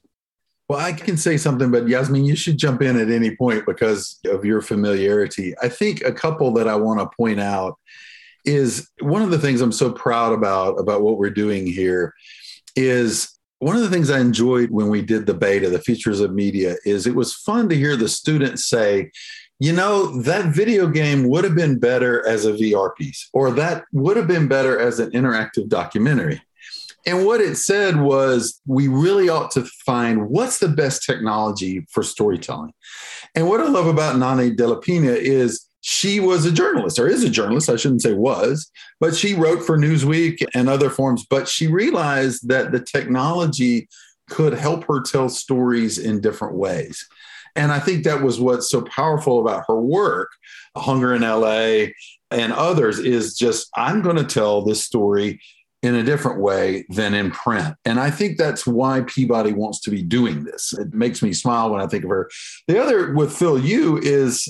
Well, 0.69 0.79
I 0.79 0.93
can 0.93 1.17
say 1.17 1.37
something, 1.37 1.71
but 1.71 1.87
Yasmin, 1.87 2.23
you 2.23 2.35
should 2.35 2.59
jump 2.59 2.83
in 2.83 2.99
at 2.99 3.09
any 3.09 3.35
point 3.35 3.65
because 3.65 4.19
of 4.25 4.45
your 4.45 4.61
familiarity. 4.61 5.55
I 5.59 5.69
think 5.69 6.03
a 6.03 6.13
couple 6.13 6.53
that 6.53 6.67
I 6.67 6.75
want 6.75 6.99
to 6.99 7.09
point 7.17 7.39
out 7.39 7.79
is 8.45 8.91
one 9.01 9.23
of 9.23 9.31
the 9.31 9.39
things 9.39 9.61
I'm 9.61 9.71
so 9.71 9.91
proud 9.91 10.33
about 10.33 10.79
about 10.79 11.01
what 11.01 11.17
we're 11.17 11.31
doing 11.31 11.65
here 11.65 12.13
is 12.75 13.39
one 13.57 13.75
of 13.75 13.81
the 13.81 13.89
things 13.89 14.11
I 14.11 14.19
enjoyed 14.19 14.69
when 14.69 14.89
we 14.89 15.01
did 15.01 15.25
the 15.25 15.33
beta, 15.33 15.69
the 15.69 15.79
futures 15.79 16.19
of 16.19 16.33
media, 16.33 16.75
is 16.85 17.07
it 17.07 17.15
was 17.15 17.33
fun 17.33 17.69
to 17.69 17.75
hear 17.75 17.95
the 17.95 18.09
students 18.09 18.65
say, 18.65 19.09
you 19.63 19.71
know, 19.71 20.07
that 20.23 20.47
video 20.53 20.87
game 20.87 21.29
would 21.29 21.45
have 21.45 21.55
been 21.55 21.79
better 21.79 22.27
as 22.27 22.45
a 22.45 22.51
VR 22.51 22.93
piece, 22.97 23.29
or 23.31 23.49
that 23.51 23.85
would 23.93 24.17
have 24.17 24.27
been 24.27 24.49
better 24.49 24.77
as 24.77 24.99
an 24.99 25.09
interactive 25.11 25.69
documentary. 25.69 26.41
And 27.05 27.25
what 27.25 27.39
it 27.39 27.55
said 27.55 28.01
was, 28.01 28.59
we 28.67 28.89
really 28.89 29.29
ought 29.29 29.51
to 29.51 29.63
find 29.85 30.27
what's 30.27 30.59
the 30.59 30.67
best 30.67 31.05
technology 31.05 31.87
for 31.89 32.03
storytelling. 32.03 32.73
And 33.35 33.47
what 33.47 33.61
I 33.61 33.69
love 33.69 33.87
about 33.87 34.17
Nonny 34.17 34.51
de 34.51 34.67
la 34.67 34.75
Pena 34.75 35.11
is 35.11 35.65
she 35.79 36.19
was 36.19 36.45
a 36.45 36.51
journalist, 36.51 36.99
or 36.99 37.07
is 37.07 37.23
a 37.23 37.29
journalist, 37.29 37.69
I 37.69 37.77
shouldn't 37.77 38.01
say 38.01 38.15
was, 38.15 38.69
but 38.99 39.15
she 39.15 39.33
wrote 39.33 39.63
for 39.65 39.77
Newsweek 39.77 40.43
and 40.53 40.67
other 40.67 40.89
forms. 40.89 41.25
But 41.29 41.47
she 41.47 41.67
realized 41.67 42.49
that 42.49 42.73
the 42.73 42.81
technology 42.81 43.87
could 44.29 44.55
help 44.55 44.83
her 44.89 45.01
tell 45.01 45.29
stories 45.29 45.97
in 45.99 46.19
different 46.19 46.55
ways. 46.55 47.07
And 47.55 47.71
I 47.71 47.79
think 47.79 48.03
that 48.03 48.21
was 48.21 48.39
what's 48.39 48.69
so 48.69 48.81
powerful 48.81 49.39
about 49.39 49.65
her 49.67 49.79
work, 49.79 50.31
Hunger 50.75 51.13
in 51.13 51.21
LA 51.21 51.93
and 52.31 52.51
others, 52.53 52.99
is 52.99 53.37
just 53.37 53.69
I'm 53.75 54.01
going 54.01 54.15
to 54.15 54.23
tell 54.23 54.63
this 54.63 54.83
story 54.83 55.39
in 55.83 55.95
a 55.95 56.03
different 56.03 56.39
way 56.39 56.85
than 56.89 57.13
in 57.13 57.29
print. 57.29 57.75
And 57.83 57.99
I 57.99 58.09
think 58.09 58.37
that's 58.37 58.65
why 58.65 59.01
Peabody 59.01 59.51
wants 59.51 59.81
to 59.81 59.91
be 59.91 60.01
doing 60.01 60.45
this. 60.45 60.73
It 60.73 60.93
makes 60.93 61.21
me 61.21 61.33
smile 61.33 61.69
when 61.69 61.81
I 61.81 61.87
think 61.87 62.05
of 62.05 62.09
her. 62.09 62.29
The 62.67 62.81
other 62.81 63.13
with 63.13 63.35
Phil 63.35 63.59
Yu 63.59 63.99
is 64.01 64.47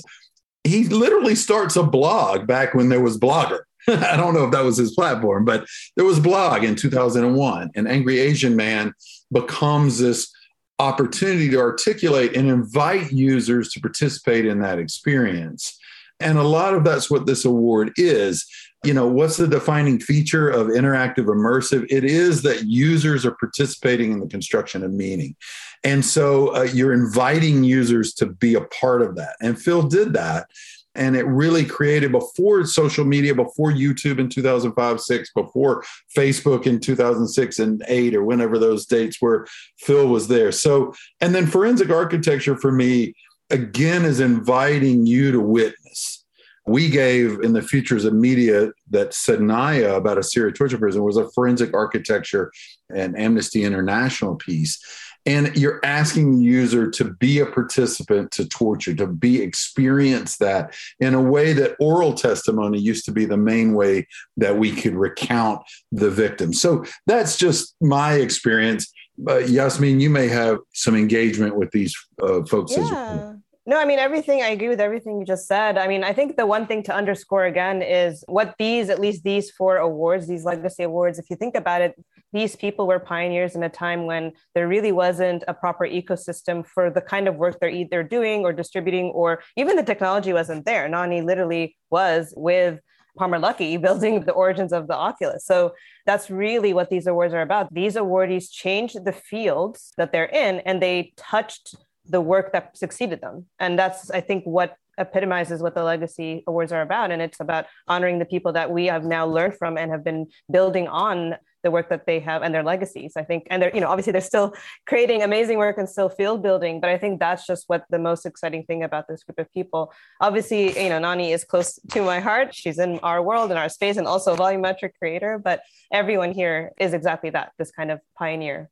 he 0.62 0.84
literally 0.84 1.34
starts 1.34 1.76
a 1.76 1.82
blog 1.82 2.46
back 2.46 2.72
when 2.72 2.88
there 2.88 3.00
was 3.00 3.18
Blogger. 3.18 3.60
I 3.88 4.16
don't 4.16 4.32
know 4.32 4.44
if 4.44 4.52
that 4.52 4.64
was 4.64 4.78
his 4.78 4.94
platform, 4.94 5.44
but 5.44 5.66
there 5.96 6.06
was 6.06 6.20
blog 6.20 6.64
in 6.64 6.76
2001. 6.76 7.70
An 7.74 7.86
angry 7.86 8.18
Asian 8.18 8.56
man 8.56 8.94
becomes 9.30 9.98
this 9.98 10.32
opportunity 10.78 11.50
to 11.50 11.60
articulate 11.60 12.36
and 12.36 12.48
invite 12.48 13.12
users 13.12 13.70
to 13.70 13.80
participate 13.80 14.44
in 14.44 14.60
that 14.60 14.78
experience. 14.78 15.78
And 16.20 16.38
a 16.38 16.42
lot 16.42 16.74
of 16.74 16.84
that's 16.84 17.10
what 17.10 17.26
this 17.26 17.44
award 17.44 17.92
is. 17.96 18.46
You 18.84 18.92
know, 18.92 19.06
what's 19.06 19.36
the 19.36 19.48
defining 19.48 19.98
feature 19.98 20.48
of 20.48 20.68
interactive 20.68 21.26
immersive? 21.26 21.86
It 21.90 22.04
is 22.04 22.42
that 22.42 22.64
users 22.66 23.24
are 23.24 23.36
participating 23.36 24.12
in 24.12 24.20
the 24.20 24.28
construction 24.28 24.84
of 24.84 24.92
meaning. 24.92 25.36
And 25.82 26.04
so 26.04 26.54
uh, 26.54 26.62
you're 26.62 26.92
inviting 26.92 27.64
users 27.64 28.12
to 28.14 28.26
be 28.26 28.54
a 28.54 28.62
part 28.62 29.02
of 29.02 29.16
that. 29.16 29.36
And 29.40 29.60
Phil 29.60 29.82
did 29.82 30.12
that 30.14 30.48
and 30.94 31.16
it 31.16 31.26
really 31.26 31.64
created 31.64 32.12
before 32.12 32.64
social 32.64 33.04
media 33.04 33.34
before 33.34 33.72
youtube 33.72 34.18
in 34.18 34.28
2005 34.28 35.00
6 35.00 35.30
before 35.34 35.84
facebook 36.16 36.66
in 36.66 36.80
2006 36.80 37.58
and 37.58 37.84
8 37.88 38.14
or 38.14 38.24
whenever 38.24 38.58
those 38.58 38.86
dates 38.86 39.20
were 39.20 39.46
phil 39.78 40.08
was 40.08 40.28
there. 40.28 40.52
So 40.52 40.94
and 41.20 41.34
then 41.34 41.46
forensic 41.46 41.90
architecture 41.90 42.56
for 42.56 42.72
me 42.72 43.14
again 43.50 44.04
is 44.04 44.20
inviting 44.20 45.06
you 45.06 45.32
to 45.32 45.40
witness. 45.40 46.24
We 46.66 46.88
gave 46.88 47.40
in 47.40 47.52
the 47.52 47.60
futures 47.60 48.06
of 48.06 48.14
media 48.14 48.70
that 48.90 49.10
Saydnaya 49.10 49.96
about 49.96 50.16
a 50.16 50.22
Syria 50.22 50.52
torture 50.52 50.78
prison 50.78 51.02
was 51.02 51.18
a 51.18 51.30
forensic 51.32 51.74
architecture 51.74 52.50
and 52.94 53.18
Amnesty 53.18 53.64
International 53.64 54.36
piece 54.36 54.82
and 55.26 55.56
you're 55.56 55.80
asking 55.84 56.36
the 56.36 56.44
user 56.44 56.90
to 56.90 57.04
be 57.14 57.38
a 57.38 57.46
participant 57.46 58.30
to 58.32 58.46
torture 58.46 58.94
to 58.94 59.06
be 59.06 59.42
experience 59.42 60.36
that 60.38 60.74
in 61.00 61.14
a 61.14 61.20
way 61.20 61.52
that 61.52 61.76
oral 61.80 62.12
testimony 62.14 62.78
used 62.78 63.04
to 63.04 63.12
be 63.12 63.24
the 63.24 63.36
main 63.36 63.74
way 63.74 64.06
that 64.36 64.58
we 64.58 64.70
could 64.70 64.94
recount 64.94 65.62
the 65.92 66.10
victim 66.10 66.52
so 66.52 66.84
that's 67.06 67.36
just 67.36 67.74
my 67.80 68.14
experience 68.14 68.92
but 69.18 69.48
yasmin 69.48 70.00
you 70.00 70.10
may 70.10 70.28
have 70.28 70.58
some 70.72 70.94
engagement 70.94 71.56
with 71.56 71.70
these 71.70 71.94
uh, 72.22 72.42
folks 72.44 72.72
yeah. 72.76 73.34
no, 73.66 73.80
I 73.80 73.86
mean, 73.86 73.98
everything, 73.98 74.42
I 74.42 74.48
agree 74.48 74.68
with 74.68 74.80
everything 74.80 75.18
you 75.18 75.24
just 75.24 75.46
said. 75.46 75.78
I 75.78 75.88
mean, 75.88 76.04
I 76.04 76.12
think 76.12 76.36
the 76.36 76.44
one 76.44 76.66
thing 76.66 76.82
to 76.82 76.94
underscore 76.94 77.46
again 77.46 77.80
is 77.80 78.22
what 78.26 78.54
these, 78.58 78.90
at 78.90 79.00
least 79.00 79.24
these 79.24 79.50
four 79.50 79.78
awards, 79.78 80.26
these 80.26 80.44
legacy 80.44 80.82
awards, 80.82 81.18
if 81.18 81.30
you 81.30 81.36
think 81.36 81.54
about 81.54 81.80
it, 81.80 81.94
these 82.34 82.56
people 82.56 82.88
were 82.88 82.98
pioneers 82.98 83.54
in 83.54 83.62
a 83.62 83.68
time 83.68 84.06
when 84.06 84.32
there 84.54 84.66
really 84.66 84.90
wasn't 84.90 85.44
a 85.46 85.54
proper 85.54 85.86
ecosystem 85.86 86.66
for 86.66 86.90
the 86.90 87.00
kind 87.00 87.28
of 87.28 87.36
work 87.36 87.58
they're 87.60 87.70
either 87.70 88.02
doing 88.02 88.44
or 88.44 88.52
distributing, 88.52 89.06
or 89.06 89.40
even 89.56 89.76
the 89.76 89.84
technology 89.84 90.32
wasn't 90.32 90.66
there. 90.66 90.88
Nonny 90.88 91.22
literally 91.22 91.76
was 91.90 92.34
with 92.36 92.80
Palmer 93.16 93.38
Luckey 93.38 93.80
building 93.86 94.24
the 94.24 94.32
origins 94.32 94.72
of 94.72 94.88
the 94.88 94.96
Oculus. 94.96 95.46
So 95.46 95.74
that's 96.06 96.28
really 96.28 96.74
what 96.74 96.90
these 96.90 97.06
awards 97.06 97.32
are 97.32 97.42
about. 97.42 97.72
These 97.72 97.94
awardees 97.94 98.50
changed 98.50 99.04
the 99.04 99.12
fields 99.12 99.92
that 99.96 100.10
they're 100.10 100.24
in 100.26 100.58
and 100.66 100.82
they 100.82 101.12
touched 101.16 101.76
the 102.04 102.20
work 102.20 102.52
that 102.52 102.76
succeeded 102.76 103.20
them. 103.20 103.46
And 103.60 103.78
that's, 103.78 104.10
I 104.10 104.20
think, 104.20 104.44
what 104.44 104.76
epitomizes 104.98 105.62
what 105.62 105.74
the 105.74 105.84
legacy 105.84 106.44
awards 106.46 106.72
are 106.72 106.82
about. 106.82 107.10
And 107.10 107.22
it's 107.22 107.40
about 107.40 107.66
honoring 107.88 108.18
the 108.18 108.24
people 108.24 108.52
that 108.52 108.70
we 108.70 108.86
have 108.86 109.04
now 109.04 109.24
learned 109.26 109.56
from 109.56 109.78
and 109.78 109.90
have 109.90 110.04
been 110.04 110.26
building 110.50 110.88
on 110.88 111.36
the 111.64 111.72
work 111.72 111.88
that 111.88 112.06
they 112.06 112.20
have 112.20 112.42
and 112.42 112.54
their 112.54 112.62
legacies. 112.62 113.14
I 113.16 113.24
think, 113.24 113.48
and 113.50 113.60
they're, 113.60 113.74
you 113.74 113.80
know, 113.80 113.88
obviously 113.88 114.12
they're 114.12 114.20
still 114.20 114.54
creating 114.86 115.22
amazing 115.22 115.58
work 115.58 115.78
and 115.78 115.88
still 115.88 116.08
field 116.08 116.42
building, 116.42 116.80
but 116.80 116.90
I 116.90 116.98
think 116.98 117.18
that's 117.18 117.44
just 117.44 117.64
what 117.66 117.84
the 117.90 117.98
most 117.98 118.24
exciting 118.24 118.62
thing 118.64 118.84
about 118.84 119.08
this 119.08 119.24
group 119.24 119.40
of 119.40 119.52
people. 119.52 119.92
Obviously, 120.20 120.80
you 120.80 120.90
know, 120.90 121.00
Nonny 121.00 121.32
is 121.32 121.42
close 121.42 121.80
to 121.90 122.02
my 122.02 122.20
heart. 122.20 122.54
She's 122.54 122.78
in 122.78 123.00
our 123.00 123.20
world 123.20 123.50
and 123.50 123.58
our 123.58 123.68
space 123.68 123.96
and 123.96 124.06
also 124.06 124.34
a 124.34 124.36
volumetric 124.36 124.92
creator, 124.98 125.38
but 125.38 125.62
everyone 125.92 126.32
here 126.32 126.70
is 126.78 126.94
exactly 126.94 127.30
that, 127.30 127.52
this 127.58 127.72
kind 127.72 127.90
of 127.90 128.00
pioneer. 128.16 128.70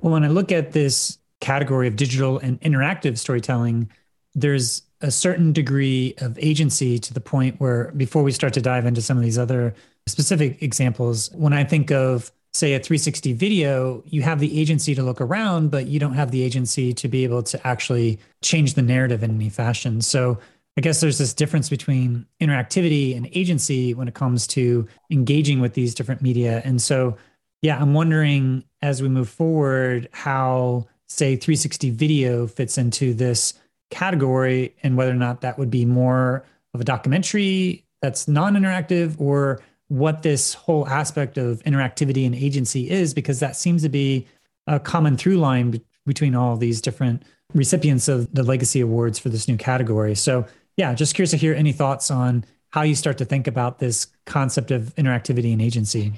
Well, 0.00 0.12
when 0.12 0.22
I 0.22 0.28
look 0.28 0.52
at 0.52 0.70
this 0.72 1.18
category 1.40 1.88
of 1.88 1.96
digital 1.96 2.38
and 2.38 2.60
interactive 2.60 3.18
storytelling, 3.18 3.90
there's 4.34 4.82
a 5.00 5.10
certain 5.10 5.52
degree 5.52 6.14
of 6.18 6.38
agency 6.38 6.98
to 6.98 7.14
the 7.14 7.20
point 7.20 7.60
where 7.60 7.92
before 7.96 8.22
we 8.22 8.32
start 8.32 8.52
to 8.52 8.60
dive 8.60 8.84
into 8.84 9.00
some 9.00 9.16
of 9.16 9.22
these 9.22 9.38
other 9.38 9.74
specific 10.08 10.62
examples, 10.62 11.30
when 11.32 11.52
I 11.52 11.64
think 11.64 11.90
of 11.90 12.32
say 12.52 12.74
a 12.74 12.80
360 12.80 13.32
video, 13.34 14.02
you 14.06 14.22
have 14.22 14.40
the 14.40 14.58
agency 14.60 14.94
to 14.94 15.02
look 15.02 15.20
around, 15.20 15.70
but 15.70 15.86
you 15.86 16.00
don't 16.00 16.14
have 16.14 16.30
the 16.30 16.42
agency 16.42 16.92
to 16.94 17.08
be 17.08 17.24
able 17.24 17.42
to 17.42 17.66
actually 17.66 18.18
change 18.42 18.74
the 18.74 18.82
narrative 18.82 19.22
in 19.22 19.30
any 19.30 19.48
fashion. 19.48 20.00
So 20.00 20.38
I 20.76 20.80
guess 20.80 21.00
there's 21.00 21.18
this 21.18 21.34
difference 21.34 21.68
between 21.68 22.26
interactivity 22.40 23.16
and 23.16 23.28
agency 23.32 23.94
when 23.94 24.08
it 24.08 24.14
comes 24.14 24.46
to 24.48 24.86
engaging 25.10 25.60
with 25.60 25.74
these 25.74 25.94
different 25.94 26.22
media. 26.22 26.62
And 26.64 26.80
so, 26.80 27.16
yeah, 27.62 27.80
I'm 27.80 27.94
wondering 27.94 28.64
as 28.80 29.02
we 29.02 29.08
move 29.08 29.28
forward 29.28 30.08
how, 30.12 30.86
say, 31.06 31.36
360 31.36 31.90
video 31.90 32.46
fits 32.46 32.78
into 32.78 33.12
this 33.12 33.54
category 33.90 34.74
and 34.82 34.96
whether 34.96 35.10
or 35.10 35.14
not 35.14 35.40
that 35.40 35.58
would 35.58 35.70
be 35.70 35.84
more 35.84 36.44
of 36.74 36.80
a 36.80 36.84
documentary 36.84 37.84
that's 38.00 38.28
non 38.28 38.54
interactive 38.54 39.20
or 39.20 39.60
what 39.88 40.22
this 40.22 40.54
whole 40.54 40.86
aspect 40.86 41.38
of 41.38 41.62
interactivity 41.64 42.24
and 42.26 42.34
agency 42.34 42.90
is, 42.90 43.14
because 43.14 43.40
that 43.40 43.56
seems 43.56 43.82
to 43.82 43.88
be 43.88 44.26
a 44.66 44.78
common 44.78 45.16
through 45.16 45.38
line 45.38 45.70
be- 45.70 45.84
between 46.06 46.34
all 46.34 46.56
these 46.56 46.80
different 46.80 47.22
recipients 47.54 48.08
of 48.08 48.32
the 48.34 48.42
legacy 48.42 48.80
awards 48.80 49.18
for 49.18 49.30
this 49.30 49.48
new 49.48 49.56
category. 49.56 50.14
So, 50.14 50.46
yeah, 50.76 50.94
just 50.94 51.14
curious 51.14 51.30
to 51.30 51.36
hear 51.36 51.54
any 51.54 51.72
thoughts 51.72 52.10
on 52.10 52.44
how 52.70 52.82
you 52.82 52.94
start 52.94 53.18
to 53.18 53.24
think 53.24 53.46
about 53.46 53.78
this 53.78 54.08
concept 54.26 54.70
of 54.70 54.94
interactivity 54.96 55.52
and 55.52 55.62
agency. 55.62 56.12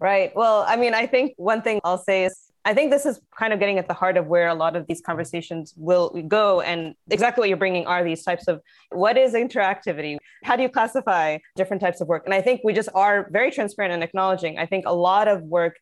Right. 0.00 0.34
Well, 0.34 0.64
I 0.66 0.76
mean, 0.76 0.94
I 0.94 1.06
think 1.06 1.34
one 1.36 1.60
thing 1.60 1.80
I'll 1.84 1.98
say 1.98 2.24
is 2.24 2.49
I 2.64 2.74
think 2.74 2.90
this 2.90 3.06
is 3.06 3.20
kind 3.38 3.52
of 3.52 3.58
getting 3.58 3.78
at 3.78 3.88
the 3.88 3.94
heart 3.94 4.16
of 4.16 4.26
where 4.26 4.48
a 4.48 4.54
lot 4.54 4.76
of 4.76 4.86
these 4.86 5.00
conversations 5.00 5.72
will 5.76 6.10
go. 6.28 6.60
And 6.60 6.94
exactly 7.10 7.40
what 7.40 7.48
you're 7.48 7.56
bringing 7.56 7.86
are 7.86 8.04
these 8.04 8.22
types 8.22 8.48
of 8.48 8.60
what 8.90 9.16
is 9.16 9.32
interactivity? 9.32 10.18
How 10.44 10.56
do 10.56 10.62
you 10.62 10.68
classify 10.68 11.38
different 11.56 11.80
types 11.80 12.00
of 12.00 12.08
work? 12.08 12.24
And 12.26 12.34
I 12.34 12.42
think 12.42 12.60
we 12.62 12.72
just 12.72 12.90
are 12.94 13.28
very 13.30 13.50
transparent 13.50 13.94
and 13.94 14.02
acknowledging. 14.02 14.58
I 14.58 14.66
think 14.66 14.84
a 14.86 14.94
lot 14.94 15.26
of 15.26 15.42
work 15.42 15.76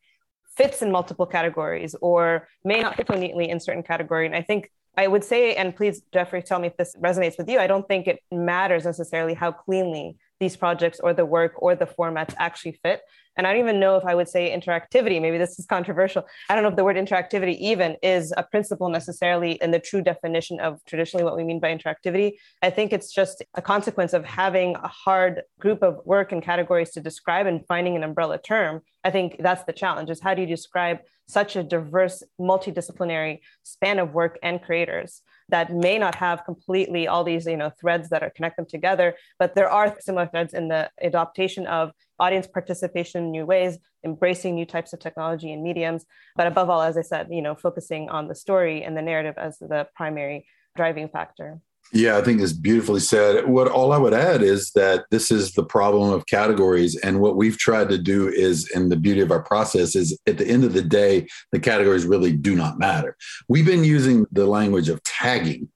fits 0.56 0.82
in 0.82 0.92
multiple 0.92 1.26
categories 1.26 1.96
or 2.00 2.48
may 2.64 2.80
not 2.80 2.96
fit 2.96 3.08
so 3.08 3.14
neatly 3.14 3.48
in 3.48 3.58
certain 3.58 3.82
category. 3.82 4.26
And 4.26 4.34
I 4.34 4.42
think 4.42 4.70
I 4.96 5.06
would 5.06 5.22
say, 5.22 5.54
and 5.54 5.74
please, 5.74 6.02
Jeffrey, 6.12 6.42
tell 6.42 6.58
me 6.58 6.66
if 6.66 6.76
this 6.76 6.94
resonates 6.96 7.38
with 7.38 7.48
you. 7.48 7.58
I 7.60 7.68
don't 7.68 7.86
think 7.86 8.08
it 8.08 8.20
matters 8.32 8.84
necessarily 8.84 9.34
how 9.34 9.52
cleanly 9.52 10.16
these 10.40 10.56
projects 10.56 11.00
or 11.00 11.12
the 11.12 11.24
work 11.24 11.52
or 11.56 11.74
the 11.74 11.86
formats 11.86 12.34
actually 12.38 12.78
fit. 12.82 13.02
And 13.36 13.46
I 13.46 13.52
don't 13.52 13.60
even 13.60 13.78
know 13.78 13.96
if 13.96 14.04
I 14.04 14.16
would 14.16 14.28
say 14.28 14.50
interactivity, 14.50 15.22
maybe 15.22 15.38
this 15.38 15.60
is 15.60 15.66
controversial. 15.66 16.24
I 16.50 16.54
don't 16.54 16.64
know 16.64 16.70
if 16.70 16.76
the 16.76 16.84
word 16.84 16.96
interactivity 16.96 17.56
even 17.58 17.96
is 18.02 18.34
a 18.36 18.42
principle 18.42 18.88
necessarily 18.88 19.52
in 19.62 19.70
the 19.70 19.78
true 19.78 20.02
definition 20.02 20.58
of 20.58 20.84
traditionally 20.86 21.24
what 21.24 21.36
we 21.36 21.44
mean 21.44 21.60
by 21.60 21.74
interactivity. 21.74 22.32
I 22.62 22.70
think 22.70 22.92
it's 22.92 23.12
just 23.12 23.44
a 23.54 23.62
consequence 23.62 24.12
of 24.12 24.24
having 24.24 24.74
a 24.74 24.88
hard 24.88 25.42
group 25.60 25.84
of 25.84 26.00
work 26.04 26.32
and 26.32 26.42
categories 26.42 26.90
to 26.92 27.00
describe 27.00 27.46
and 27.46 27.64
finding 27.66 27.94
an 27.94 28.02
umbrella 28.02 28.38
term. 28.38 28.80
I 29.04 29.12
think 29.12 29.36
that's 29.38 29.64
the 29.64 29.72
challenge 29.72 30.10
is 30.10 30.20
how 30.20 30.34
do 30.34 30.42
you 30.42 30.48
describe 30.48 30.98
such 31.28 31.54
a 31.54 31.62
diverse 31.62 32.24
multidisciplinary 32.40 33.38
span 33.62 34.00
of 34.00 34.14
work 34.14 34.38
and 34.42 34.60
creators 34.60 35.22
that 35.48 35.72
may 35.72 35.98
not 35.98 36.14
have 36.14 36.44
completely 36.44 37.08
all 37.08 37.24
these 37.24 37.46
you 37.46 37.56
know 37.56 37.70
threads 37.80 38.08
that 38.10 38.22
are 38.22 38.30
connect 38.30 38.56
them 38.56 38.66
together 38.66 39.14
but 39.38 39.54
there 39.54 39.70
are 39.70 39.96
similar 40.00 40.26
threads 40.26 40.54
in 40.54 40.68
the 40.68 40.90
adaptation 41.02 41.66
of 41.66 41.90
audience 42.18 42.46
participation 42.46 43.24
in 43.24 43.30
new 43.30 43.46
ways 43.46 43.78
embracing 44.04 44.54
new 44.54 44.66
types 44.66 44.92
of 44.92 45.00
technology 45.00 45.52
and 45.52 45.62
mediums 45.62 46.04
but 46.36 46.46
above 46.46 46.70
all 46.70 46.82
as 46.82 46.96
i 46.96 47.02
said 47.02 47.28
you 47.30 47.42
know 47.42 47.54
focusing 47.54 48.08
on 48.08 48.28
the 48.28 48.34
story 48.34 48.82
and 48.82 48.96
the 48.96 49.02
narrative 49.02 49.34
as 49.36 49.58
the 49.58 49.86
primary 49.94 50.46
driving 50.76 51.08
factor 51.08 51.60
yeah, 51.92 52.18
I 52.18 52.22
think 52.22 52.40
it's 52.40 52.52
beautifully 52.52 53.00
said. 53.00 53.46
What 53.46 53.68
all 53.68 53.92
I 53.92 53.98
would 53.98 54.12
add 54.12 54.42
is 54.42 54.70
that 54.72 55.06
this 55.10 55.30
is 55.30 55.52
the 55.52 55.64
problem 55.64 56.12
of 56.12 56.26
categories. 56.26 56.96
And 56.96 57.20
what 57.20 57.36
we've 57.36 57.58
tried 57.58 57.88
to 57.90 57.98
do 57.98 58.28
is, 58.28 58.70
and 58.74 58.92
the 58.92 58.96
beauty 58.96 59.20
of 59.20 59.30
our 59.30 59.42
process 59.42 59.96
is 59.96 60.18
at 60.26 60.38
the 60.38 60.46
end 60.46 60.64
of 60.64 60.74
the 60.74 60.82
day, 60.82 61.26
the 61.52 61.60
categories 61.60 62.04
really 62.04 62.32
do 62.32 62.54
not 62.54 62.78
matter. 62.78 63.16
We've 63.48 63.66
been 63.66 63.84
using 63.84 64.26
the 64.32 64.46
language 64.46 64.88
of 64.88 65.02
tagging 65.02 65.68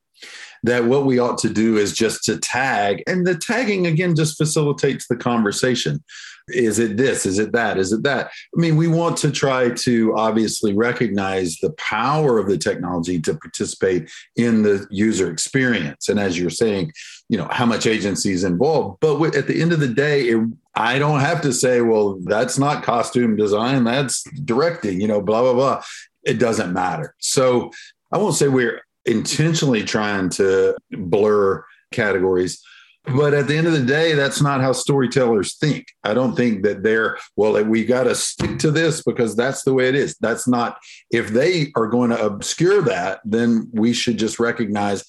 that 0.62 0.84
what 0.84 1.04
we 1.04 1.18
ought 1.18 1.38
to 1.38 1.50
do 1.50 1.76
is 1.76 1.92
just 1.92 2.24
to 2.24 2.38
tag 2.38 3.02
and 3.06 3.26
the 3.26 3.34
tagging 3.34 3.86
again 3.86 4.14
just 4.14 4.36
facilitates 4.36 5.06
the 5.08 5.16
conversation 5.16 6.02
is 6.48 6.78
it 6.78 6.96
this? 6.96 7.24
Is 7.26 7.38
it 7.38 7.52
that? 7.52 7.78
Is 7.78 7.92
it 7.92 8.02
that? 8.02 8.26
I 8.26 8.60
mean, 8.60 8.76
we 8.76 8.88
want 8.88 9.16
to 9.18 9.30
try 9.30 9.70
to 9.70 10.14
obviously 10.16 10.74
recognize 10.74 11.58
the 11.58 11.72
power 11.72 12.38
of 12.38 12.48
the 12.48 12.58
technology 12.58 13.20
to 13.20 13.34
participate 13.34 14.10
in 14.36 14.62
the 14.62 14.86
user 14.90 15.30
experience. 15.30 16.08
And 16.08 16.18
as 16.18 16.38
you're 16.38 16.50
saying, 16.50 16.92
you 17.28 17.38
know, 17.38 17.48
how 17.50 17.66
much 17.66 17.86
agency 17.86 18.32
is 18.32 18.44
involved. 18.44 18.98
But 19.00 19.34
at 19.36 19.46
the 19.46 19.60
end 19.60 19.72
of 19.72 19.80
the 19.80 19.88
day, 19.88 20.28
it, 20.28 20.44
I 20.74 20.98
don't 20.98 21.20
have 21.20 21.42
to 21.42 21.52
say, 21.52 21.80
well, 21.80 22.18
that's 22.24 22.58
not 22.58 22.82
costume 22.82 23.36
design, 23.36 23.84
that's 23.84 24.24
directing, 24.44 25.00
you 25.00 25.08
know, 25.08 25.20
blah, 25.20 25.42
blah, 25.42 25.54
blah. 25.54 25.82
It 26.24 26.38
doesn't 26.38 26.72
matter. 26.72 27.14
So 27.18 27.70
I 28.12 28.18
won't 28.18 28.34
say 28.34 28.48
we're 28.48 28.82
intentionally 29.06 29.82
trying 29.82 30.28
to 30.30 30.76
blur 30.90 31.64
categories 31.92 32.62
but 33.04 33.34
at 33.34 33.48
the 33.48 33.56
end 33.56 33.66
of 33.66 33.72
the 33.72 33.82
day, 33.82 34.14
that's 34.14 34.40
not 34.40 34.60
how 34.60 34.72
storytellers 34.72 35.56
think. 35.56 35.86
I 36.04 36.14
don't 36.14 36.36
think 36.36 36.62
that 36.62 36.84
they're, 36.84 37.18
well, 37.34 37.62
we 37.64 37.84
got 37.84 38.04
to 38.04 38.14
stick 38.14 38.60
to 38.60 38.70
this 38.70 39.02
because 39.02 39.34
that's 39.34 39.64
the 39.64 39.74
way 39.74 39.88
it 39.88 39.96
is. 39.96 40.16
That's 40.20 40.46
not, 40.46 40.78
if 41.10 41.28
they 41.28 41.72
are 41.74 41.88
going 41.88 42.10
to 42.10 42.24
obscure 42.24 42.80
that, 42.82 43.20
then 43.24 43.68
we 43.72 43.92
should 43.92 44.18
just 44.18 44.38
recognize 44.38 45.04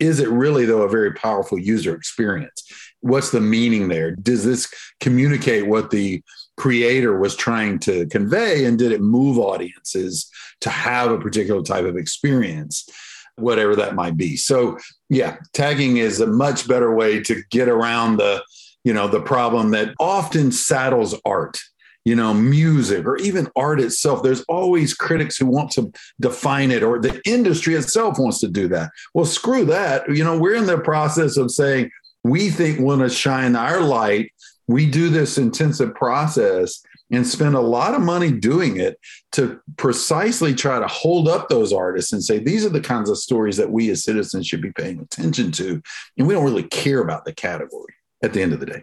is 0.00 0.18
it 0.18 0.28
really, 0.28 0.64
though, 0.64 0.82
a 0.82 0.88
very 0.88 1.12
powerful 1.12 1.56
user 1.58 1.94
experience? 1.94 2.64
What's 3.00 3.30
the 3.30 3.40
meaning 3.40 3.88
there? 3.88 4.10
Does 4.10 4.44
this 4.44 4.72
communicate 4.98 5.68
what 5.68 5.90
the 5.90 6.20
creator 6.56 7.16
was 7.18 7.36
trying 7.36 7.78
to 7.80 8.06
convey? 8.06 8.64
And 8.64 8.76
did 8.76 8.90
it 8.90 9.00
move 9.00 9.38
audiences 9.38 10.28
to 10.62 10.70
have 10.70 11.12
a 11.12 11.20
particular 11.20 11.62
type 11.62 11.84
of 11.84 11.96
experience? 11.96 12.88
Whatever 13.36 13.76
that 13.76 13.94
might 13.94 14.16
be. 14.16 14.36
So 14.36 14.78
yeah, 15.08 15.36
tagging 15.52 15.96
is 15.96 16.20
a 16.20 16.26
much 16.26 16.68
better 16.68 16.94
way 16.94 17.20
to 17.22 17.42
get 17.50 17.68
around 17.68 18.16
the, 18.16 18.42
you 18.84 18.92
know, 18.92 19.08
the 19.08 19.20
problem 19.20 19.70
that 19.70 19.94
often 19.98 20.52
saddles 20.52 21.14
art 21.24 21.58
you 22.04 22.14
know, 22.14 22.34
music 22.34 23.06
or 23.06 23.16
even 23.16 23.48
art 23.56 23.80
itself. 23.80 24.22
There's 24.22 24.42
always 24.42 24.92
critics 24.94 25.36
who 25.36 25.46
want 25.46 25.70
to 25.72 25.90
define 26.20 26.70
it, 26.70 26.82
or 26.82 26.98
the 26.98 27.20
industry 27.24 27.74
itself 27.74 28.18
wants 28.18 28.40
to 28.40 28.48
do 28.48 28.68
that. 28.68 28.90
Well, 29.14 29.24
screw 29.24 29.64
that. 29.66 30.08
You 30.14 30.22
know, 30.22 30.38
we're 30.38 30.54
in 30.54 30.66
the 30.66 30.78
process 30.78 31.36
of 31.36 31.50
saying 31.50 31.90
we 32.22 32.50
think 32.50 32.78
we 32.78 32.84
want 32.84 33.00
to 33.00 33.08
shine 33.08 33.56
our 33.56 33.80
light. 33.80 34.30
We 34.66 34.86
do 34.86 35.08
this 35.08 35.38
intensive 35.38 35.94
process 35.94 36.82
and 37.14 37.26
spend 37.26 37.54
a 37.54 37.60
lot 37.60 37.94
of 37.94 38.00
money 38.00 38.30
doing 38.30 38.78
it 38.78 38.98
to 39.32 39.60
precisely 39.76 40.54
try 40.54 40.78
to 40.78 40.86
hold 40.86 41.28
up 41.28 41.48
those 41.48 41.72
artists 41.72 42.12
and 42.12 42.22
say 42.22 42.38
these 42.38 42.64
are 42.64 42.70
the 42.70 42.80
kinds 42.80 43.10
of 43.10 43.18
stories 43.18 43.56
that 43.56 43.70
we 43.70 43.90
as 43.90 44.04
citizens 44.04 44.46
should 44.46 44.62
be 44.62 44.72
paying 44.72 45.00
attention 45.00 45.50
to 45.52 45.82
and 46.18 46.26
we 46.26 46.34
don't 46.34 46.44
really 46.44 46.64
care 46.64 47.00
about 47.00 47.24
the 47.24 47.32
category 47.32 47.94
at 48.22 48.32
the 48.32 48.42
end 48.42 48.52
of 48.52 48.60
the 48.60 48.66
day. 48.66 48.82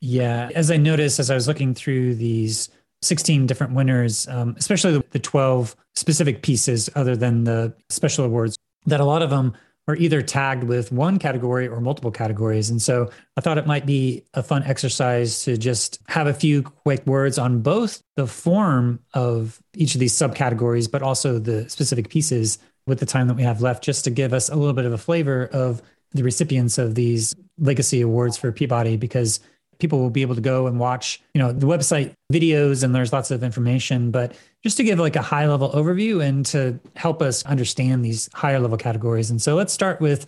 Yeah. 0.00 0.50
As 0.54 0.70
i 0.70 0.76
noticed 0.76 1.18
as 1.18 1.30
i 1.30 1.34
was 1.34 1.48
looking 1.48 1.74
through 1.74 2.14
these 2.14 2.68
16 3.02 3.46
different 3.46 3.74
winners 3.74 4.26
um, 4.28 4.54
especially 4.58 4.92
the, 4.92 5.04
the 5.10 5.18
12 5.18 5.76
specific 5.94 6.42
pieces 6.42 6.90
other 6.94 7.16
than 7.16 7.44
the 7.44 7.72
special 7.88 8.24
awards 8.24 8.56
that 8.86 9.00
a 9.00 9.04
lot 9.04 9.22
of 9.22 9.30
them 9.30 9.54
are 9.88 9.96
either 9.96 10.20
tagged 10.20 10.64
with 10.64 10.92
one 10.92 11.18
category 11.18 11.66
or 11.66 11.80
multiple 11.80 12.10
categories. 12.10 12.68
And 12.68 12.80
so 12.80 13.10
I 13.38 13.40
thought 13.40 13.56
it 13.56 13.66
might 13.66 13.86
be 13.86 14.22
a 14.34 14.42
fun 14.42 14.62
exercise 14.64 15.42
to 15.44 15.56
just 15.56 15.98
have 16.08 16.26
a 16.26 16.34
few 16.34 16.62
quick 16.62 17.06
words 17.06 17.38
on 17.38 17.62
both 17.62 18.02
the 18.14 18.26
form 18.26 19.00
of 19.14 19.60
each 19.74 19.94
of 19.94 20.00
these 20.00 20.12
subcategories, 20.12 20.90
but 20.90 21.02
also 21.02 21.38
the 21.38 21.68
specific 21.70 22.10
pieces 22.10 22.58
with 22.86 23.00
the 23.00 23.06
time 23.06 23.28
that 23.28 23.34
we 23.34 23.42
have 23.42 23.62
left, 23.62 23.82
just 23.82 24.04
to 24.04 24.10
give 24.10 24.34
us 24.34 24.50
a 24.50 24.56
little 24.56 24.74
bit 24.74 24.84
of 24.84 24.92
a 24.92 24.98
flavor 24.98 25.46
of 25.52 25.82
the 26.12 26.22
recipients 26.22 26.78
of 26.78 26.94
these 26.94 27.34
legacy 27.58 28.02
awards 28.02 28.36
for 28.36 28.52
Peabody, 28.52 28.96
because 28.96 29.40
people 29.78 30.00
will 30.00 30.10
be 30.10 30.22
able 30.22 30.34
to 30.34 30.40
go 30.40 30.66
and 30.66 30.78
watch, 30.78 31.20
you 31.34 31.38
know, 31.40 31.52
the 31.52 31.66
website 31.66 32.14
videos 32.32 32.82
and 32.82 32.94
there's 32.94 33.12
lots 33.12 33.30
of 33.30 33.42
information, 33.42 34.10
but 34.10 34.34
just 34.62 34.76
to 34.76 34.84
give 34.84 34.98
like 34.98 35.16
a 35.16 35.22
high 35.22 35.46
level 35.46 35.70
overview 35.70 36.22
and 36.22 36.44
to 36.46 36.78
help 36.96 37.22
us 37.22 37.44
understand 37.46 38.04
these 38.04 38.28
higher 38.34 38.58
level 38.58 38.76
categories. 38.76 39.30
And 39.30 39.40
so 39.40 39.54
let's 39.54 39.72
start 39.72 40.00
with 40.00 40.26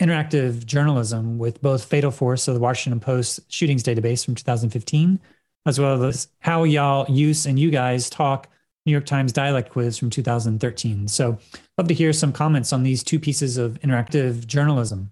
interactive 0.00 0.64
journalism 0.64 1.38
with 1.38 1.60
both 1.60 1.84
Fatal 1.84 2.10
Force, 2.10 2.42
so 2.42 2.54
the 2.54 2.60
Washington 2.60 3.00
Post 3.00 3.40
shootings 3.48 3.82
database 3.82 4.24
from 4.24 4.34
2015, 4.34 5.20
as 5.66 5.78
well 5.78 6.02
as 6.04 6.28
how 6.40 6.64
y'all 6.64 7.06
youse 7.10 7.46
and 7.46 7.58
you 7.58 7.70
guys 7.70 8.08
talk 8.08 8.48
New 8.86 8.92
York 8.92 9.04
Times 9.04 9.32
dialect 9.32 9.70
quiz 9.70 9.98
from 9.98 10.08
2013. 10.08 11.06
So 11.08 11.38
love 11.76 11.88
to 11.88 11.94
hear 11.94 12.12
some 12.12 12.32
comments 12.32 12.72
on 12.72 12.82
these 12.82 13.02
two 13.02 13.20
pieces 13.20 13.58
of 13.58 13.78
interactive 13.80 14.46
journalism. 14.46 15.10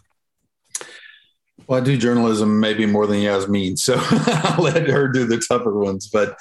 Well, 1.68 1.80
I 1.80 1.84
do 1.84 1.96
journalism 1.96 2.58
maybe 2.58 2.86
more 2.86 3.06
than 3.06 3.20
Yasmin, 3.20 3.76
so 3.76 3.96
I'll 4.00 4.64
let 4.64 4.88
her 4.88 5.06
do 5.06 5.26
the 5.26 5.38
tougher 5.38 5.78
ones. 5.78 6.08
But 6.08 6.36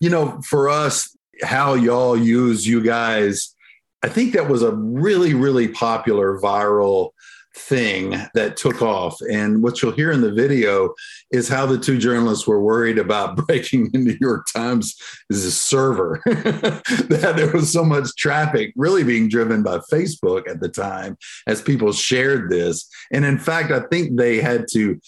you 0.00 0.08
know, 0.08 0.40
for 0.42 0.68
us, 0.68 1.14
how 1.42 1.74
y'all 1.74 2.16
youse 2.16 2.64
you 2.64 2.80
guys 2.80 3.54
I 4.02 4.08
think 4.08 4.32
that 4.34 4.48
was 4.48 4.62
a 4.62 4.72
really, 4.72 5.34
really 5.34 5.68
popular 5.68 6.38
viral 6.38 7.10
thing 7.58 8.10
that 8.34 8.56
took 8.56 8.80
off. 8.82 9.18
And 9.30 9.62
what 9.62 9.82
you'll 9.82 9.92
hear 9.92 10.12
in 10.12 10.20
the 10.20 10.32
video 10.32 10.94
is 11.30 11.48
how 11.48 11.66
the 11.66 11.78
two 11.78 11.98
journalists 11.98 12.46
were 12.46 12.62
worried 12.62 12.98
about 12.98 13.36
breaking 13.46 13.90
the 13.90 13.98
New 13.98 14.16
York 14.20 14.46
Times' 14.54 14.96
server, 15.30 16.22
that 16.26 17.34
there 17.36 17.52
was 17.52 17.72
so 17.72 17.84
much 17.84 18.14
traffic 18.16 18.72
really 18.76 19.04
being 19.04 19.28
driven 19.28 19.62
by 19.62 19.78
Facebook 19.92 20.48
at 20.48 20.60
the 20.60 20.68
time 20.68 21.16
as 21.46 21.60
people 21.60 21.92
shared 21.92 22.50
this. 22.50 22.88
And 23.10 23.24
in 23.24 23.38
fact, 23.38 23.70
I 23.70 23.80
think 23.80 24.16
they 24.16 24.40
had 24.40 24.66
to 24.72 25.00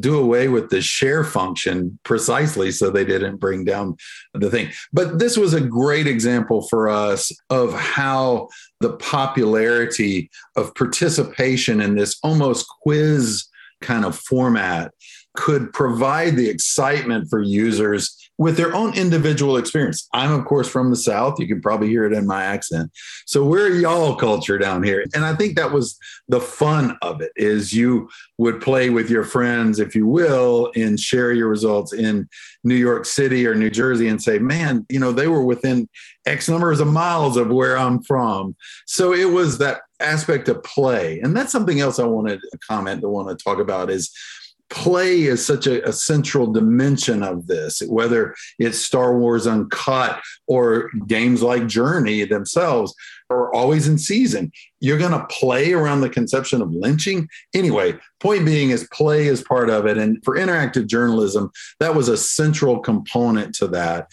do 0.00 0.18
away 0.18 0.48
with 0.48 0.70
the 0.70 0.80
share 0.80 1.24
function 1.24 1.98
precisely 2.04 2.70
so 2.70 2.90
they 2.90 3.04
didn't 3.04 3.36
bring 3.36 3.64
down 3.64 3.96
the 4.34 4.50
thing. 4.50 4.70
But 4.92 5.18
this 5.18 5.36
was 5.36 5.54
a 5.54 5.60
great 5.60 6.06
example 6.06 6.66
for 6.68 6.88
us 6.88 7.32
of 7.50 7.72
how 7.72 8.48
the 8.80 8.94
popularity 8.94 10.30
of 10.56 10.74
participation 10.74 11.80
in 11.80 11.96
this 11.96 12.18
almost 12.22 12.66
quiz 12.82 13.46
kind 13.80 14.04
of 14.04 14.18
format 14.18 14.92
could 15.36 15.72
provide 15.72 16.36
the 16.36 16.48
excitement 16.48 17.28
for 17.28 17.40
users 17.40 18.16
with 18.38 18.56
their 18.56 18.74
own 18.74 18.94
individual 18.94 19.56
experience. 19.56 20.08
I'm, 20.12 20.32
of 20.32 20.44
course, 20.44 20.68
from 20.68 20.90
the 20.90 20.96
South. 20.96 21.38
You 21.38 21.46
can 21.46 21.60
probably 21.60 21.88
hear 21.88 22.04
it 22.04 22.12
in 22.12 22.26
my 22.26 22.44
accent. 22.44 22.90
So 23.24 23.44
we're 23.44 23.70
y'all 23.70 24.16
culture 24.16 24.58
down 24.58 24.82
here. 24.82 25.04
And 25.14 25.24
I 25.24 25.34
think 25.34 25.56
that 25.56 25.72
was 25.72 25.98
the 26.28 26.40
fun 26.40 26.98
of 27.00 27.22
it 27.22 27.32
is 27.36 27.72
you 27.72 28.10
would 28.38 28.60
play 28.60 28.90
with 28.90 29.08
your 29.08 29.24
friends, 29.24 29.78
if 29.78 29.94
you 29.94 30.06
will, 30.06 30.70
and 30.76 31.00
share 31.00 31.32
your 31.32 31.48
results 31.48 31.94
in 31.94 32.28
New 32.62 32.74
York 32.74 33.06
City 33.06 33.46
or 33.46 33.54
New 33.54 33.70
Jersey 33.70 34.08
and 34.08 34.22
say, 34.22 34.38
man, 34.38 34.84
you 34.90 35.00
know, 35.00 35.12
they 35.12 35.28
were 35.28 35.44
within 35.44 35.88
X 36.26 36.48
numbers 36.48 36.80
of 36.80 36.88
miles 36.88 37.36
of 37.36 37.48
where 37.48 37.78
I'm 37.78 38.02
from. 38.02 38.54
So 38.86 39.14
it 39.14 39.30
was 39.30 39.58
that 39.58 39.80
aspect 40.00 40.48
of 40.48 40.62
play. 40.62 41.20
And 41.20 41.34
that's 41.34 41.52
something 41.52 41.80
else 41.80 41.98
I 41.98 42.04
wanted 42.04 42.40
to 42.40 42.58
comment, 42.58 43.02
I 43.02 43.06
want 43.06 43.28
to 43.36 43.42
talk 43.42 43.58
about 43.58 43.88
is 43.88 44.12
play 44.68 45.22
is 45.22 45.44
such 45.44 45.66
a, 45.66 45.86
a, 45.88 45.92
central 45.92 46.52
dimension 46.52 47.22
of 47.22 47.46
this, 47.46 47.80
whether 47.88 48.34
it's 48.58 48.78
Star 48.78 49.16
Wars 49.16 49.46
Uncut 49.46 50.20
or 50.46 50.90
games 51.06 51.42
like 51.42 51.66
Journey 51.66 52.24
themselves 52.24 52.94
are 53.30 53.52
always 53.54 53.86
in 53.86 53.98
season. 53.98 54.50
You're 54.80 54.98
going 54.98 55.12
to 55.12 55.26
play 55.26 55.72
around 55.72 56.00
the 56.00 56.10
conception 56.10 56.62
of 56.62 56.72
lynching. 56.72 57.28
Anyway, 57.54 57.94
point 58.20 58.44
being 58.44 58.70
is 58.70 58.88
play 58.92 59.26
is 59.26 59.42
part 59.42 59.70
of 59.70 59.86
it. 59.86 59.98
And 59.98 60.22
for 60.24 60.36
interactive 60.36 60.86
journalism, 60.86 61.50
that 61.80 61.94
was 61.94 62.08
a 62.08 62.16
central 62.16 62.80
component 62.80 63.54
to 63.56 63.68
that. 63.68 64.10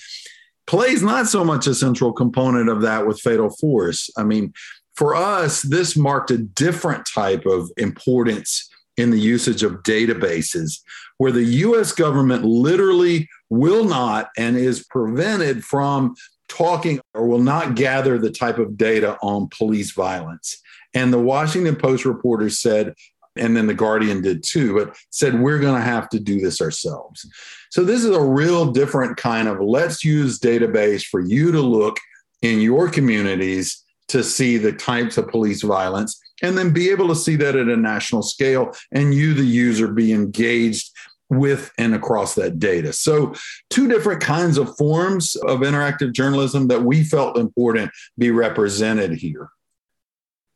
Play 0.66 0.90
is 0.90 1.04
not 1.04 1.28
so 1.28 1.44
much 1.44 1.68
a 1.68 1.76
central 1.76 2.14
component 2.14 2.70
of 2.70 2.82
that 2.82 3.06
with 3.06 3.20
Fatal 3.20 3.50
Force. 3.50 4.10
I 4.18 4.24
mean, 4.24 4.54
for 4.96 5.16
us, 5.16 5.64
this 5.64 5.98
marked 5.98 6.32
a 6.32 6.38
different 6.38 7.08
type 7.12 7.46
of 7.46 7.72
importance 7.78 8.70
in 8.98 9.10
the 9.10 9.20
usage 9.20 9.64
of 9.64 9.84
databases, 9.84 10.80
where 11.18 11.32
the 11.32 11.44
US 11.44 11.92
government 11.92 12.44
literally 12.44 13.30
will 13.50 13.86
not 13.86 14.30
and 14.38 14.58
is 14.58 14.84
prevented 14.84 15.64
from 15.64 16.16
talking 16.48 17.00
or 17.14 17.28
will 17.28 17.40
not 17.40 17.76
gather 17.76 18.18
the 18.18 18.30
type 18.32 18.58
of 18.58 18.78
data 18.78 19.18
on 19.22 19.50
police 19.58 19.92
violence. 19.92 20.62
And 20.94 21.12
the 21.12 21.20
Washington 21.20 21.76
Post 21.76 22.06
reporter 22.06 22.50
said, 22.50 22.94
and 23.36 23.58
then 23.58 23.66
the 23.66 23.74
Guardian 23.74 24.22
did 24.22 24.44
too, 24.44 24.76
but 24.76 24.96
said, 25.10 25.40
we're 25.40 25.60
going 25.60 25.76
to 25.76 25.82
have 25.82 26.08
to 26.10 26.20
do 26.20 26.40
this 26.40 26.62
ourselves. 26.62 27.26
So 27.72 27.84
this 27.84 28.04
is 28.04 28.16
a 28.16 28.24
real 28.24 28.72
different 28.72 29.18
kind 29.18 29.48
of 29.48 29.60
let's 29.60 30.04
use 30.04 30.40
database 30.40 31.04
for 31.04 31.20
you 31.20 31.52
to 31.52 31.62
look 31.62 31.98
in 32.44 32.62
your 32.62 32.90
communities 32.90 33.84
to 34.10 34.24
see 34.24 34.58
the 34.58 34.74
types 34.74 35.18
of 35.18 35.28
police 35.30 35.64
violence 35.64 36.20
and 36.44 36.58
then 36.58 36.72
be 36.72 36.92
able 36.92 37.08
to 37.08 37.16
see 37.16 37.36
that 37.38 37.56
at 37.56 37.68
a 37.68 37.78
national 37.78 38.22
scale 38.22 38.76
and 38.92 39.14
you, 39.16 39.34
the 39.34 39.44
user, 39.44 39.88
be 39.88 40.14
engaged 40.14 40.92
with 41.30 41.72
and 41.78 41.96
across 41.96 42.36
that 42.36 42.60
data. 42.60 42.94
So, 42.94 43.34
two 43.70 43.88
different 43.88 44.22
kinds 44.22 44.58
of 44.58 44.76
forms 44.78 45.36
of 45.36 45.62
interactive 45.62 46.14
journalism 46.14 46.68
that 46.68 46.84
we 46.84 47.04
felt 47.04 47.38
important 47.38 47.92
be 48.18 48.30
represented 48.30 49.14
here. 49.14 49.50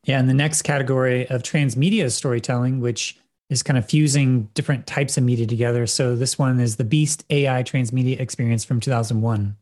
Yeah, 0.04 0.20
and 0.20 0.30
the 0.30 0.34
next 0.34 0.62
category 0.62 1.28
of 1.30 1.42
transmedia 1.42 2.12
storytelling, 2.12 2.80
which 2.80 3.18
is 3.50 3.64
kind 3.64 3.78
of 3.78 3.90
fusing 3.90 4.50
different 4.54 4.86
types 4.86 5.18
of 5.18 5.24
media 5.24 5.48
together. 5.48 5.88
So, 5.88 6.16
this 6.16 6.38
one 6.38 6.60
is 6.60 6.76
the 6.76 6.84
Beast 6.84 7.26
AI 7.30 7.64
Transmedia 7.64 8.20
Experience 8.20 8.64
from 8.64 8.80
2001. 8.80 9.56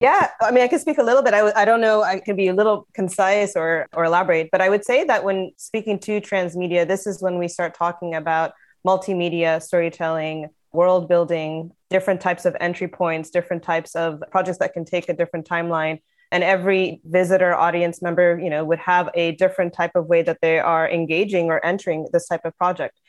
Yeah, 0.00 0.28
I 0.42 0.50
mean, 0.50 0.62
I 0.62 0.68
can 0.68 0.78
speak 0.78 0.98
a 0.98 1.02
little 1.02 1.22
bit. 1.22 1.32
I 1.32 1.38
w- 1.38 1.54
I 1.56 1.64
don't 1.64 1.80
know, 1.80 2.02
I 2.02 2.20
can 2.20 2.36
be 2.36 2.48
a 2.48 2.54
little 2.54 2.86
concise 2.92 3.56
or, 3.56 3.86
or 3.94 4.04
elaborate, 4.04 4.50
but 4.52 4.60
I 4.60 4.68
would 4.68 4.84
say 4.84 5.04
that 5.04 5.24
when 5.24 5.52
speaking 5.56 5.98
to 6.00 6.20
transmedia, 6.20 6.86
this 6.86 7.06
is 7.06 7.22
when 7.22 7.38
we 7.38 7.48
start 7.48 7.74
talking 7.74 8.14
about 8.14 8.52
multimedia 8.86 9.62
storytelling, 9.62 10.48
world 10.72 11.08
building, 11.08 11.70
different 11.88 12.20
types 12.20 12.44
of 12.44 12.54
entry 12.60 12.88
points, 12.88 13.30
different 13.30 13.62
types 13.62 13.96
of 13.96 14.22
projects 14.30 14.58
that 14.58 14.74
can 14.74 14.84
take 14.84 15.08
a 15.08 15.14
different 15.14 15.48
timeline. 15.48 16.00
And 16.30 16.44
every 16.44 17.00
visitor, 17.04 17.54
audience 17.54 18.02
member, 18.02 18.38
you 18.38 18.50
know, 18.50 18.64
would 18.66 18.80
have 18.80 19.08
a 19.14 19.32
different 19.32 19.72
type 19.72 19.92
of 19.94 20.06
way 20.06 20.20
that 20.22 20.38
they 20.42 20.58
are 20.58 20.90
engaging 20.90 21.46
or 21.46 21.64
entering 21.64 22.06
this 22.12 22.28
type 22.28 22.44
of 22.44 22.54
project. 22.58 23.00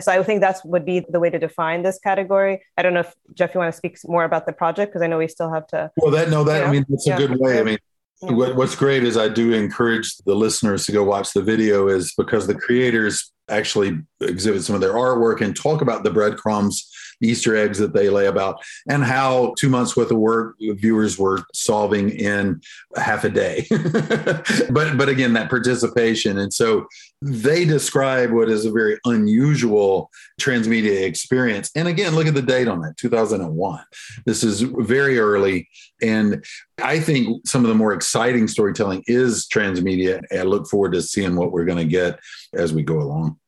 So 0.00 0.12
I 0.12 0.22
think 0.22 0.40
that's 0.40 0.64
would 0.64 0.84
be 0.84 1.00
the 1.08 1.20
way 1.20 1.30
to 1.30 1.38
define 1.38 1.82
this 1.82 1.98
category. 1.98 2.62
I 2.76 2.82
don't 2.82 2.94
know 2.94 3.00
if 3.00 3.14
Jeff, 3.34 3.54
you 3.54 3.60
want 3.60 3.72
to 3.72 3.76
speak 3.76 3.98
more 4.06 4.24
about 4.24 4.46
the 4.46 4.52
project 4.52 4.92
because 4.92 5.02
I 5.02 5.06
know 5.06 5.18
we 5.18 5.28
still 5.28 5.52
have 5.52 5.66
to. 5.68 5.90
Well, 5.96 6.10
that 6.12 6.28
no, 6.28 6.44
that 6.44 6.66
I 6.66 6.70
mean 6.70 6.84
that's 6.88 7.06
a 7.06 7.16
good 7.16 7.38
way. 7.38 7.58
I 7.58 7.62
mean, 7.62 7.78
what, 8.20 8.56
what's 8.56 8.74
great 8.74 9.04
is 9.04 9.16
I 9.16 9.28
do 9.28 9.52
encourage 9.52 10.16
the 10.18 10.34
listeners 10.34 10.86
to 10.86 10.92
go 10.92 11.04
watch 11.04 11.32
the 11.32 11.42
video, 11.42 11.88
is 11.88 12.14
because 12.16 12.46
the 12.46 12.54
creators 12.54 13.32
actually 13.48 13.98
exhibit 14.20 14.62
some 14.62 14.74
of 14.74 14.80
their 14.80 14.94
artwork 14.94 15.40
and 15.40 15.54
talk 15.54 15.80
about 15.80 16.02
the 16.02 16.10
breadcrumbs 16.10 16.90
Easter 17.22 17.56
eggs 17.56 17.78
that 17.78 17.92
they 17.92 18.08
lay 18.10 18.26
about, 18.26 18.62
and 18.88 19.04
how 19.04 19.54
two 19.58 19.68
months 19.68 19.96
worth 19.96 20.10
of 20.10 20.18
work 20.18 20.56
viewers 20.60 21.18
were 21.18 21.44
solving 21.54 22.10
in 22.10 22.60
half 22.96 23.24
a 23.24 23.30
day. 23.30 23.66
but 24.70 24.96
but 24.96 25.08
again, 25.08 25.32
that 25.34 25.50
participation, 25.50 26.38
and 26.38 26.52
so 26.52 26.86
they 27.22 27.64
describe 27.64 28.30
what 28.30 28.50
is 28.50 28.64
a 28.64 28.70
very 28.70 28.98
unusual 29.04 30.10
transmedia 30.40 31.02
experience. 31.02 31.70
And 31.74 31.88
again, 31.88 32.14
look 32.14 32.26
at 32.26 32.34
the 32.34 32.42
date 32.42 32.68
on 32.68 32.80
that, 32.82 32.96
2001. 32.96 33.84
This 34.24 34.44
is 34.44 34.60
very 34.60 35.18
early, 35.18 35.68
and 36.02 36.44
I 36.82 37.00
think 37.00 37.46
some 37.46 37.64
of 37.64 37.68
the 37.68 37.74
more 37.74 37.92
exciting 37.92 38.48
storytelling 38.48 39.02
is 39.06 39.46
transmedia. 39.46 40.20
I 40.32 40.42
look 40.42 40.68
forward 40.68 40.92
to 40.92 41.02
seeing 41.02 41.36
what 41.36 41.52
we're 41.52 41.64
going 41.64 41.78
to 41.78 41.84
get 41.84 42.20
as 42.52 42.72
we 42.72 42.82
go 42.82 43.00
along. 43.00 43.38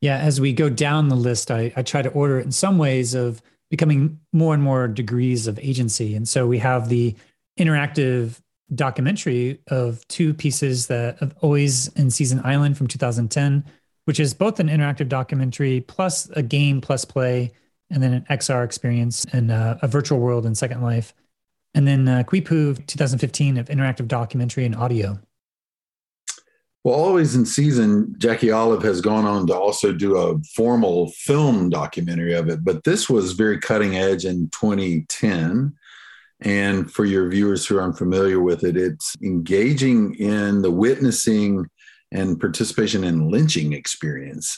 Yeah, 0.00 0.18
as 0.18 0.40
we 0.40 0.52
go 0.52 0.68
down 0.68 1.08
the 1.08 1.16
list, 1.16 1.50
I, 1.50 1.72
I 1.76 1.82
try 1.82 2.02
to 2.02 2.10
order 2.10 2.38
it 2.38 2.44
in 2.44 2.52
some 2.52 2.78
ways 2.78 3.14
of 3.14 3.40
becoming 3.70 4.20
more 4.32 4.54
and 4.54 4.62
more 4.62 4.88
degrees 4.88 5.46
of 5.46 5.58
agency. 5.58 6.14
And 6.14 6.28
so 6.28 6.46
we 6.46 6.58
have 6.58 6.88
the 6.88 7.14
interactive 7.58 8.40
documentary 8.74 9.60
of 9.68 10.06
two 10.08 10.34
pieces 10.34 10.88
that 10.88 11.20
of 11.22 11.34
always 11.40 11.88
in 11.94 12.10
season 12.10 12.40
island 12.44 12.76
from 12.76 12.86
2010 12.86 13.64
which 14.06 14.20
is 14.20 14.34
both 14.34 14.58
an 14.60 14.68
interactive 14.68 15.08
documentary 15.08 15.80
plus 15.80 16.28
a 16.30 16.42
game 16.42 16.80
plus 16.80 17.04
play 17.04 17.52
and 17.90 18.02
then 18.02 18.12
an 18.12 18.26
xr 18.28 18.64
experience 18.64 19.24
and 19.32 19.52
uh, 19.52 19.76
a 19.82 19.88
virtual 19.88 20.18
world 20.18 20.44
in 20.44 20.54
second 20.54 20.82
life 20.82 21.14
and 21.74 21.86
then 21.86 22.08
uh, 22.08 22.24
Quipu 22.26 22.84
2015 22.86 23.58
of 23.58 23.68
interactive 23.68 24.08
documentary 24.08 24.64
and 24.64 24.74
audio 24.74 25.18
well, 26.86 26.94
always 26.94 27.34
in 27.34 27.44
season, 27.44 28.14
Jackie 28.16 28.52
Olive 28.52 28.84
has 28.84 29.00
gone 29.00 29.24
on 29.24 29.48
to 29.48 29.56
also 29.56 29.92
do 29.92 30.16
a 30.16 30.38
formal 30.54 31.10
film 31.10 31.68
documentary 31.68 32.32
of 32.32 32.48
it, 32.48 32.64
but 32.64 32.84
this 32.84 33.10
was 33.10 33.32
very 33.32 33.58
cutting 33.58 33.96
edge 33.96 34.24
in 34.24 34.48
2010. 34.50 35.74
And 36.42 36.88
for 36.88 37.04
your 37.04 37.28
viewers 37.28 37.66
who 37.66 37.76
are 37.76 37.82
unfamiliar 37.82 38.38
with 38.38 38.62
it, 38.62 38.76
it's 38.76 39.16
engaging 39.20 40.14
in 40.14 40.62
the 40.62 40.70
witnessing 40.70 41.66
and 42.12 42.38
participation 42.38 43.02
in 43.02 43.32
lynching 43.32 43.72
experience, 43.72 44.56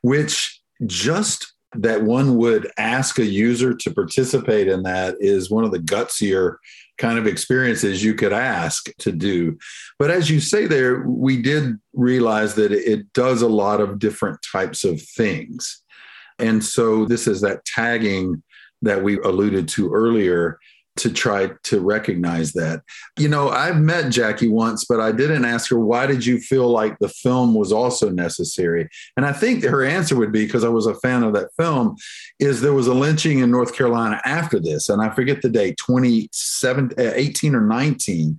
which 0.00 0.62
just 0.86 1.52
that 1.74 2.04
one 2.04 2.36
would 2.36 2.70
ask 2.78 3.18
a 3.18 3.26
user 3.26 3.74
to 3.74 3.90
participate 3.92 4.66
in 4.66 4.82
that 4.84 5.16
is 5.20 5.50
one 5.50 5.64
of 5.64 5.72
the 5.72 5.78
gutsier 5.78 6.56
kind 6.98 7.18
of 7.18 7.26
experiences 7.26 8.04
you 8.04 8.14
could 8.14 8.32
ask 8.32 8.88
to 8.98 9.12
do. 9.12 9.58
But 9.98 10.10
as 10.10 10.30
you 10.30 10.40
say 10.40 10.66
there, 10.66 11.02
we 11.02 11.42
did 11.42 11.78
realize 11.92 12.54
that 12.54 12.72
it 12.72 13.12
does 13.12 13.42
a 13.42 13.48
lot 13.48 13.80
of 13.80 13.98
different 13.98 14.38
types 14.50 14.84
of 14.84 15.00
things. 15.02 15.82
And 16.38 16.64
so 16.64 17.04
this 17.04 17.26
is 17.26 17.40
that 17.40 17.64
tagging 17.64 18.42
that 18.82 19.02
we 19.02 19.18
alluded 19.20 19.68
to 19.68 19.92
earlier 19.92 20.58
to 20.96 21.10
try 21.10 21.50
to 21.64 21.80
recognize 21.80 22.52
that. 22.52 22.82
You 23.18 23.28
know, 23.28 23.48
I've 23.48 23.80
met 23.80 24.10
Jackie 24.10 24.48
once, 24.48 24.84
but 24.84 25.00
I 25.00 25.12
didn't 25.12 25.44
ask 25.44 25.68
her, 25.70 25.78
why 25.78 26.06
did 26.06 26.24
you 26.24 26.38
feel 26.38 26.68
like 26.68 26.98
the 26.98 27.08
film 27.08 27.54
was 27.54 27.72
also 27.72 28.10
necessary? 28.10 28.88
And 29.16 29.26
I 29.26 29.32
think 29.32 29.64
her 29.64 29.84
answer 29.84 30.16
would 30.16 30.32
be 30.32 30.46
because 30.46 30.64
I 30.64 30.68
was 30.68 30.86
a 30.86 30.94
fan 30.94 31.22
of 31.24 31.32
that 31.34 31.50
film, 31.56 31.96
is 32.38 32.60
there 32.60 32.72
was 32.72 32.86
a 32.86 32.94
lynching 32.94 33.40
in 33.40 33.50
North 33.50 33.74
Carolina 33.74 34.20
after 34.24 34.60
this. 34.60 34.88
And 34.88 35.02
I 35.02 35.10
forget 35.10 35.42
the 35.42 35.48
date, 35.48 35.76
27, 35.78 36.92
uh, 36.96 37.12
18 37.14 37.54
or 37.54 37.62
19. 37.62 38.38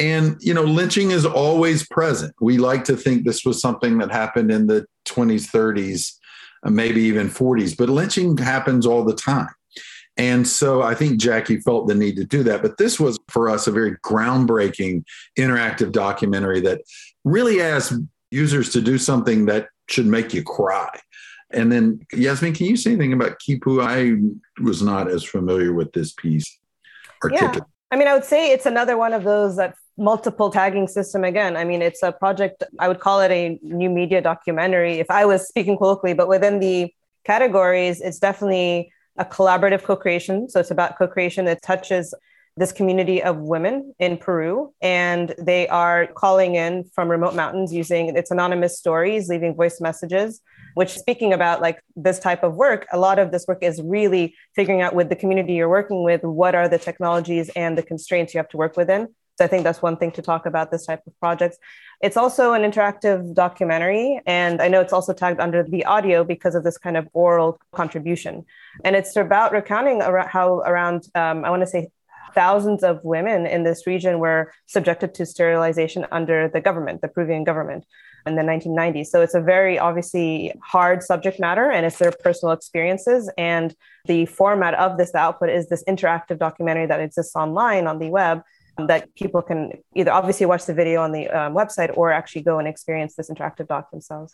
And, 0.00 0.36
you 0.40 0.52
know, 0.52 0.64
lynching 0.64 1.12
is 1.12 1.24
always 1.24 1.86
present. 1.86 2.34
We 2.40 2.58
like 2.58 2.84
to 2.84 2.96
think 2.96 3.24
this 3.24 3.44
was 3.44 3.60
something 3.60 3.98
that 3.98 4.10
happened 4.10 4.50
in 4.50 4.66
the 4.66 4.86
20s, 5.06 5.48
30s, 5.48 6.14
uh, 6.64 6.70
maybe 6.70 7.02
even 7.02 7.28
40s, 7.28 7.76
but 7.76 7.88
lynching 7.88 8.36
happens 8.36 8.86
all 8.86 9.04
the 9.04 9.14
time. 9.14 9.50
And 10.16 10.46
so 10.46 10.82
I 10.82 10.94
think 10.94 11.20
Jackie 11.20 11.60
felt 11.60 11.88
the 11.88 11.94
need 11.94 12.16
to 12.16 12.24
do 12.24 12.42
that. 12.44 12.62
But 12.62 12.78
this 12.78 13.00
was 13.00 13.18
for 13.28 13.50
us 13.50 13.66
a 13.66 13.72
very 13.72 13.96
groundbreaking 13.98 15.04
interactive 15.36 15.90
documentary 15.90 16.60
that 16.60 16.82
really 17.24 17.60
asked 17.60 17.94
users 18.30 18.70
to 18.72 18.80
do 18.80 18.96
something 18.98 19.46
that 19.46 19.68
should 19.88 20.06
make 20.06 20.32
you 20.32 20.42
cry. 20.42 20.88
And 21.50 21.70
then, 21.70 22.00
Yasmin, 22.12 22.54
can 22.54 22.66
you 22.66 22.76
say 22.76 22.92
anything 22.92 23.12
about 23.12 23.38
Quipu? 23.38 23.82
I 23.82 24.62
was 24.62 24.82
not 24.82 25.10
as 25.10 25.24
familiar 25.24 25.72
with 25.72 25.92
this 25.92 26.12
piece. 26.12 26.58
Yeah. 27.30 27.58
I 27.90 27.96
mean, 27.96 28.08
I 28.08 28.14
would 28.14 28.24
say 28.24 28.52
it's 28.52 28.66
another 28.66 28.96
one 28.96 29.12
of 29.12 29.24
those 29.24 29.56
that 29.56 29.74
multiple 29.96 30.50
tagging 30.50 30.88
system 30.88 31.22
again. 31.22 31.56
I 31.56 31.64
mean, 31.64 31.80
it's 31.80 32.02
a 32.02 32.12
project, 32.12 32.64
I 32.78 32.88
would 32.88 32.98
call 32.98 33.20
it 33.20 33.30
a 33.30 33.58
new 33.62 33.88
media 33.88 34.20
documentary 34.20 34.98
if 34.98 35.10
I 35.10 35.24
was 35.24 35.46
speaking 35.46 35.76
colloquially, 35.76 36.14
but 36.14 36.28
within 36.28 36.58
the 36.58 36.92
categories, 37.24 38.00
it's 38.00 38.18
definitely 38.18 38.92
a 39.16 39.24
collaborative 39.24 39.82
co 39.82 39.96
creation. 39.96 40.48
So 40.48 40.60
it's 40.60 40.70
about 40.70 40.98
co 40.98 41.06
creation 41.06 41.44
that 41.46 41.62
touches 41.62 42.14
this 42.56 42.72
community 42.72 43.20
of 43.20 43.38
women 43.38 43.94
in 43.98 44.16
Peru, 44.16 44.72
and 44.80 45.34
they 45.38 45.66
are 45.68 46.06
calling 46.06 46.54
in 46.54 46.84
from 46.94 47.10
remote 47.10 47.34
mountains 47.34 47.72
using 47.72 48.16
its 48.16 48.30
anonymous 48.30 48.78
stories, 48.78 49.28
leaving 49.28 49.54
voice 49.54 49.80
messages. 49.80 50.40
Which, 50.74 50.96
speaking 50.98 51.32
about 51.32 51.60
like 51.60 51.80
this 51.94 52.18
type 52.18 52.42
of 52.42 52.54
work, 52.56 52.86
a 52.92 52.98
lot 52.98 53.18
of 53.18 53.30
this 53.30 53.46
work 53.46 53.58
is 53.62 53.80
really 53.82 54.34
figuring 54.56 54.82
out 54.82 54.94
with 54.94 55.08
the 55.08 55.16
community 55.16 55.54
you're 55.54 55.68
working 55.68 56.02
with 56.02 56.22
what 56.22 56.54
are 56.54 56.68
the 56.68 56.78
technologies 56.78 57.48
and 57.54 57.78
the 57.78 57.82
constraints 57.82 58.34
you 58.34 58.38
have 58.38 58.48
to 58.48 58.56
work 58.56 58.76
within. 58.76 59.08
So 59.36 59.44
I 59.44 59.48
think 59.48 59.64
that's 59.64 59.82
one 59.82 59.96
thing 59.96 60.12
to 60.12 60.22
talk 60.22 60.46
about 60.46 60.70
this 60.70 60.86
type 60.86 61.02
of 61.06 61.18
projects. 61.18 61.58
It's 62.00 62.16
also 62.16 62.52
an 62.52 62.62
interactive 62.62 63.34
documentary, 63.34 64.20
and 64.26 64.62
I 64.62 64.68
know 64.68 64.80
it's 64.80 64.92
also 64.92 65.12
tagged 65.12 65.40
under 65.40 65.62
the 65.62 65.84
audio 65.84 66.22
because 66.22 66.54
of 66.54 66.62
this 66.62 66.78
kind 66.78 66.96
of 66.96 67.08
oral 67.12 67.58
contribution. 67.72 68.44
And 68.84 68.94
it's 68.94 69.16
about 69.16 69.52
recounting 69.52 70.00
how 70.00 70.58
around, 70.60 71.08
um, 71.14 71.44
I 71.44 71.50
want 71.50 71.62
to 71.62 71.66
say, 71.66 71.88
thousands 72.34 72.82
of 72.82 73.00
women 73.04 73.46
in 73.46 73.62
this 73.62 73.86
region 73.86 74.18
were 74.18 74.52
subjected 74.66 75.14
to 75.14 75.26
sterilization 75.26 76.06
under 76.12 76.48
the 76.48 76.60
government, 76.60 77.00
the 77.00 77.08
Peruvian 77.08 77.44
government 77.44 77.84
in 78.26 78.36
the 78.36 78.42
1990s. 78.42 79.06
So 79.06 79.20
it's 79.22 79.34
a 79.34 79.40
very 79.40 79.78
obviously 79.78 80.52
hard 80.62 81.02
subject 81.02 81.38
matter 81.38 81.70
and 81.70 81.86
it's 81.86 81.98
their 81.98 82.12
personal 82.12 82.52
experiences. 82.52 83.30
And 83.36 83.74
the 84.06 84.26
format 84.26 84.74
of 84.74 84.98
this 84.98 85.14
output 85.14 85.50
is 85.50 85.68
this 85.68 85.84
interactive 85.84 86.38
documentary 86.38 86.86
that 86.86 87.00
exists 87.00 87.36
online 87.36 87.86
on 87.86 87.98
the 87.98 88.10
web 88.10 88.42
that 88.78 89.14
people 89.14 89.42
can 89.42 89.72
either 89.94 90.10
obviously 90.10 90.46
watch 90.46 90.66
the 90.66 90.74
video 90.74 91.00
on 91.00 91.12
the 91.12 91.28
um, 91.28 91.54
website 91.54 91.96
or 91.96 92.12
actually 92.12 92.42
go 92.42 92.58
and 92.58 92.66
experience 92.66 93.14
this 93.14 93.30
interactive 93.30 93.68
doc 93.68 93.90
themselves. 93.90 94.32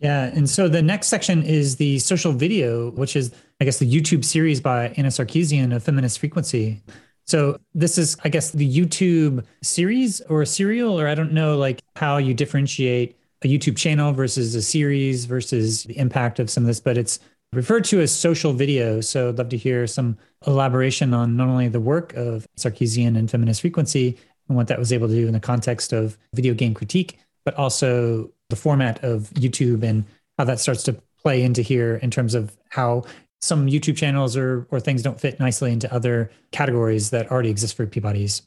Yeah. 0.00 0.24
And 0.24 0.48
so 0.48 0.66
the 0.68 0.80
next 0.80 1.08
section 1.08 1.42
is 1.42 1.76
the 1.76 1.98
social 1.98 2.32
video, 2.32 2.90
which 2.92 3.16
is, 3.16 3.32
I 3.60 3.64
guess, 3.64 3.78
the 3.78 3.90
YouTube 3.90 4.24
series 4.24 4.60
by 4.60 4.88
Anna 4.96 5.08
Sarkeesian 5.08 5.74
of 5.74 5.82
Feminist 5.82 6.18
Frequency. 6.20 6.82
So 7.26 7.60
this 7.74 7.98
is, 7.98 8.16
I 8.24 8.28
guess, 8.28 8.50
the 8.50 8.68
YouTube 8.68 9.44
series 9.62 10.20
or 10.22 10.42
a 10.42 10.46
serial, 10.46 10.98
or 10.98 11.06
I 11.06 11.14
don't 11.14 11.32
know, 11.32 11.56
like 11.56 11.82
how 11.96 12.16
you 12.16 12.32
differentiate 12.32 13.16
a 13.42 13.46
YouTube 13.46 13.76
channel 13.76 14.12
versus 14.12 14.54
a 14.54 14.62
series 14.62 15.26
versus 15.26 15.84
the 15.84 15.98
impact 15.98 16.38
of 16.38 16.50
some 16.50 16.62
of 16.62 16.66
this, 16.66 16.80
but 16.80 16.98
it's 16.98 17.20
referred 17.52 17.84
to 17.84 18.00
as 18.00 18.14
social 18.14 18.52
video. 18.52 19.00
So 19.00 19.28
I'd 19.28 19.38
love 19.38 19.48
to 19.50 19.56
hear 19.56 19.86
some 19.86 20.16
elaboration 20.46 21.12
on 21.12 21.36
not 21.36 21.48
only 21.48 21.68
the 21.68 21.80
work 21.80 22.14
of 22.14 22.46
Sarkeesian 22.56 23.16
and 23.18 23.30
feminist 23.30 23.60
frequency 23.60 24.18
and 24.48 24.56
what 24.56 24.68
that 24.68 24.78
was 24.78 24.92
able 24.92 25.08
to 25.08 25.14
do 25.14 25.26
in 25.26 25.32
the 25.32 25.40
context 25.40 25.92
of 25.92 26.16
video 26.34 26.54
game 26.54 26.74
critique, 26.74 27.18
but 27.44 27.54
also 27.54 28.30
the 28.50 28.56
format 28.56 29.02
of 29.02 29.30
YouTube 29.34 29.82
and 29.82 30.04
how 30.38 30.44
that 30.44 30.60
starts 30.60 30.82
to 30.84 31.00
play 31.22 31.42
into 31.42 31.62
here 31.62 31.96
in 31.96 32.10
terms 32.10 32.34
of 32.34 32.56
how 32.68 33.04
some 33.40 33.66
YouTube 33.66 33.96
channels 33.96 34.36
or 34.36 34.66
or 34.70 34.80
things 34.80 35.02
don't 35.02 35.20
fit 35.20 35.40
nicely 35.40 35.72
into 35.72 35.92
other 35.92 36.30
categories 36.52 37.10
that 37.10 37.30
already 37.30 37.50
exist 37.50 37.76
for 37.76 37.86
Peabodys. 37.86 38.42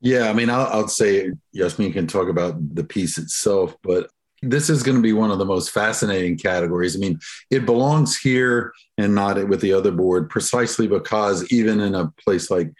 Yeah, 0.00 0.28
I 0.28 0.34
mean, 0.34 0.50
I'll, 0.50 0.66
I'll 0.66 0.88
say 0.88 1.32
Yasmin 1.52 1.92
can 1.92 2.06
talk 2.06 2.28
about 2.28 2.74
the 2.74 2.84
piece 2.84 3.16
itself, 3.16 3.76
but 3.82 4.10
this 4.50 4.70
is 4.70 4.82
going 4.82 4.96
to 4.96 5.02
be 5.02 5.12
one 5.12 5.30
of 5.30 5.38
the 5.38 5.44
most 5.44 5.70
fascinating 5.70 6.36
categories. 6.38 6.96
I 6.96 6.98
mean, 6.98 7.18
it 7.50 7.66
belongs 7.66 8.16
here 8.16 8.72
and 8.98 9.14
not 9.14 9.48
with 9.48 9.60
the 9.60 9.72
other 9.72 9.92
board 9.92 10.30
precisely 10.30 10.86
because 10.86 11.50
even 11.52 11.80
in 11.80 11.94
a 11.94 12.12
place 12.22 12.50
like 12.50 12.72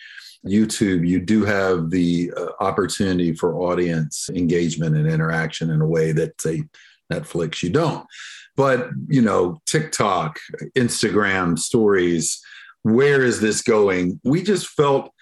YouTube, 0.46 1.08
you 1.08 1.20
do 1.20 1.44
have 1.44 1.90
the 1.90 2.32
uh, 2.36 2.48
opportunity 2.60 3.34
for 3.34 3.56
audience 3.56 4.28
engagement 4.34 4.96
and 4.96 5.08
interaction 5.08 5.70
in 5.70 5.80
a 5.80 5.86
way 5.86 6.12
that, 6.12 6.40
say, 6.40 6.64
Netflix, 7.12 7.62
you 7.62 7.70
don't. 7.70 8.06
But, 8.56 8.90
you 9.08 9.22
know, 9.22 9.60
TikTok, 9.66 10.38
Instagram 10.76 11.58
stories, 11.58 12.40
where 12.82 13.22
is 13.22 13.40
this 13.40 13.62
going? 13.62 14.20
We 14.22 14.42
just 14.42 14.68
felt 14.68 15.13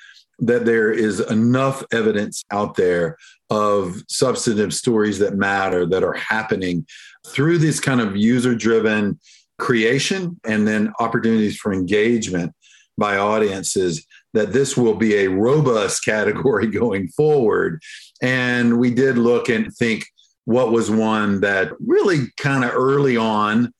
that 0.42 0.64
there 0.64 0.90
is 0.90 1.20
enough 1.20 1.84
evidence 1.92 2.44
out 2.50 2.74
there 2.74 3.16
of 3.48 4.02
substantive 4.08 4.74
stories 4.74 5.18
that 5.20 5.36
matter 5.36 5.86
that 5.86 6.02
are 6.02 6.14
happening 6.14 6.84
through 7.28 7.58
this 7.58 7.78
kind 7.78 8.00
of 8.00 8.16
user 8.16 8.54
driven 8.54 9.18
creation 9.58 10.38
and 10.44 10.66
then 10.66 10.92
opportunities 10.98 11.56
for 11.56 11.72
engagement 11.72 12.52
by 12.98 13.16
audiences 13.16 14.04
that 14.34 14.52
this 14.52 14.76
will 14.76 14.94
be 14.94 15.16
a 15.16 15.28
robust 15.30 16.04
category 16.04 16.66
going 16.66 17.06
forward. 17.08 17.80
And 18.20 18.78
we 18.78 18.92
did 18.92 19.18
look 19.18 19.48
and 19.48 19.72
think 19.74 20.06
what 20.44 20.72
was 20.72 20.90
one 20.90 21.40
that 21.40 21.70
really 21.78 22.26
kind 22.36 22.64
of 22.64 22.72
early 22.74 23.16
on 23.16 23.72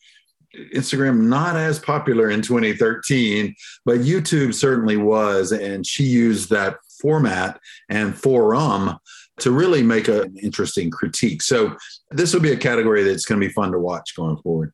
Instagram 0.75 1.23
not 1.23 1.57
as 1.57 1.79
popular 1.79 2.31
in 2.31 2.43
2013, 2.43 3.55
but 3.85 4.01
YouTube 4.01 4.55
certainly 4.55 4.97
was. 4.97 5.53
And 5.53 5.87
she 5.87 6.05
used 6.05 6.51
that 6.51 6.77
format 7.01 7.59
and 7.89 8.17
forum 8.17 8.99
to 9.41 9.51
really 9.51 9.83
make 9.83 10.09
an 10.09 10.37
interesting 10.43 10.91
critique. 10.91 11.43
So 11.43 11.77
this 12.11 12.33
will 12.35 12.41
be 12.41 12.53
a 12.53 12.57
category 12.57 13.03
that's 13.03 13.25
going 13.25 13.41
to 13.41 13.47
be 13.47 13.53
fun 13.53 13.73
to 13.73 13.79
watch 13.79 14.15
going 14.15 14.37
forward. 14.39 14.73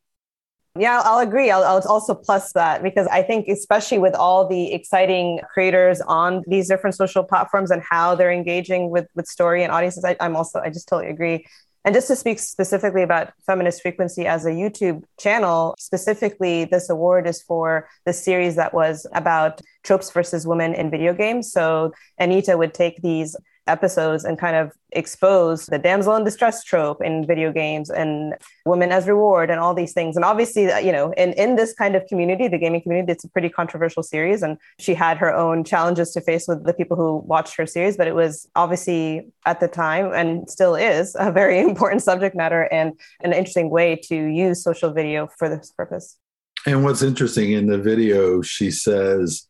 Yeah, 0.79 1.03
I'll 1.05 1.18
agree. 1.18 1.51
I'll, 1.51 1.64
I'll, 1.64 1.83
also 1.89 2.14
plus 2.14 2.53
that 2.53 2.85
because 2.85 3.09
I 3.09 3.22
think, 3.22 3.49
especially 3.49 3.99
with 3.99 4.14
all 4.14 4.47
the 4.47 4.72
exciting 4.72 5.41
creators 5.53 6.01
on 6.03 6.45
these 6.47 6.68
different 6.68 6.95
social 6.95 7.24
platforms 7.24 7.72
and 7.72 7.83
how 7.83 8.14
they're 8.14 8.31
engaging 8.31 8.91
with 8.91 9.09
with 9.16 9.26
story 9.26 9.64
and 9.64 9.72
audiences, 9.72 10.05
I, 10.05 10.16
I'm 10.20 10.37
also 10.37 10.61
I 10.61 10.70
just 10.70 10.87
totally 10.87 11.11
agree. 11.11 11.47
And 11.85 11.95
just 11.95 12.09
to 12.09 12.16
speak 12.16 12.39
specifically 12.39 13.03
about 13.03 13.33
Feminist 13.47 13.83
Frequency 13.83 14.26
as 14.26 14.45
a 14.45 14.51
YouTube 14.51 15.05
channel, 15.18 15.74
specifically, 15.79 16.64
this 16.64 16.91
award 16.91 17.26
is 17.26 17.43
for 17.43 17.89
the 18.05 18.12
series 18.12 18.57
that 18.57 18.74
was 18.74 19.07
about 19.12 19.61
tropes 19.85 20.11
versus 20.11 20.47
women 20.47 20.74
in 20.74 20.91
video 20.91 21.14
games. 21.14 21.51
So 21.53 21.93
Anita 22.18 22.57
would 22.59 22.74
take 22.74 23.01
these 23.01 23.37
episodes 23.69 24.25
and 24.25 24.39
kind 24.39 24.57
of 24.57 24.73
expose 24.93 25.66
the 25.66 25.79
damsel 25.79 26.16
in 26.16 26.25
distress 26.25 26.64
trope 26.64 27.03
in 27.03 27.27
video 27.27 27.53
games 27.53 27.91
and 27.91 28.35
women 28.64 28.91
as 28.91 29.07
reward 29.07 29.51
and 29.51 29.61
all 29.61 29.75
these 29.75 29.93
things. 29.93 30.16
And 30.16 30.25
obviously, 30.25 30.71
uh, 30.71 30.79
you 30.79 30.91
know, 30.91 31.12
in, 31.12 31.33
in 31.35 31.57
this 31.57 31.73
kind 31.75 31.95
of 31.95 32.07
community, 32.07 32.49
the 32.49 32.59
gaming 32.59 32.81
community, 32.81 33.12
it's 33.12 33.25
a 33.25 33.29
pretty 33.29 33.49
controversial 33.49 34.03
series. 34.03 34.43
And 34.43 34.59
she 34.79 34.95
had 34.95 35.19
her 35.19 35.35
own 35.35 35.64
challenges 35.64 36.12
to 36.12 36.21
face 36.21 36.49
with 36.49 36.64
the 36.64 36.73
people 36.73 36.97
who 36.97 37.19
watched 37.19 37.57
her 37.57 37.66
series, 37.66 37.97
but 37.97 38.09
it 38.09 38.14
was 38.14 38.49
obviously 38.57 39.31
at 39.47 39.61
the 39.61 39.69
time 39.69 40.12
and 40.12 40.51
still 40.51 40.75
is 40.75 41.14
a 41.19 41.31
very 41.31 41.61
important 41.71 42.03
subject 42.03 42.35
matter 42.35 42.62
and 42.73 42.99
an 43.23 43.33
interesting 43.33 43.71
way 43.71 43.97
to 44.05 44.16
use 44.16 44.62
social 44.62 44.93
video 44.93 45.29
for 45.39 45.49
this 45.49 45.71
purpose. 45.71 46.16
And 46.66 46.85
what's 46.85 47.03
interesting 47.03 47.53
in 47.53 47.66
the 47.66 47.79
video, 47.79 48.43
she 48.43 48.71
says, 48.71 49.47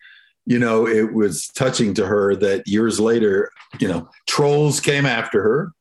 you 0.49 0.59
know, 0.59 0.89
it 0.89 1.13
was 1.13 1.47
touching 1.49 1.93
to 1.93 2.07
her 2.07 2.35
that 2.35 2.67
years 2.67 2.99
later, 2.99 3.51
you 3.79 3.87
know, 3.87 4.09
trolls 4.27 4.81
came 4.81 5.05
after 5.05 5.43
her. 5.43 5.73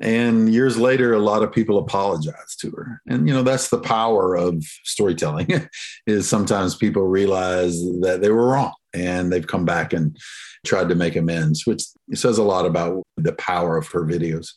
And 0.00 0.52
years 0.52 0.76
later, 0.76 1.12
a 1.12 1.20
lot 1.20 1.44
of 1.44 1.52
people 1.52 1.78
apologized 1.78 2.58
to 2.62 2.70
her. 2.72 3.00
And, 3.06 3.28
you 3.28 3.34
know, 3.34 3.44
that's 3.44 3.68
the 3.68 3.78
power 3.78 4.34
of 4.34 4.64
storytelling 4.82 5.68
is 6.08 6.28
sometimes 6.28 6.74
people 6.74 7.06
realize 7.06 7.80
that 8.00 8.18
they 8.20 8.30
were 8.30 8.48
wrong 8.48 8.74
and 8.92 9.32
they've 9.32 9.46
come 9.46 9.64
back 9.64 9.92
and 9.92 10.18
tried 10.66 10.88
to 10.88 10.96
make 10.96 11.14
amends, 11.14 11.64
which 11.64 11.84
says 12.12 12.38
a 12.38 12.42
lot 12.42 12.66
about 12.66 13.04
the 13.16 13.34
power 13.34 13.76
of 13.76 13.86
her 13.92 14.04
videos. 14.04 14.54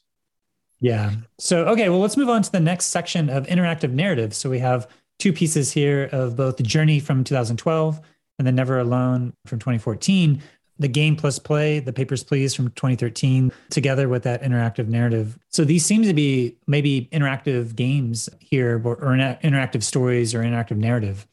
Yeah. 0.79 1.11
So, 1.37 1.65
okay, 1.65 1.89
well, 1.89 1.99
let's 1.99 2.17
move 2.17 2.29
on 2.29 2.41
to 2.41 2.51
the 2.51 2.59
next 2.59 2.87
section 2.87 3.29
of 3.29 3.45
interactive 3.45 3.91
narrative. 3.91 4.33
So 4.33 4.49
we 4.49 4.59
have 4.59 4.87
two 5.19 5.31
pieces 5.31 5.71
here 5.71 6.09
of 6.11 6.35
both 6.35 6.57
the 6.57 6.63
journey 6.63 6.99
from 6.99 7.23
2012 7.23 8.01
and 8.43 8.47
then 8.47 8.55
Never 8.55 8.77
Alone 8.79 9.31
from 9.45 9.59
2014. 9.59 10.43
The 10.77 10.87
game 10.89 11.15
plus 11.15 11.39
play, 11.39 11.79
the 11.79 11.93
Papers 11.93 12.25
Please 12.25 12.53
from 12.53 12.71
2013, 12.71 13.53
together 13.69 14.09
with 14.09 14.23
that 14.23 14.41
interactive 14.41 14.89
narrative. 14.89 15.39
So 15.47 15.63
these 15.63 15.85
seem 15.85 16.03
to 16.03 16.13
be 16.13 16.57
maybe 16.67 17.07
interactive 17.13 17.73
games 17.73 18.27
here, 18.41 18.81
or, 18.83 18.95
or 18.95 19.15
interactive 19.15 19.81
stories 19.81 20.35
or 20.35 20.39
interactive 20.39 20.75
narrative. 20.75 21.25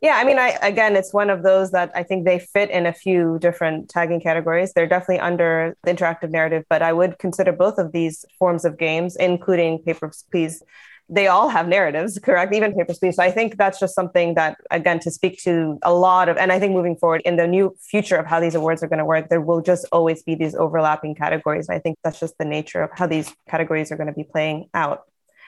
Yeah, 0.00 0.14
I 0.16 0.24
mean, 0.24 0.38
I 0.38 0.56
again, 0.62 0.96
it's 0.96 1.12
one 1.12 1.28
of 1.28 1.42
those 1.42 1.70
that 1.72 1.92
I 1.94 2.02
think 2.02 2.24
they 2.24 2.38
fit 2.38 2.70
in 2.70 2.86
a 2.86 2.94
few 2.94 3.38
different 3.38 3.90
tagging 3.90 4.20
categories. 4.20 4.72
They're 4.72 4.86
definitely 4.86 5.20
under 5.20 5.76
the 5.84 5.92
interactive 5.92 6.30
narrative, 6.30 6.64
but 6.70 6.80
I 6.80 6.94
would 6.94 7.18
consider 7.18 7.52
both 7.52 7.76
of 7.76 7.92
these 7.92 8.24
forms 8.38 8.64
of 8.64 8.78
games, 8.78 9.16
including 9.16 9.80
Papers, 9.80 10.24
Please. 10.30 10.62
They 11.08 11.26
all 11.26 11.48
have 11.48 11.68
narratives, 11.68 12.18
correct? 12.18 12.54
Even 12.54 12.74
Papers, 12.74 12.98
Please. 12.98 13.16
So 13.16 13.22
I 13.22 13.30
think 13.30 13.58
that's 13.58 13.78
just 13.78 13.94
something 13.94 14.34
that, 14.34 14.56
again, 14.70 14.98
to 15.00 15.10
speak 15.10 15.42
to 15.42 15.78
a 15.82 15.92
lot 15.92 16.28
of, 16.28 16.36
and 16.36 16.50
I 16.50 16.58
think 16.58 16.72
moving 16.72 16.96
forward 16.96 17.22
in 17.24 17.36
the 17.36 17.46
new 17.46 17.76
future 17.80 18.16
of 18.16 18.26
how 18.26 18.40
these 18.40 18.54
awards 18.54 18.82
are 18.82 18.88
going 18.88 18.98
to 18.98 19.04
work, 19.04 19.28
there 19.28 19.40
will 19.40 19.60
just 19.60 19.86
always 19.92 20.22
be 20.22 20.34
these 20.34 20.54
overlapping 20.54 21.14
categories. 21.14 21.68
And 21.68 21.76
I 21.76 21.80
think 21.80 21.98
that's 22.02 22.18
just 22.18 22.38
the 22.38 22.44
nature 22.44 22.82
of 22.82 22.90
how 22.94 23.06
these 23.06 23.34
categories 23.48 23.92
are 23.92 23.96
going 23.96 24.06
to 24.06 24.14
be 24.14 24.24
playing 24.24 24.68
out. 24.72 25.04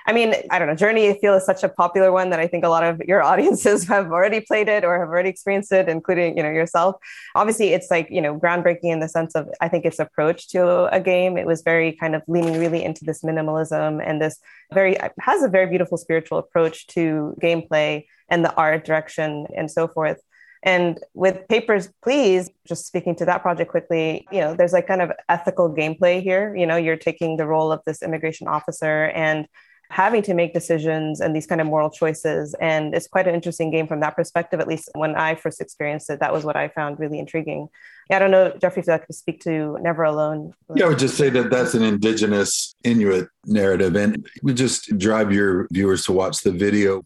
I 0.07 0.13
mean, 0.13 0.35
I 0.51 0.59
don't 0.59 0.69
know. 0.69 0.75
Journey, 0.75 1.09
I 1.09 1.19
feel 1.19 1.35
is 1.35 1.47
such 1.47 1.63
a 1.63 1.69
popular 1.69 2.13
one 2.13 2.29
that 2.31 2.39
I 2.39 2.47
think 2.47 2.65
a 2.65 2.69
lot 2.69 2.85
of 2.85 3.01
your 3.09 3.23
audiences 3.31 3.89
have 3.89 4.13
already 4.13 4.41
played 4.41 4.69
it 4.69 4.85
or 4.85 4.99
have 4.99 5.09
already 5.09 5.31
experienced 5.31 5.73
it, 5.73 5.89
including 5.89 6.37
you 6.37 6.43
know 6.43 6.51
yourself. 6.51 6.97
Obviously, 7.35 7.73
it's 7.73 7.91
like 7.91 8.09
you 8.11 8.21
know 8.21 8.39
groundbreaking 8.39 8.93
in 8.93 9.01
the 9.01 9.09
sense 9.09 9.35
of 9.35 9.49
I 9.61 9.69
think 9.69 9.85
its 9.85 9.99
approach 9.99 10.49
to 10.49 10.87
a 10.95 11.01
game. 11.01 11.39
It 11.39 11.47
was 11.47 11.63
very 11.63 11.93
kind 11.93 12.15
of 12.15 12.23
leaning 12.29 12.59
really 12.59 12.85
into 12.85 13.05
this 13.05 13.23
minimalism 13.23 14.03
and 14.05 14.21
this 14.21 14.39
very 14.73 14.99
uh, 15.01 15.09
has 15.21 15.43
a 15.43 15.49
very 15.49 15.67
beautiful 15.67 15.97
spiritual 15.97 16.39
approach 16.39 16.87
to 16.89 17.35
gameplay 17.41 18.05
and 18.29 18.45
the 18.45 18.55
art 18.55 18.85
direction 18.85 19.47
and 19.57 19.71
so 19.71 19.89
forth. 19.89 20.21
And 20.65 20.99
with 21.13 21.47
Papers, 21.49 21.91
Please, 22.03 22.51
just 22.67 22.87
speaking 22.87 23.15
to 23.17 23.27
that 23.27 23.43
project 23.43 23.71
quickly, 23.71 24.27
you 24.33 24.41
know, 24.41 24.55
there's 24.55 24.73
like 24.73 24.87
kind 24.87 25.03
of 25.03 25.13
ethical 25.29 25.69
gameplay 25.71 26.23
here. 26.23 26.57
You 26.57 26.67
know, 26.67 26.77
you're 26.77 26.97
taking 26.97 27.37
the 27.37 27.47
role 27.47 27.71
of 27.71 27.81
this 27.87 28.03
immigration 28.03 28.49
officer 28.49 29.07
and 29.15 29.47
having 29.91 30.23
to 30.23 30.35
make 30.35 30.53
decisions 30.55 31.21
and 31.21 31.35
these 31.35 31.47
kind 31.47 31.61
of 31.61 31.67
moral 31.67 31.91
choices. 31.91 32.55
And 32.61 32.95
it's 32.95 33.07
quite 33.07 33.29
an 33.29 33.35
interesting 33.35 33.71
game 33.71 33.87
from 33.87 34.01
that 34.01 34.17
perspective. 34.17 34.61
At 34.61 34.69
least 34.69 34.91
when 34.95 35.15
I 35.15 35.35
first 35.35 35.61
experienced 35.61 36.11
it, 36.11 36.21
that 36.21 36.33
was 36.33 36.45
what 36.45 36.57
I 36.57 36.69
found 36.69 36.99
really 36.99 37.19
intriguing. 37.19 37.69
I 38.11 38.19
don't 38.19 38.31
know, 38.31 38.53
Jeffrey, 38.61 38.81
if 38.81 38.87
you'd 38.87 38.93
like 38.93 39.07
to 39.07 39.13
speak 39.13 39.41
to 39.45 39.79
Never 39.81 40.03
Alone. 40.03 40.53
Yeah, 40.75 40.87
I 40.87 40.89
would 40.89 40.99
just 40.99 41.17
say 41.17 41.31
that 41.31 41.51
that's 41.51 41.75
an 41.75 41.83
indigenous 41.83 42.75
Inuit 42.85 43.29
narrative. 43.47 43.97
And 43.97 44.29
we 44.43 44.53
just 44.53 44.99
drive 44.99 45.33
your 45.33 45.69
viewers 45.71 46.05
to 46.07 46.13
watch 46.13 46.43
the 46.43 46.53
video 46.53 47.03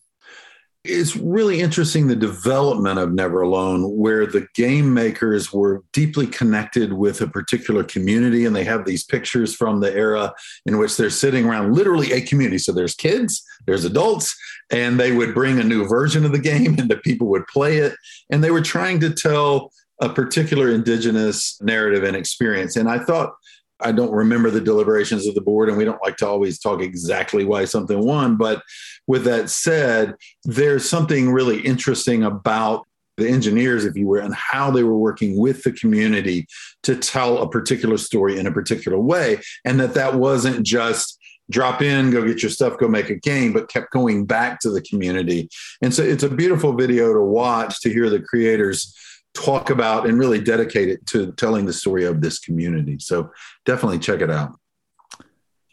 it's 0.88 1.14
really 1.16 1.60
interesting 1.60 2.06
the 2.06 2.16
development 2.16 2.98
of 2.98 3.12
Never 3.12 3.42
Alone, 3.42 3.82
where 3.96 4.26
the 4.26 4.46
game 4.54 4.94
makers 4.94 5.52
were 5.52 5.82
deeply 5.92 6.26
connected 6.26 6.94
with 6.94 7.20
a 7.20 7.28
particular 7.28 7.84
community, 7.84 8.46
and 8.46 8.56
they 8.56 8.64
have 8.64 8.84
these 8.84 9.04
pictures 9.04 9.54
from 9.54 9.80
the 9.80 9.94
era 9.94 10.32
in 10.64 10.78
which 10.78 10.96
they're 10.96 11.10
sitting 11.10 11.44
around 11.44 11.74
literally 11.74 12.12
a 12.12 12.22
community. 12.22 12.58
So 12.58 12.72
there's 12.72 12.94
kids, 12.94 13.44
there's 13.66 13.84
adults, 13.84 14.34
and 14.70 14.98
they 14.98 15.12
would 15.12 15.34
bring 15.34 15.60
a 15.60 15.64
new 15.64 15.86
version 15.86 16.24
of 16.24 16.32
the 16.32 16.38
game, 16.38 16.78
and 16.78 16.90
the 16.90 16.96
people 16.96 17.28
would 17.28 17.46
play 17.46 17.78
it, 17.78 17.94
and 18.30 18.42
they 18.42 18.50
were 18.50 18.62
trying 18.62 18.98
to 19.00 19.12
tell 19.12 19.72
a 20.00 20.08
particular 20.08 20.70
indigenous 20.70 21.60
narrative 21.60 22.04
and 22.04 22.16
experience. 22.16 22.76
And 22.76 22.88
I 22.88 22.98
thought 23.00 23.34
I 23.80 23.92
don't 23.92 24.12
remember 24.12 24.50
the 24.50 24.60
deliberations 24.60 25.26
of 25.26 25.34
the 25.34 25.40
board, 25.40 25.68
and 25.68 25.78
we 25.78 25.84
don't 25.84 26.02
like 26.02 26.16
to 26.18 26.26
always 26.26 26.58
talk 26.58 26.80
exactly 26.80 27.44
why 27.44 27.64
something 27.64 28.04
won. 28.04 28.36
But 28.36 28.62
with 29.06 29.24
that 29.24 29.50
said, 29.50 30.14
there's 30.44 30.88
something 30.88 31.30
really 31.30 31.60
interesting 31.60 32.24
about 32.24 32.86
the 33.16 33.28
engineers, 33.28 33.84
if 33.84 33.96
you 33.96 34.06
were, 34.06 34.18
and 34.18 34.34
how 34.34 34.70
they 34.70 34.84
were 34.84 34.98
working 34.98 35.36
with 35.36 35.62
the 35.64 35.72
community 35.72 36.46
to 36.84 36.96
tell 36.96 37.38
a 37.38 37.50
particular 37.50 37.96
story 37.96 38.38
in 38.38 38.46
a 38.46 38.52
particular 38.52 38.98
way, 38.98 39.40
and 39.64 39.80
that 39.80 39.94
that 39.94 40.14
wasn't 40.14 40.64
just 40.64 41.18
drop 41.50 41.80
in, 41.80 42.10
go 42.10 42.26
get 42.26 42.42
your 42.42 42.50
stuff, 42.50 42.78
go 42.78 42.88
make 42.88 43.10
a 43.10 43.14
game, 43.14 43.52
but 43.52 43.68
kept 43.68 43.90
going 43.90 44.26
back 44.26 44.60
to 44.60 44.70
the 44.70 44.82
community. 44.82 45.48
And 45.80 45.94
so 45.94 46.02
it's 46.02 46.22
a 46.22 46.28
beautiful 46.28 46.74
video 46.74 47.12
to 47.12 47.22
watch 47.22 47.80
to 47.80 47.90
hear 47.90 48.10
the 48.10 48.20
creators 48.20 48.94
talk 49.34 49.70
about 49.70 50.06
and 50.06 50.18
really 50.18 50.40
dedicate 50.40 50.88
it 50.88 51.06
to 51.06 51.32
telling 51.32 51.66
the 51.66 51.72
story 51.72 52.04
of 52.04 52.20
this 52.20 52.38
community. 52.38 52.98
So 52.98 53.30
definitely 53.64 53.98
check 53.98 54.20
it 54.20 54.30
out. 54.30 54.58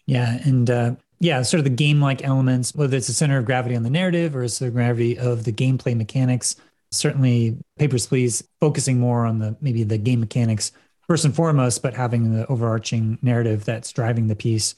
Yeah. 0.05 0.37
And 0.43 0.69
uh, 0.69 0.95
yeah, 1.19 1.41
sort 1.41 1.59
of 1.59 1.63
the 1.63 1.71
game 1.71 2.01
like 2.01 2.23
elements, 2.23 2.75
whether 2.75 2.95
it's 2.97 3.07
the 3.07 3.13
center 3.13 3.37
of 3.37 3.45
gravity 3.45 3.75
on 3.75 3.83
the 3.83 3.89
narrative 3.89 4.35
or 4.35 4.43
it's 4.43 4.59
the 4.59 4.69
gravity 4.69 5.17
of 5.17 5.43
the 5.43 5.51
gameplay 5.51 5.95
mechanics. 5.95 6.55
Certainly, 6.91 7.57
Papers, 7.77 8.05
Please 8.05 8.47
focusing 8.59 8.99
more 8.99 9.25
on 9.25 9.39
the 9.39 9.55
maybe 9.61 9.83
the 9.83 9.97
game 9.97 10.19
mechanics 10.19 10.71
first 11.07 11.25
and 11.25 11.35
foremost, 11.35 11.81
but 11.81 11.93
having 11.93 12.35
the 12.35 12.45
overarching 12.47 13.17
narrative 13.21 13.65
that's 13.65 13.91
driving 13.91 14.27
the 14.27 14.35
piece. 14.35 14.75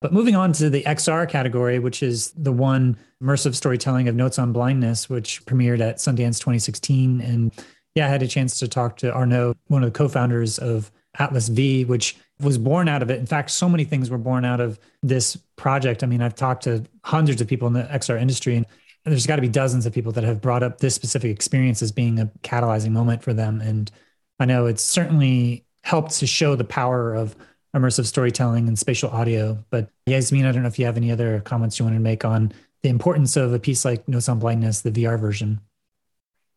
But 0.00 0.12
moving 0.12 0.36
on 0.36 0.52
to 0.54 0.68
the 0.68 0.82
XR 0.82 1.28
category, 1.28 1.78
which 1.78 2.02
is 2.02 2.30
the 2.32 2.52
one 2.52 2.96
immersive 3.22 3.54
storytelling 3.54 4.08
of 4.08 4.14
Notes 4.14 4.38
on 4.38 4.52
Blindness, 4.52 5.08
which 5.08 5.44
premiered 5.46 5.80
at 5.80 5.96
Sundance 5.96 6.38
2016 6.38 7.20
and 7.20 7.52
yeah, 7.96 8.06
I 8.06 8.10
had 8.10 8.22
a 8.22 8.28
chance 8.28 8.58
to 8.58 8.68
talk 8.68 8.98
to 8.98 9.12
Arnaud, 9.12 9.56
one 9.68 9.82
of 9.82 9.90
the 9.90 9.98
co-founders 9.98 10.58
of 10.58 10.92
Atlas 11.18 11.48
V, 11.48 11.86
which 11.86 12.16
was 12.38 12.58
born 12.58 12.88
out 12.88 13.02
of 13.02 13.10
it. 13.10 13.18
In 13.18 13.24
fact, 13.24 13.50
so 13.50 13.70
many 13.70 13.84
things 13.84 14.10
were 14.10 14.18
born 14.18 14.44
out 14.44 14.60
of 14.60 14.78
this 15.02 15.34
project. 15.56 16.04
I 16.04 16.06
mean, 16.06 16.20
I've 16.20 16.34
talked 16.34 16.64
to 16.64 16.84
hundreds 17.02 17.40
of 17.40 17.48
people 17.48 17.66
in 17.66 17.72
the 17.72 17.84
XR 17.84 18.20
industry, 18.20 18.54
and 18.54 18.66
there's 19.06 19.26
got 19.26 19.36
to 19.36 19.42
be 19.42 19.48
dozens 19.48 19.86
of 19.86 19.94
people 19.94 20.12
that 20.12 20.24
have 20.24 20.42
brought 20.42 20.62
up 20.62 20.78
this 20.78 20.94
specific 20.94 21.30
experience 21.30 21.80
as 21.80 21.90
being 21.90 22.20
a 22.20 22.30
catalyzing 22.42 22.90
moment 22.90 23.22
for 23.22 23.32
them. 23.32 23.62
And 23.62 23.90
I 24.38 24.44
know 24.44 24.66
it's 24.66 24.82
certainly 24.82 25.64
helped 25.82 26.10
to 26.18 26.26
show 26.26 26.54
the 26.54 26.64
power 26.64 27.14
of 27.14 27.34
immersive 27.74 28.04
storytelling 28.04 28.68
and 28.68 28.78
spatial 28.78 29.08
audio. 29.08 29.64
But 29.70 29.88
Yasmin, 30.04 30.44
I 30.44 30.52
don't 30.52 30.62
know 30.62 30.68
if 30.68 30.78
you 30.78 30.84
have 30.84 30.98
any 30.98 31.10
other 31.10 31.40
comments 31.40 31.78
you 31.78 31.86
want 31.86 31.96
to 31.96 32.00
make 32.00 32.26
on 32.26 32.52
the 32.82 32.90
importance 32.90 33.36
of 33.36 33.54
a 33.54 33.58
piece 33.58 33.86
like 33.86 34.06
Notes 34.06 34.28
on 34.28 34.38
Blindness, 34.38 34.82
the 34.82 34.90
VR 34.90 35.18
version. 35.18 35.60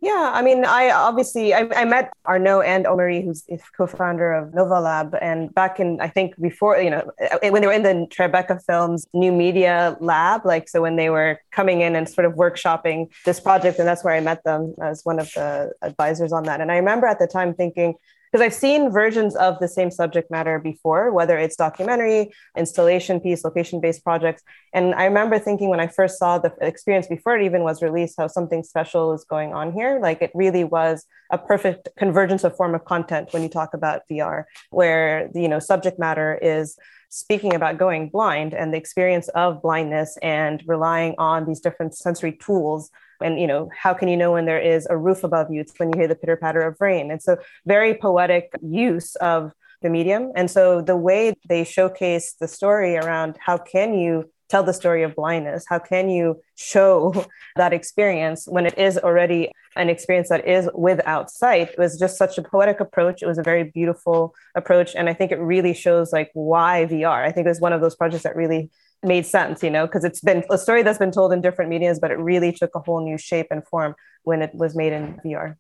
Yeah, 0.01 0.31
I 0.33 0.41
mean, 0.41 0.63
I 0.63 0.91
obviously 0.91 1.53
I, 1.53 1.67
I 1.75 1.83
met 1.83 2.13
Arnaud 2.25 2.61
and 2.61 2.85
Amaury, 2.85 3.21
who's 3.21 3.43
co-founder 3.75 4.31
of 4.31 4.53
Novelab, 4.53 5.17
and 5.21 5.53
back 5.53 5.77
in 5.77 5.99
I 5.99 6.07
think 6.07 6.39
before 6.39 6.77
you 6.77 6.89
know 6.89 7.11
eh, 7.19 7.49
when 7.49 7.61
they 7.61 7.67
were 7.67 7.73
in 7.73 7.83
the 7.83 8.07
Tribeca 8.09 8.63
Films 8.65 9.05
New 9.13 9.33
Media 9.33 9.97
Lab, 9.99 10.45
like 10.45 10.69
so 10.69 10.81
when 10.81 10.95
they 10.95 11.09
were 11.09 11.41
coming 11.51 11.81
in 11.81 11.97
and 11.97 12.07
sort 12.07 12.23
of 12.23 12.35
workshopping 12.35 13.09
this 13.25 13.41
project, 13.41 13.77
and 13.77 13.85
that's 13.85 14.01
where 14.01 14.13
I 14.13 14.21
met 14.21 14.41
them 14.45 14.73
as 14.81 15.03
one 15.03 15.19
of 15.19 15.33
the 15.33 15.73
advisors 15.81 16.31
on 16.31 16.43
that. 16.43 16.61
And 16.61 16.71
I 16.71 16.77
remember 16.77 17.05
at 17.05 17.19
the 17.19 17.27
time 17.27 17.53
thinking, 17.53 17.95
because 18.31 18.43
I've 18.43 18.53
seen 18.53 18.91
versions 18.91 19.35
of 19.35 19.59
the 19.59 19.67
same 19.67 19.89
subject 19.91 20.29
matter 20.29 20.59
before, 20.59 21.11
whether 21.11 21.37
it's 21.37 21.55
documentary, 21.55 22.31
installation 22.55 23.19
piece, 23.19 23.43
location 23.43 23.81
based 23.81 24.03
projects. 24.03 24.43
And 24.73 24.93
I 24.95 25.05
remember 25.05 25.39
thinking 25.39 25.69
when 25.69 25.79
I 25.79 25.87
first 25.87 26.19
saw 26.19 26.37
the 26.37 26.53
experience 26.61 27.07
before 27.07 27.37
it 27.37 27.45
even 27.45 27.63
was 27.63 27.81
released, 27.81 28.15
how 28.17 28.27
something 28.27 28.63
special 28.63 29.13
is 29.13 29.23
going 29.23 29.53
on 29.53 29.73
here. 29.73 29.99
Like 30.01 30.21
it 30.21 30.31
really 30.35 30.63
was 30.63 31.05
a 31.31 31.37
perfect 31.37 31.89
convergence 31.97 32.43
of 32.43 32.55
form 32.55 32.75
of 32.75 32.85
content 32.85 33.29
when 33.31 33.43
you 33.43 33.49
talk 33.49 33.73
about 33.73 34.01
VR, 34.09 34.45
where 34.69 35.29
the 35.33 35.41
you 35.41 35.47
know 35.47 35.59
subject 35.59 35.99
matter 35.99 36.37
is 36.41 36.77
speaking 37.09 37.55
about 37.55 37.77
going 37.77 38.09
blind 38.09 38.53
and 38.53 38.73
the 38.73 38.77
experience 38.77 39.27
of 39.29 39.61
blindness 39.61 40.17
and 40.21 40.63
relying 40.67 41.15
on 41.17 41.45
these 41.45 41.59
different 41.59 41.95
sensory 41.95 42.33
tools. 42.33 42.89
And 43.21 43.39
you 43.39 43.47
know 43.47 43.69
how 43.77 43.93
can 43.93 44.07
you 44.07 44.15
know 44.15 44.31
when 44.33 44.45
there 44.45 44.61
is 44.61 44.87
a 44.89 44.97
roof 44.97 45.23
above 45.23 45.51
you? 45.51 45.61
It's 45.61 45.73
when 45.77 45.89
you 45.89 45.99
hear 45.99 46.07
the 46.07 46.15
pitter 46.15 46.37
patter 46.37 46.61
of 46.61 46.77
rain. 46.79 47.11
And 47.11 47.21
so 47.21 47.37
very 47.65 47.95
poetic 47.95 48.51
use 48.61 49.15
of 49.15 49.51
the 49.81 49.89
medium. 49.89 50.31
And 50.35 50.49
so 50.49 50.81
the 50.81 50.97
way 50.97 51.33
they 51.47 51.63
showcase 51.63 52.35
the 52.39 52.47
story 52.47 52.95
around 52.95 53.37
how 53.39 53.57
can 53.57 53.93
you 53.93 54.29
tell 54.49 54.63
the 54.63 54.73
story 54.73 55.03
of 55.03 55.15
blindness 55.15 55.65
how 55.67 55.79
can 55.79 56.09
you 56.09 56.41
show 56.55 57.25
that 57.55 57.73
experience 57.73 58.47
when 58.47 58.65
it 58.65 58.77
is 58.77 58.97
already 58.97 59.51
an 59.75 59.89
experience 59.89 60.29
that 60.29 60.47
is 60.47 60.69
without 60.73 61.29
sight? 61.29 61.69
It 61.69 61.77
was 61.77 61.97
just 61.97 62.17
such 62.17 62.37
a 62.37 62.41
poetic 62.41 62.79
approach. 62.79 63.21
It 63.21 63.27
was 63.27 63.37
a 63.37 63.43
very 63.43 63.63
beautiful 63.63 64.33
approach 64.55 64.95
and 64.95 65.07
i 65.09 65.13
think 65.13 65.31
it 65.31 65.39
really 65.39 65.73
shows 65.73 66.11
like 66.11 66.31
why 66.33 66.87
vr 66.89 67.23
i 67.23 67.31
think 67.31 67.45
it 67.45 67.49
was 67.49 67.61
one 67.61 67.71
of 67.71 67.81
those 67.81 67.95
projects 67.95 68.23
that 68.23 68.35
really 68.35 68.69
made 69.03 69.25
sense, 69.25 69.63
you 69.63 69.69
know, 69.69 69.85
because 69.85 70.03
it's 70.03 70.21
been 70.21 70.43
a 70.49 70.57
story 70.57 70.83
that's 70.83 70.99
been 70.99 71.11
told 71.11 71.31
in 71.31 71.41
different 71.41 71.69
mediums, 71.69 71.99
but 71.99 72.11
it 72.11 72.19
really 72.19 72.51
took 72.51 72.71
a 72.75 72.79
whole 72.79 73.03
new 73.03 73.17
shape 73.17 73.47
and 73.51 73.65
form 73.67 73.95
when 74.23 74.41
it 74.41 74.53
was 74.53 74.75
made 74.75 74.93
in 74.93 75.19
VR. 75.25 75.55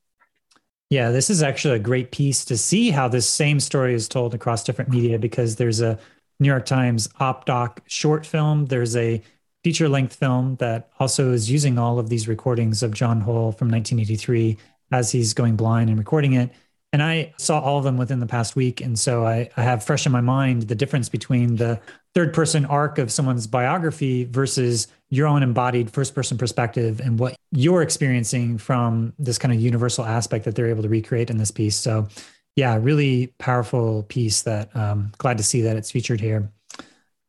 Yeah, 0.89 1.11
this 1.11 1.29
is 1.29 1.43
actually 1.43 1.75
a 1.75 1.79
great 1.79 2.11
piece 2.11 2.43
to 2.45 2.57
see 2.57 2.89
how 2.89 3.07
this 3.07 3.29
same 3.29 3.59
story 3.59 3.93
is 3.93 4.07
told 4.07 4.33
across 4.33 4.63
different 4.63 4.89
media 4.89 5.19
because 5.19 5.55
there's 5.55 5.81
a 5.81 5.99
New 6.39 6.47
York 6.47 6.65
Times 6.65 7.09
op 7.19 7.45
doc 7.45 7.81
short 7.87 8.25
film, 8.25 8.67
there's 8.67 8.95
a 8.95 9.21
feature 9.63 9.89
length 9.89 10.15
film 10.15 10.55
that 10.57 10.89
also 10.99 11.31
is 11.31 11.51
using 11.51 11.77
all 11.77 11.99
of 11.99 12.09
these 12.09 12.27
recordings 12.27 12.81
of 12.81 12.93
John 12.93 13.21
Hull 13.21 13.51
from 13.51 13.69
1983 13.69 14.57
as 14.91 15.11
he's 15.11 15.33
going 15.33 15.55
blind 15.55 15.89
and 15.89 15.99
recording 15.99 16.33
it. 16.33 16.51
And 16.91 17.03
I 17.03 17.33
saw 17.37 17.59
all 17.59 17.77
of 17.77 17.83
them 17.83 17.97
within 17.97 18.19
the 18.19 18.25
past 18.25 18.55
week. 18.55 18.81
And 18.81 18.97
so 18.97 19.25
I, 19.25 19.49
I 19.55 19.61
have 19.61 19.83
fresh 19.83 20.05
in 20.07 20.11
my 20.11 20.21
mind 20.21 20.63
the 20.63 20.75
difference 20.75 21.07
between 21.07 21.57
the 21.57 21.79
third 22.15 22.33
person 22.33 22.65
arc 22.65 22.97
of 22.97 23.11
someone's 23.11 23.45
biography 23.45 24.23
versus 24.23 24.87
your 25.09 25.27
own 25.27 25.43
embodied 25.43 25.91
first 25.91 26.15
person 26.15 26.37
perspective 26.37 26.99
and 26.99 27.19
what 27.19 27.35
you're 27.51 27.83
experiencing 27.83 28.57
from 28.57 29.13
this 29.19 29.37
kind 29.37 29.53
of 29.53 29.59
universal 29.59 30.03
aspect 30.03 30.45
that 30.45 30.55
they're 30.55 30.69
able 30.69 30.81
to 30.81 30.89
recreate 30.89 31.29
in 31.29 31.37
this 31.37 31.51
piece. 31.51 31.75
So, 31.75 32.07
yeah, 32.59 32.77
really 32.79 33.27
powerful 33.37 34.03
piece 34.03 34.41
that 34.43 34.75
um, 34.75 35.11
glad 35.17 35.37
to 35.37 35.43
see 35.43 35.61
that 35.61 35.77
it's 35.77 35.91
featured 35.91 36.19
here. 36.19 36.51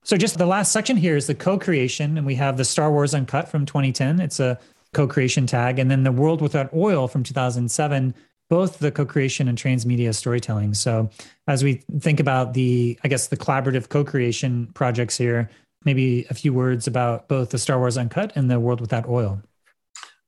So, 0.03 0.17
just 0.17 0.39
the 0.39 0.47
last 0.47 0.73
section 0.73 0.97
here 0.97 1.17
is 1.17 1.27
the 1.27 1.35
co 1.35 1.59
creation, 1.59 2.19
and 2.19 2.27
we 2.27 2.35
have 2.35 2.57
the 2.57 2.65
Star 2.65 2.91
Wars 2.91 3.15
Uncut 3.15 3.49
from 3.49 3.65
2010. 3.65 4.21
It's 4.21 4.41
a 4.41 4.59
co-creation 4.93 5.47
tag, 5.47 5.79
and 5.79 5.91
then 5.91 6.03
the 6.03 6.13
World 6.13 6.43
Without 6.43 6.73
Oil 6.75 7.07
from 7.07 7.23
2007, 7.23 8.15
both 8.49 8.79
the 8.79 8.91
co-creation 8.91 9.49
and 9.49 9.57
transmedia 9.57 10.15
storytelling. 10.15 10.75
So 10.75 11.11
as 11.47 11.63
we 11.63 11.75
think 12.01 12.19
about 12.19 12.55
the, 12.55 12.99
I 13.05 13.09
guess 13.09 13.29
the 13.29 13.37
collaborative 13.37 13.89
co-creation 13.89 14.69
projects 14.75 15.17
here, 15.17 15.49
maybe 15.85 16.27
a 16.29 16.35
few 16.35 16.53
words 16.53 16.87
about 16.87 17.29
both 17.29 17.51
the 17.51 17.59
Star 17.59 17.79
Wars 17.79 17.97
Uncut 17.97 18.33
and 18.35 18.51
the 18.51 18.59
World 18.59 18.81
Without 18.81 19.09
Oil. 19.09 19.41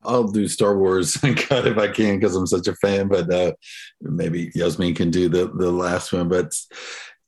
I'll 0.04 0.28
do 0.28 0.48
Star 0.48 0.76
Wars 0.76 1.16
Uncut 1.24 1.66
if 1.66 1.78
I 1.78 1.88
can 1.88 2.18
because 2.18 2.36
I'm 2.36 2.46
such 2.46 2.68
a 2.68 2.76
fan, 2.76 3.08
but 3.08 3.32
uh, 3.32 3.52
maybe 4.00 4.50
Yasmin 4.54 4.94
can 4.94 5.10
do 5.10 5.28
the 5.28 5.48
the 5.48 5.70
last 5.70 6.12
one. 6.12 6.28
But 6.28 6.52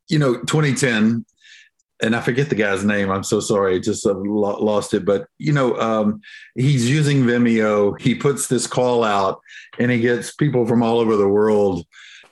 you 0.09 0.19
know, 0.19 0.35
2010 0.35 1.25
and 2.03 2.15
I 2.15 2.21
forget 2.21 2.49
the 2.49 2.55
guy's 2.55 2.85
name. 2.85 3.11
I'm 3.11 3.23
so 3.23 3.41
sorry, 3.41 3.77
I 3.77 3.79
just 3.79 4.07
uh, 4.07 4.15
lost 4.15 4.95
it. 4.95 5.05
But 5.05 5.27
you 5.39 5.53
know, 5.53 5.79
um, 5.81 6.21
he's 6.55 6.89
using 6.91 7.23
Vimeo. 7.23 7.99
He 8.01 8.15
puts 8.15 8.47
this 8.47 8.67
call 8.67 9.05
out, 9.05 9.41
and 9.79 9.91
he 9.91 10.01
gets 10.01 10.35
people 10.35 10.67
from 10.67 10.83
all 10.83 10.99
over 10.99 11.17
the 11.17 11.29
world 11.29 11.87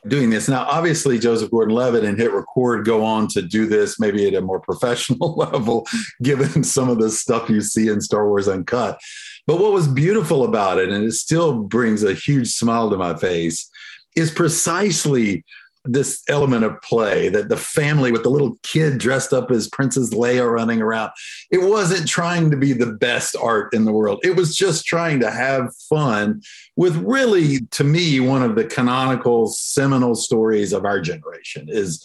doing 0.09 0.31
this. 0.31 0.49
Now, 0.49 0.65
obviously, 0.65 1.19
Joseph 1.19 1.51
Gordon-Levitt 1.51 2.05
and 2.05 2.19
Hit 2.19 2.33
Record 2.33 2.85
go 2.85 3.05
on 3.05 3.29
to 3.29 3.43
do 3.43 3.67
this 3.67 4.01
maybe 4.01 4.27
at 4.27 4.35
a 4.35 4.41
more 4.41 4.61
professional 4.69 5.35
level, 5.37 5.87
given 6.23 6.65
some 6.65 6.89
of 6.89 6.99
the 6.99 7.11
stuff 7.11 7.49
you 7.49 7.61
see 7.61 7.89
in 7.89 8.01
Star 8.01 8.29
Wars 8.29 8.49
Uncut. 8.49 8.99
But 9.47 9.59
what 9.59 9.73
was 9.73 9.89
beautiful 9.89 10.45
about 10.45 10.79
it, 10.79 10.91
and 10.91 11.05
it 11.05 11.13
still 11.13 11.63
brings 11.63 12.03
a 12.05 12.15
huge 12.15 12.53
smile 12.53 12.91
to 12.91 12.97
my 12.97 13.17
face, 13.17 13.69
is 14.17 14.31
precisely 14.31 15.45
this 15.85 16.23
element 16.29 16.65
of 16.65 16.81
play 16.81 17.29
that 17.29 17.49
the 17.49 17.57
family 17.57 18.13
with 18.13 18.23
the 18.23 18.31
little 18.31 18.57
kid 18.63 18.99
dressed 18.99 19.33
up 19.33 19.51
as 19.51 19.69
Princess 19.69 20.15
Leia 20.15 20.49
running 20.49 20.81
around. 20.81 21.11
It 21.51 21.59
wasn't 21.59 22.07
trying 22.07 22.53
to 22.53 22.57
be 22.57 22.73
the 22.73 22.93
best 22.93 23.35
art 23.35 23.75
in 23.75 23.85
the 23.85 23.93
world. 23.93 24.21
It 24.23 24.37
was 24.37 24.55
just 24.55 24.85
trying 24.85 25.19
to 25.21 25.31
have 25.31 25.75
fun 25.89 26.43
with 26.77 26.97
really, 26.99 27.61
to 27.73 27.83
me, 27.83 28.21
one 28.21 28.45
of 28.45 28.55
the 28.55 28.65
canonical 28.65 29.49
seminal 29.49 30.15
stories 30.15 30.73
of 30.73 30.85
our 30.85 31.01
generation 31.01 31.67
is 31.69 32.05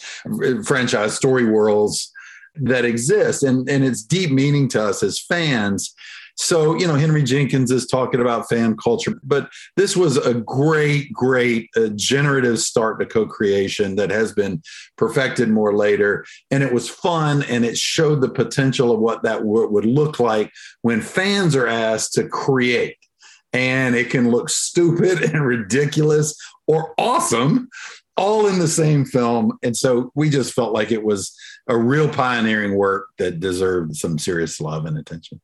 franchise 0.66 1.14
story 1.14 1.44
worlds 1.44 2.12
that 2.56 2.84
exist. 2.84 3.44
And, 3.44 3.68
and 3.68 3.84
it's 3.84 4.02
deep 4.02 4.32
meaning 4.32 4.68
to 4.70 4.82
us 4.82 5.04
as 5.04 5.20
fans. 5.20 5.94
So, 6.38 6.76
you 6.76 6.86
know, 6.86 6.94
Henry 6.94 7.24
Jenkins 7.24 7.72
is 7.72 7.86
talking 7.86 8.20
about 8.20 8.48
fan 8.48 8.76
culture, 8.76 9.18
but 9.24 9.50
this 9.76 9.96
was 9.96 10.16
a 10.16 10.34
great, 10.34 11.12
great 11.12 11.68
uh, 11.76 11.88
generative 11.96 12.60
start 12.60 13.00
to 13.00 13.06
co 13.06 13.26
creation 13.26 13.96
that 13.96 14.10
has 14.10 14.32
been 14.32 14.62
perfected 14.96 15.48
more 15.48 15.76
later. 15.76 16.24
And 16.52 16.62
it 16.62 16.72
was 16.72 16.88
fun 16.88 17.42
and 17.42 17.64
it 17.64 17.76
showed 17.76 18.20
the 18.20 18.28
potential 18.28 18.92
of 18.92 19.00
what 19.00 19.24
that 19.24 19.38
w- 19.38 19.68
would 19.68 19.84
look 19.84 20.20
like 20.20 20.52
when 20.82 21.00
fans 21.00 21.56
are 21.56 21.66
asked 21.66 22.12
to 22.14 22.28
create. 22.28 22.96
And 23.52 23.96
it 23.96 24.08
can 24.08 24.30
look 24.30 24.48
stupid 24.48 25.22
and 25.24 25.44
ridiculous 25.44 26.36
or 26.68 26.94
awesome 26.98 27.68
all 28.16 28.46
in 28.46 28.60
the 28.60 28.68
same 28.68 29.04
film. 29.04 29.58
And 29.64 29.76
so 29.76 30.12
we 30.14 30.30
just 30.30 30.52
felt 30.52 30.72
like 30.72 30.92
it 30.92 31.02
was 31.02 31.36
a 31.68 31.76
real 31.76 32.08
pioneering 32.08 32.76
work 32.76 33.08
that 33.18 33.40
deserved 33.40 33.96
some 33.96 34.18
serious 34.18 34.60
love 34.60 34.86
and 34.86 34.98
attention. 34.98 35.40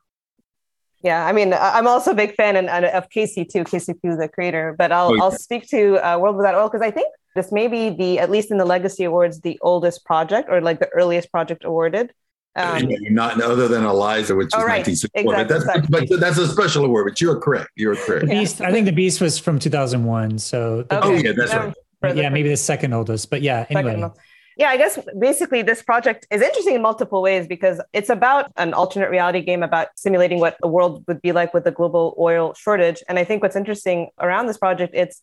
Yeah, 1.05 1.27
I 1.27 1.33
mean, 1.33 1.53
I'm 1.53 1.87
also 1.87 2.13
a 2.13 2.15
big 2.15 2.35
fan 2.35 2.57
and, 2.57 2.69
of 2.87 3.11
Casey 3.11 3.45
too. 3.45 3.63
Casey 3.65 3.93
Pugh, 3.93 4.17
the 4.17 4.27
creator. 4.27 4.75
But 4.77 4.91
I'll 4.91 5.09
oh, 5.09 5.15
yeah. 5.15 5.23
I'll 5.23 5.31
speak 5.31 5.69
to 5.69 5.99
uh, 5.99 6.19
World 6.19 6.37
Without 6.37 6.55
Oil 6.55 6.67
because 6.67 6.81
I 6.81 6.91
think 6.91 7.09
this 7.37 7.53
may 7.53 7.69
be 7.69 7.91
the 7.91 8.19
at 8.19 8.31
least 8.31 8.51
in 8.51 8.57
the 8.57 8.65
Legacy 8.65 9.05
Awards 9.05 9.43
the 9.43 9.59
oldest 9.61 10.07
project 10.07 10.49
or 10.51 10.63
like 10.63 10.81
the 10.81 10.89
earliest 10.89 11.31
project 11.31 11.63
awarded. 11.65 12.11
Um, 12.57 12.89
not 13.11 13.43
other 13.43 13.69
than 13.69 13.85
Eliza, 13.85 14.35
which 14.35 14.47
is 14.47 14.55
oh, 14.55 14.59
right. 14.59 14.87
1964. 14.87 15.35
Exactly. 15.35 15.81
But, 15.91 15.91
that's, 15.91 16.11
but 16.11 16.21
that's 16.21 16.39
a 16.39 16.49
special 16.49 16.87
award. 16.87 17.07
But 17.07 17.21
you 17.21 17.31
are 17.33 17.39
correct. 17.39 17.69
You 17.77 17.91
are 17.91 17.97
correct. 17.97 18.27
The 18.27 18.31
Beast, 18.31 18.63
I 18.63 18.73
think 18.73 18.87
the 18.87 18.93
Beast 18.93 19.21
was 19.21 19.39
from 19.39 19.59
2001. 19.59 20.39
So 20.39 20.87
okay. 20.91 21.01
oh 21.03 21.13
yeah, 21.13 21.33
that's 21.37 21.53
right. 21.53 22.17
Yeah, 22.17 22.31
maybe 22.31 22.49
the 22.49 22.57
second 22.57 22.95
oldest. 22.95 23.29
But 23.29 23.43
yeah, 23.43 23.67
anyway. 23.69 23.93
Second 23.93 24.13
yeah, 24.57 24.69
I 24.69 24.77
guess 24.77 24.99
basically 25.19 25.63
this 25.63 25.83
project 25.83 26.27
is 26.31 26.41
interesting 26.41 26.77
in 26.77 26.83
multiple 26.83 27.23
ways 27.23 27.47
because 27.47 27.81
it's 27.93 28.09
about 28.09 28.53
an 28.57 28.73
alternate 28.73 29.11
reality 29.11 29.43
game 29.43 29.63
about 29.63 29.89
simulating 29.97 30.39
what 30.39 30.57
the 30.61 30.69
world 30.69 31.05
would 31.09 31.21
be 31.23 31.33
like 31.33 31.53
with 31.53 31.67
a 31.67 31.73
global 31.73 32.15
oil 32.19 32.55
shortage. 32.55 33.03
And 33.09 33.19
I 33.19 33.25
think 33.25 33.43
what's 33.43 33.57
interesting 33.57 34.11
around 34.21 34.47
this 34.47 34.57
project, 34.57 34.95
it's 34.95 35.23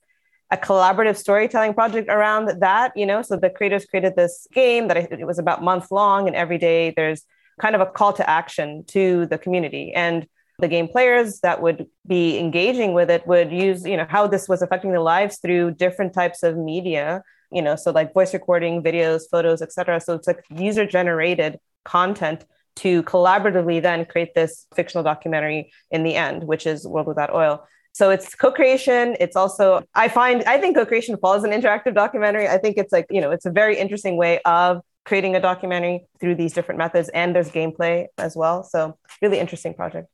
a 0.52 0.58
collaborative 0.58 1.16
storytelling 1.16 1.74
project 1.74 2.10
around 2.10 2.60
that, 2.60 2.92
you 2.96 3.06
know. 3.06 3.22
So 3.22 3.38
the 3.38 3.50
creators 3.50 3.86
created 3.86 4.18
this 4.18 4.48
game 4.52 4.90
that 4.90 4.98
it 4.98 5.26
was 5.26 5.40
about 5.40 5.64
month 5.64 5.92
long, 5.92 6.28
and 6.28 6.36
every 6.36 6.58
day 6.58 6.94
there's 6.96 7.24
kind 7.62 7.74
of 7.74 7.82
a 7.82 7.86
call 7.86 8.12
to 8.14 8.30
action 8.30 8.84
to 8.88 9.28
the 9.28 9.38
community. 9.38 9.94
And 9.94 10.28
the 10.60 10.68
game 10.68 10.90
players 10.90 11.40
that 11.40 11.62
would 11.62 11.88
be 12.06 12.38
engaging 12.38 12.94
with 12.94 13.10
it 13.10 13.26
would 13.26 13.52
use, 13.52 13.86
you 13.86 13.96
know, 13.96 14.06
how 14.10 14.28
this 14.28 14.50
was 14.50 14.62
affecting 14.62 14.92
their 14.92 15.00
lives 15.00 15.38
through 15.38 15.72
different 15.72 16.14
types 16.14 16.44
of 16.44 16.58
media 16.58 17.24
you 17.52 17.62
know 17.62 17.76
so 17.76 17.92
like 17.92 18.14
voice 18.14 18.34
recording 18.34 18.82
videos 18.82 19.24
photos 19.30 19.62
etc 19.62 20.00
so 20.00 20.14
it's 20.14 20.28
like 20.28 20.44
user 20.50 20.86
generated 20.86 21.60
content 21.86 22.46
to 22.76 23.04
collaboratively 23.04 23.82
then 23.82 24.06
create 24.06 24.34
this 24.34 24.66
fictional 24.76 25.04
documentary 25.04 25.72
in 25.92 26.04
the 26.04 26.16
end 26.16 26.44
which 26.46 26.66
is 26.66 26.88
world 26.88 27.08
without 27.08 27.34
oil. 27.34 27.66
So 27.94 28.10
it's 28.10 28.36
co-creation. 28.36 29.18
It's 29.20 29.36
also 29.36 29.84
i 29.94 30.08
find 30.08 30.44
i 30.46 30.58
think 30.58 30.76
co-creation 30.76 31.18
falls 31.18 31.44
an 31.44 31.52
interactive 31.52 31.94
documentary. 31.94 32.48
I 32.48 32.58
think 32.58 32.78
it's 32.78 32.94
like 32.94 33.08
you 33.10 33.22
know 33.22 33.32
it's 33.32 33.46
a 33.46 33.52
very 33.52 33.78
interesting 33.78 34.18
way 34.18 34.40
of 34.46 34.82
creating 35.04 35.36
a 35.36 35.42
documentary 35.42 36.06
through 36.20 36.36
these 36.36 36.54
different 36.54 36.78
methods. 36.78 37.10
And 37.10 37.36
there's 37.36 37.50
gameplay 37.50 38.06
as 38.18 38.36
well. 38.36 38.64
So 38.64 38.98
really 39.22 39.40
interesting 39.40 39.74
project 39.74 40.08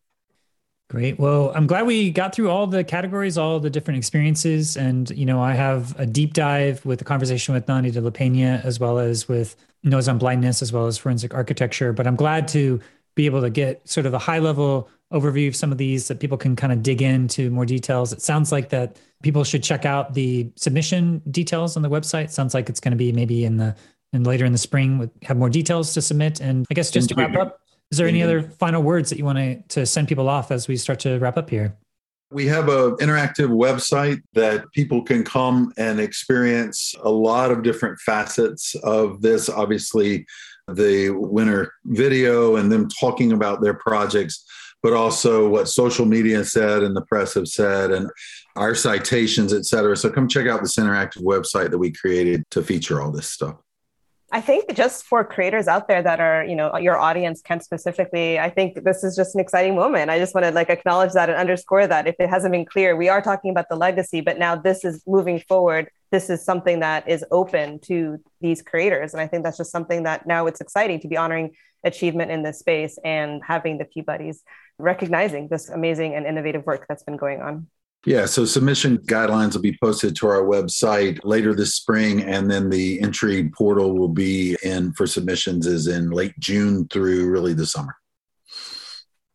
Great. 0.90 1.20
Well, 1.20 1.52
I'm 1.54 1.68
glad 1.68 1.86
we 1.86 2.12
got 2.12 2.34
through 2.34 2.50
all 2.50 2.66
the 2.66 2.82
categories, 2.84 3.38
all 3.38 3.60
the 3.60 3.70
different 3.70 3.98
experiences. 3.98 4.78
And, 4.78 5.10
you 5.10 5.26
know, 5.26 5.42
I 5.42 5.54
have 5.54 6.00
a 6.00 6.06
deep 6.06 6.34
dive 6.34 6.86
with 6.86 7.00
the 7.00 7.06
conversation 7.06 7.54
with 7.54 7.68
Nonny 7.68 7.92
de 7.92 8.00
la 8.00 8.10
Peña, 8.10 8.64
as 8.64 8.80
well 8.80 8.98
as 8.98 9.28
with 9.28 9.58
Notes 9.84 10.08
on 10.08 10.18
Blindness, 10.18 10.62
as 10.62 10.72
well 10.72 10.88
as 10.88 10.98
forensic 10.98 11.34
architecture. 11.34 11.92
But 11.92 12.08
I'm 12.08 12.16
glad 12.16 12.48
to 12.50 12.80
be 13.16 13.26
able 13.26 13.42
to 13.42 13.50
get 13.50 13.88
sort 13.88 14.06
of 14.06 14.14
a 14.14 14.20
high 14.20 14.40
level 14.40 14.90
overview 15.12 15.50
of 15.50 15.56
some 15.58 15.74
of 15.74 15.78
these 15.78 16.08
that 16.08 16.20
people 16.22 16.38
can 16.38 16.56
kind 16.56 16.72
of 16.72 16.84
dig 16.84 17.02
into 17.02 17.50
more 17.50 17.66
details. 17.66 18.14
It 18.14 18.22
sounds 18.22 18.54
like 18.54 18.70
that 18.70 18.98
people 19.24 19.44
should 19.44 19.64
check 19.64 19.86
out 19.86 20.14
the 20.14 20.50
submission 20.56 21.22
details 21.30 21.76
on 21.76 21.84
the 21.84 21.90
website. 21.90 22.26
It 22.26 22.32
sounds 22.32 22.54
like 22.54 22.70
it's 22.70 22.80
going 22.80 22.92
to 22.92 22.98
be 22.98 23.12
maybe 23.12 23.44
in 23.44 23.58
the 23.58 23.76
and 24.14 24.26
later 24.26 24.46
in 24.46 24.54
the 24.54 24.58
spring 24.58 24.98
with 24.98 25.12
have 25.24 25.36
more 25.36 25.50
details 25.50 25.94
to 25.94 26.02
submit. 26.02 26.40
And 26.40 26.66
I 26.72 26.74
guess 26.74 26.92
just 26.92 27.10
to 27.10 27.16
wrap 27.16 27.36
up, 27.36 27.60
is 27.92 27.98
there 27.98 28.08
any 28.08 28.22
other 28.22 28.42
final 28.42 28.84
words 28.84 29.10
that 29.10 29.18
you 29.18 29.26
want 29.26 29.38
to, 29.38 29.62
to 29.70 29.86
send 29.86 30.08
people 30.08 30.28
off 30.28 30.52
as 30.52 30.68
we 30.68 30.76
start 30.78 31.00
to 31.02 31.18
wrap 31.20 31.38
up 31.38 31.50
here? 31.50 31.76
We 32.30 32.46
have 32.48 32.68
an 32.68 32.98
interactive 32.98 33.50
website 33.50 34.22
that 34.34 34.70
people 34.74 35.02
can 35.02 35.24
come 35.24 35.72
and 35.78 36.00
experience 36.00 36.94
a 37.02 37.10
lot 37.10 37.52
of 37.52 37.64
different 37.64 38.00
facets 38.00 38.76
of 38.84 39.22
this. 39.22 39.48
Obviously, 39.48 40.26
the 40.68 41.12
winner 41.12 41.72
video 41.86 42.58
and 42.58 42.70
them 42.70 42.90
talking 42.90 43.32
about 43.32 43.62
their 43.62 43.76
projects, 43.76 44.44
but 44.84 44.92
also 44.92 45.48
what 45.48 45.70
social 45.70 46.06
media 46.06 46.44
said 46.44 46.84
and 46.84 46.98
the 46.98 47.02
press 47.04 47.36
have 47.36 47.48
said 47.48 47.92
and 47.92 48.10
our 48.58 48.76
citations, 48.76 49.54
et 49.54 49.66
cetera. 49.66 49.96
So 49.96 50.10
come 50.10 50.28
check 50.28 50.48
out 50.48 50.62
this 50.62 50.76
interactive 50.76 51.24
website 51.24 51.70
that 51.72 51.78
we 51.78 51.94
created 51.94 52.44
to 52.52 52.62
feature 52.62 53.02
all 53.02 53.12
this 53.12 53.30
stuff. 53.30 53.56
I 54.30 54.42
think 54.42 54.74
just 54.74 55.06
for 55.06 55.24
creators 55.24 55.70
out 55.70 55.88
there 55.88 56.04
that 56.04 56.20
are, 56.20 56.44
you 56.44 56.56
know, 56.56 56.76
your 56.78 56.98
audience, 56.98 57.42
Kent 57.42 57.64
specifically, 57.64 58.38
I 58.38 58.50
think 58.50 58.84
this 58.84 59.02
is 59.02 59.16
just 59.16 59.36
an 59.36 59.40
exciting 59.40 59.74
moment. 59.74 60.10
I 60.10 60.20
just 60.20 60.36
want 60.36 60.46
to 60.46 60.52
like 60.52 60.70
acknowledge 60.70 61.14
that 61.14 61.30
and 61.30 61.38
underscore 61.38 61.88
that 61.88 62.08
if 62.08 62.16
it 62.20 62.30
hasn't 62.30 62.52
been 62.52 62.66
clear, 62.66 62.98
we 62.98 63.08
are 63.08 63.22
talking 63.22 63.52
about 63.52 63.70
the 63.70 63.78
legacy, 63.78 64.20
but 64.20 64.38
now 64.38 64.54
this 64.54 64.84
is 64.84 65.02
moving 65.08 65.40
forward. 65.40 65.90
This 66.12 66.30
is 66.30 66.44
something 66.44 66.82
that 66.82 67.08
is 67.08 67.24
open 67.32 67.80
to 67.84 68.18
these 68.42 68.62
creators. 68.62 69.14
And 69.14 69.22
I 69.22 69.28
think 69.28 69.46
that's 69.46 69.58
just 69.58 69.72
something 69.72 70.04
that 70.04 70.28
now 70.28 70.46
it's 70.48 70.60
exciting 70.60 71.00
to 71.02 71.08
be 71.08 71.16
honoring 71.16 71.56
achievement 71.86 72.30
in 72.30 72.44
this 72.44 72.60
space 72.60 73.00
and 73.06 73.42
having 73.48 73.78
the 73.78 73.86
Peabodys 73.86 74.40
recognizing 74.78 75.48
this 75.48 75.70
amazing 75.70 76.16
and 76.16 76.26
innovative 76.26 76.66
work 76.66 76.86
that's 76.90 77.04
been 77.04 77.18
going 77.18 77.42
on. 77.42 77.68
Yeah, 78.08 78.26
so 78.26 78.46
submission 78.46 79.00
guidelines 79.00 79.54
will 79.54 79.62
be 79.62 79.78
posted 79.84 80.16
to 80.16 80.28
our 80.28 80.42
website 80.42 81.20
later 81.26 81.54
this 81.54 81.76
spring, 81.76 82.22
and 82.22 82.50
then 82.50 82.70
the 82.70 83.02
entry 83.02 83.50
portal 83.50 83.98
will 83.98 84.08
be 84.08 84.56
in 84.64 84.94
for 84.94 85.06
submissions 85.06 85.68
is 85.68 85.88
in 85.88 86.12
late 86.12 86.34
June 86.40 86.88
through 86.88 87.30
really 87.30 87.54
the 87.54 87.66
summer. 87.66 87.98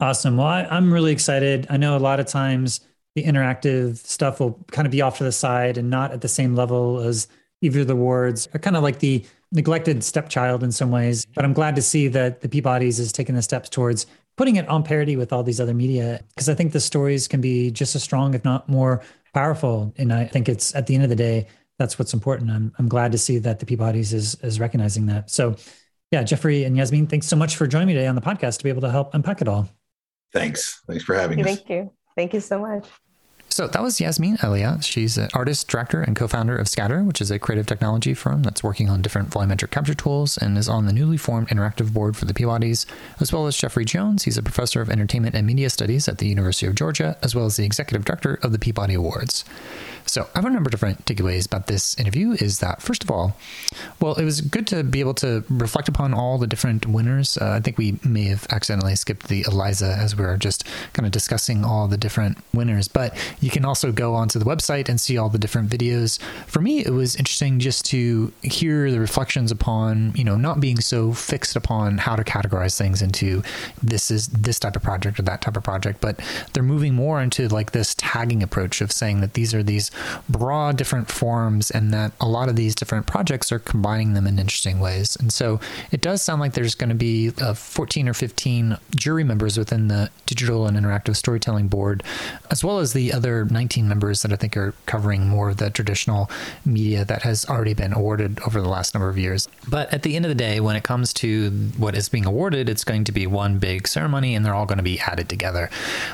Awesome. 0.00 0.38
Well, 0.38 0.46
I, 0.46 0.62
am 0.74 0.90
really 0.90 1.12
excited. 1.12 1.66
I 1.68 1.76
know 1.76 1.98
a 1.98 2.00
lot 2.00 2.18
of 2.18 2.24
times 2.24 2.80
the 3.14 3.22
interactive 3.22 3.98
stuff 3.98 4.40
will 4.40 4.58
kind 4.70 4.86
of 4.86 4.90
be 4.90 5.02
off 5.02 5.18
to 5.18 5.24
the 5.24 5.32
side 5.32 5.76
and 5.76 5.90
not 5.90 6.12
at 6.12 6.22
the 6.22 6.28
same 6.28 6.54
level 6.54 6.98
as 7.00 7.28
either 7.60 7.84
the 7.84 7.92
awards, 7.92 8.48
are 8.54 8.58
kind 8.58 8.74
of 8.74 8.82
like 8.82 9.00
the 9.00 9.22
neglected 9.52 10.02
stepchild 10.02 10.64
in 10.64 10.72
some 10.72 10.90
ways. 10.90 11.26
But 11.34 11.44
I'm 11.44 11.52
glad 11.52 11.76
to 11.76 11.82
see 11.82 12.08
that 12.08 12.40
the 12.40 12.48
Peabody's 12.48 12.98
is 12.98 13.12
taking 13.12 13.34
the 13.34 13.42
steps 13.42 13.68
towards 13.68 14.06
putting 14.36 14.56
it 14.56 14.68
on 14.68 14.82
parity 14.82 15.16
with 15.16 15.32
all 15.32 15.42
these 15.42 15.60
other 15.60 15.74
media 15.74 16.22
because 16.30 16.48
I 16.48 16.54
think 16.54 16.72
the 16.72 16.80
stories 16.80 17.28
can 17.28 17.40
be 17.40 17.70
just 17.70 17.94
as 17.94 18.02
strong, 18.02 18.34
if 18.34 18.44
not 18.44 18.68
more 18.68 19.02
powerful. 19.34 19.92
And 19.96 20.12
I 20.12 20.24
think 20.24 20.48
it's 20.48 20.74
at 20.74 20.86
the 20.86 20.94
end 20.94 21.04
of 21.04 21.10
the 21.10 21.16
day, 21.16 21.46
that's 21.78 21.98
what's 21.98 22.14
important. 22.14 22.50
I'm, 22.50 22.72
I'm 22.78 22.88
glad 22.88 23.12
to 23.12 23.18
see 23.18 23.38
that 23.38 23.58
the 23.58 23.66
Peabody's 23.66 24.12
is, 24.12 24.34
is 24.36 24.60
recognizing 24.60 25.06
that. 25.06 25.30
So, 25.30 25.56
yeah, 26.10 26.22
Jeffrey 26.22 26.64
and 26.64 26.76
Yasmin, 26.76 27.06
thanks 27.06 27.26
so 27.26 27.36
much 27.36 27.56
for 27.56 27.66
joining 27.66 27.88
me 27.88 27.94
today 27.94 28.06
on 28.06 28.14
the 28.14 28.20
podcast 28.20 28.58
to 28.58 28.64
be 28.64 28.70
able 28.70 28.82
to 28.82 28.90
help 28.90 29.14
unpack 29.14 29.40
it 29.40 29.48
all. 29.48 29.68
Thanks. 30.32 30.82
Thanks 30.86 31.04
for 31.04 31.14
having 31.14 31.42
Thank 31.42 31.48
us. 31.48 31.56
Thank 31.56 31.70
you. 31.70 31.92
Thank 32.16 32.34
you 32.34 32.40
so 32.40 32.58
much. 32.58 32.86
So 33.52 33.66
that 33.66 33.82
was 33.82 34.00
Yasmin 34.00 34.38
Elayat. 34.38 34.82
She's 34.82 35.18
an 35.18 35.28
artist, 35.34 35.68
director, 35.68 36.00
and 36.00 36.16
co 36.16 36.26
founder 36.26 36.56
of 36.56 36.68
Scatter, 36.68 37.04
which 37.04 37.20
is 37.20 37.30
a 37.30 37.38
creative 37.38 37.66
technology 37.66 38.14
firm 38.14 38.42
that's 38.42 38.64
working 38.64 38.88
on 38.88 39.02
different 39.02 39.28
volumetric 39.28 39.70
capture 39.70 39.92
tools 39.92 40.38
and 40.38 40.56
is 40.56 40.70
on 40.70 40.86
the 40.86 40.92
newly 40.92 41.18
formed 41.18 41.48
interactive 41.48 41.92
board 41.92 42.16
for 42.16 42.24
the 42.24 42.32
Peabodys, 42.32 42.86
as 43.20 43.30
well 43.30 43.46
as 43.46 43.54
Jeffrey 43.54 43.84
Jones. 43.84 44.22
He's 44.22 44.38
a 44.38 44.42
professor 44.42 44.80
of 44.80 44.88
entertainment 44.88 45.34
and 45.34 45.46
media 45.46 45.68
studies 45.68 46.08
at 46.08 46.16
the 46.16 46.28
University 46.28 46.66
of 46.66 46.74
Georgia, 46.74 47.18
as 47.22 47.34
well 47.34 47.44
as 47.44 47.56
the 47.56 47.66
executive 47.66 48.06
director 48.06 48.38
of 48.42 48.52
the 48.52 48.58
Peabody 48.58 48.94
Awards. 48.94 49.44
So 50.06 50.28
I 50.34 50.38
have 50.38 50.44
a 50.44 50.50
number 50.50 50.68
of 50.68 50.72
different 50.72 51.04
takeaways 51.04 51.46
about 51.46 51.66
this 51.66 51.98
interview. 51.98 52.32
Is 52.32 52.58
that 52.60 52.82
first 52.82 53.04
of 53.04 53.10
all, 53.10 53.36
well, 54.00 54.14
it 54.14 54.24
was 54.24 54.40
good 54.40 54.66
to 54.68 54.82
be 54.82 55.00
able 55.00 55.14
to 55.14 55.44
reflect 55.48 55.88
upon 55.88 56.14
all 56.14 56.38
the 56.38 56.46
different 56.46 56.86
winners. 56.86 57.38
Uh, 57.38 57.52
I 57.52 57.60
think 57.60 57.78
we 57.78 57.98
may 58.04 58.24
have 58.24 58.46
accidentally 58.50 58.96
skipped 58.96 59.28
the 59.28 59.44
Eliza 59.48 59.96
as 59.98 60.16
we 60.16 60.24
were 60.24 60.36
just 60.36 60.66
kind 60.92 61.06
of 61.06 61.12
discussing 61.12 61.64
all 61.64 61.88
the 61.88 61.96
different 61.96 62.38
winners, 62.52 62.88
but 62.88 63.16
you 63.40 63.50
can 63.50 63.64
also 63.64 63.92
go 63.92 64.14
onto 64.14 64.38
the 64.38 64.44
website 64.44 64.88
and 64.88 65.00
see 65.00 65.16
all 65.16 65.28
the 65.28 65.38
different 65.38 65.70
videos. 65.70 66.20
For 66.46 66.60
me, 66.60 66.84
it 66.84 66.90
was 66.90 67.16
interesting 67.16 67.58
just 67.60 67.84
to 67.86 68.32
hear 68.42 68.90
the 68.90 69.00
reflections 69.00 69.50
upon, 69.50 70.12
you 70.16 70.24
know, 70.24 70.36
not 70.36 70.60
being 70.60 70.80
so 70.80 71.12
fixed 71.12 71.56
upon 71.56 71.98
how 71.98 72.16
to 72.16 72.24
categorize 72.24 72.76
things 72.76 73.02
into 73.02 73.42
this 73.82 74.10
is 74.10 74.28
this 74.28 74.58
type 74.58 74.76
of 74.76 74.82
project 74.82 75.18
or 75.18 75.22
that 75.22 75.40
type 75.40 75.56
of 75.56 75.62
project, 75.62 76.00
but 76.00 76.18
they're 76.52 76.62
moving 76.62 76.94
more 76.94 77.20
into 77.20 77.48
like 77.48 77.72
this 77.72 77.94
tagging 77.94 78.42
approach 78.42 78.80
of 78.80 78.90
saying 78.90 79.20
that 79.20 79.34
these 79.34 79.54
are 79.54 79.62
these 79.62 79.90
broad 80.28 80.76
different 80.76 81.10
forms 81.10 81.70
and 81.70 81.92
that 81.92 82.12
a 82.20 82.28
lot 82.28 82.48
of 82.48 82.56
these 82.56 82.74
different 82.74 83.06
projects 83.06 83.52
are 83.52 83.58
combining 83.58 84.14
them 84.14 84.26
in 84.26 84.38
interesting 84.38 84.80
ways. 84.80 85.16
And 85.16 85.32
so 85.32 85.60
it 85.90 86.00
does 86.00 86.22
sound 86.22 86.40
like 86.40 86.54
there's 86.54 86.74
going 86.74 86.90
to 86.90 86.94
be 86.94 87.32
uh, 87.40 87.54
14 87.54 88.08
or 88.08 88.14
15 88.14 88.76
jury 88.94 89.24
members 89.24 89.58
within 89.58 89.88
the 89.88 90.10
digital 90.26 90.66
and 90.66 90.76
interactive 90.76 91.16
storytelling 91.16 91.68
board, 91.68 92.02
as 92.50 92.64
well 92.64 92.78
as 92.78 92.92
the 92.92 93.12
other 93.12 93.44
19 93.44 93.88
members 93.88 94.22
that 94.22 94.32
I 94.32 94.36
think 94.36 94.56
are 94.56 94.74
covering 94.86 95.28
more 95.28 95.50
of 95.50 95.58
the 95.58 95.70
traditional 95.70 96.30
media 96.64 97.04
that 97.04 97.22
has 97.22 97.44
already 97.48 97.74
been 97.74 97.92
awarded 97.92 98.40
over 98.46 98.60
the 98.60 98.68
last 98.68 98.94
number 98.94 99.08
of 99.08 99.18
years. 99.18 99.48
But 99.68 99.92
at 99.92 100.02
the 100.02 100.16
end 100.16 100.24
of 100.24 100.28
the 100.28 100.34
day, 100.34 100.60
when 100.60 100.76
it 100.76 100.82
comes 100.82 101.12
to 101.14 101.50
what 101.76 101.96
is 101.96 102.08
being 102.08 102.26
awarded, 102.26 102.68
it's 102.68 102.84
going 102.84 103.04
to 103.04 103.12
be 103.12 103.26
one 103.26 103.58
big 103.58 103.86
ceremony 103.86 104.34
and 104.34 104.44
they're 104.44 104.54
all 104.54 104.66
going 104.66 104.78
to 104.78 104.84
be 104.84 105.00
added 105.00 105.28
together, 105.28 105.70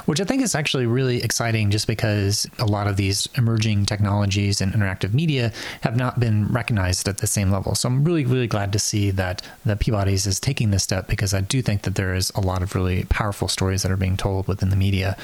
which 0.07 0.21
I 0.21 0.25
think 0.25 0.43
is 0.43 0.55
actually 0.55 0.87
really 0.87 1.23
exciting 1.23 1.71
just 1.71 1.87
because 1.87 2.47
a 2.59 2.67
lot 2.67 2.87
of 2.87 2.97
these 2.97 3.29
emerging 3.37 3.68
technologies 3.87 4.61
and 4.61 4.73
interactive 4.73 5.13
media 5.13 5.53
have 5.83 5.97
not 5.97 6.19
been 6.19 6.49
recognized 6.49 7.09
at 7.09 7.19
the 7.19 7.27
same 7.27 7.51
level. 7.51 7.75
So 7.75 7.89
I'm 7.89 8.05
really, 8.05 8.25
really 8.25 8.47
glad 8.47 8.73
to 8.73 8.79
see 8.79 9.11
that 9.13 9.43
the 9.65 9.77
Peabody's 9.77 10.27
is 10.27 10.41
taking 10.41 10.71
this 10.71 10.83
step 10.83 11.07
because 11.09 11.35
I 11.35 11.41
do 11.41 11.63
think 11.63 11.83
that 11.83 11.95
there 11.95 12.15
is 12.15 12.31
a 12.35 12.41
lot 12.41 12.63
of 12.63 12.75
really 12.75 13.05
powerful 13.05 13.49
stories 13.49 13.83
that 13.83 13.93
are 13.93 13.97
being 13.97 14.17
told 14.17 14.49
within 14.49 14.71
the 14.71 14.77
media. 14.77 15.17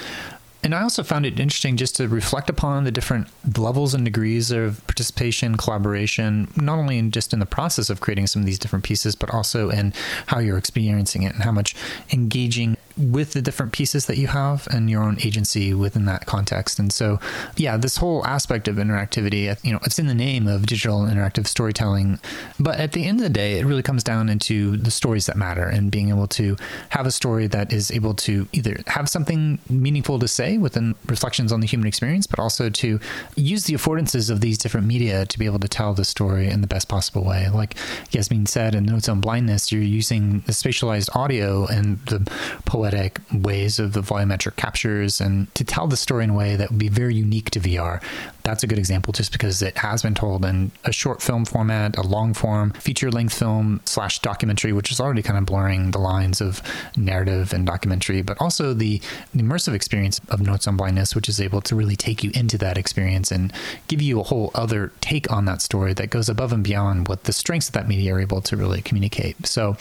And 0.64 0.74
I 0.74 0.82
also 0.82 1.02
found 1.02 1.26
it 1.26 1.38
interesting 1.38 1.76
just 1.76 1.94
to 1.96 2.08
reflect 2.08 2.48
upon 2.48 2.84
the 2.84 2.90
different 2.90 3.28
levels 3.58 3.92
and 3.92 4.02
degrees 4.02 4.50
of 4.50 4.84
participation, 4.86 5.56
collaboration, 5.56 6.50
not 6.56 6.78
only 6.78 6.96
in 6.96 7.10
just 7.10 7.34
in 7.34 7.38
the 7.38 7.46
process 7.46 7.90
of 7.90 8.00
creating 8.00 8.28
some 8.28 8.40
of 8.40 8.46
these 8.46 8.58
different 8.58 8.82
pieces, 8.82 9.14
but 9.14 9.28
also 9.28 9.68
in 9.68 9.92
how 10.28 10.38
you're 10.38 10.56
experiencing 10.56 11.22
it 11.22 11.34
and 11.34 11.42
how 11.42 11.52
much 11.52 11.76
engaging 12.12 12.78
with 12.96 13.32
the 13.32 13.42
different 13.42 13.72
pieces 13.72 14.06
that 14.06 14.16
you 14.16 14.28
have 14.28 14.68
and 14.70 14.88
your 14.88 15.02
own 15.02 15.16
agency 15.24 15.74
within 15.74 16.04
that 16.04 16.26
context. 16.26 16.78
And 16.78 16.92
so, 16.92 17.18
yeah, 17.56 17.76
this 17.76 17.96
whole 17.96 18.24
aspect 18.24 18.68
of 18.68 18.76
interactivity, 18.76 19.56
you 19.64 19.72
know, 19.72 19.80
it's 19.84 19.98
in 19.98 20.06
the 20.06 20.14
name 20.14 20.46
of 20.46 20.66
digital 20.66 21.00
interactive 21.00 21.46
storytelling. 21.46 22.20
But 22.60 22.78
at 22.78 22.92
the 22.92 23.04
end 23.04 23.18
of 23.18 23.24
the 23.24 23.30
day, 23.30 23.58
it 23.58 23.66
really 23.66 23.82
comes 23.82 24.04
down 24.04 24.28
into 24.28 24.76
the 24.76 24.90
stories 24.90 25.26
that 25.26 25.36
matter 25.36 25.64
and 25.64 25.90
being 25.90 26.08
able 26.08 26.28
to 26.28 26.56
have 26.90 27.06
a 27.06 27.10
story 27.10 27.46
that 27.48 27.72
is 27.72 27.90
able 27.90 28.14
to 28.14 28.46
either 28.52 28.76
have 28.86 29.08
something 29.08 29.58
meaningful 29.68 30.18
to 30.20 30.28
say 30.28 30.56
within 30.56 30.94
reflections 31.06 31.50
on 31.50 31.60
the 31.60 31.66
human 31.66 31.88
experience, 31.88 32.26
but 32.26 32.38
also 32.38 32.70
to 32.70 33.00
use 33.34 33.64
the 33.64 33.74
affordances 33.74 34.30
of 34.30 34.40
these 34.40 34.56
different 34.56 34.86
media 34.86 35.26
to 35.26 35.38
be 35.38 35.46
able 35.46 35.58
to 35.58 35.68
tell 35.68 35.94
the 35.94 36.04
story 36.04 36.48
in 36.48 36.60
the 36.60 36.66
best 36.66 36.88
possible 36.88 37.24
way. 37.24 37.48
Like 37.52 37.74
Yasmin 38.12 38.46
said 38.46 38.74
in 38.74 38.84
Notes 38.84 39.08
on 39.08 39.20
Blindness, 39.20 39.72
you're 39.72 39.82
using 39.82 40.40
the 40.46 40.52
spatialized 40.52 41.14
audio 41.16 41.66
and 41.66 41.98
the 42.06 42.20
poetic 42.64 42.83
ways 43.32 43.78
of 43.78 43.92
the 43.92 44.00
volumetric 44.00 44.56
captures 44.56 45.20
and 45.20 45.52
to 45.54 45.64
tell 45.64 45.86
the 45.86 45.96
story 45.96 46.24
in 46.24 46.30
a 46.30 46.34
way 46.34 46.56
that 46.56 46.70
would 46.70 46.78
be 46.78 46.88
very 46.88 47.14
unique 47.14 47.50
to 47.50 47.60
VR. 47.60 48.02
That's 48.44 48.62
a 48.62 48.66
good 48.66 48.78
example 48.78 49.14
just 49.14 49.32
because 49.32 49.62
it 49.62 49.78
has 49.78 50.02
been 50.02 50.14
told 50.14 50.44
in 50.44 50.70
a 50.84 50.92
short 50.92 51.22
film 51.22 51.46
format, 51.46 51.96
a 51.96 52.02
long 52.02 52.34
form, 52.34 52.72
feature 52.72 53.10
length 53.10 53.32
film 53.32 53.80
slash 53.86 54.18
documentary, 54.18 54.74
which 54.74 54.92
is 54.92 55.00
already 55.00 55.22
kind 55.22 55.38
of 55.38 55.46
blurring 55.46 55.92
the 55.92 55.98
lines 55.98 56.42
of 56.42 56.62
narrative 56.94 57.54
and 57.54 57.66
documentary, 57.66 58.20
but 58.20 58.38
also 58.42 58.74
the 58.74 59.00
immersive 59.34 59.72
experience 59.72 60.20
of 60.28 60.42
Notes 60.42 60.68
on 60.68 60.76
Blindness, 60.76 61.14
which 61.14 61.26
is 61.26 61.40
able 61.40 61.62
to 61.62 61.74
really 61.74 61.96
take 61.96 62.22
you 62.22 62.32
into 62.34 62.58
that 62.58 62.76
experience 62.76 63.32
and 63.32 63.50
give 63.88 64.02
you 64.02 64.20
a 64.20 64.22
whole 64.22 64.50
other 64.54 64.92
take 65.00 65.32
on 65.32 65.46
that 65.46 65.62
story 65.62 65.94
that 65.94 66.10
goes 66.10 66.28
above 66.28 66.52
and 66.52 66.62
beyond 66.62 67.08
what 67.08 67.24
the 67.24 67.32
strengths 67.32 67.68
of 67.68 67.72
that 67.72 67.88
media 67.88 68.14
are 68.14 68.20
able 68.20 68.42
to 68.42 68.58
really 68.58 68.82
communicate. 68.82 69.46
So 69.46 69.78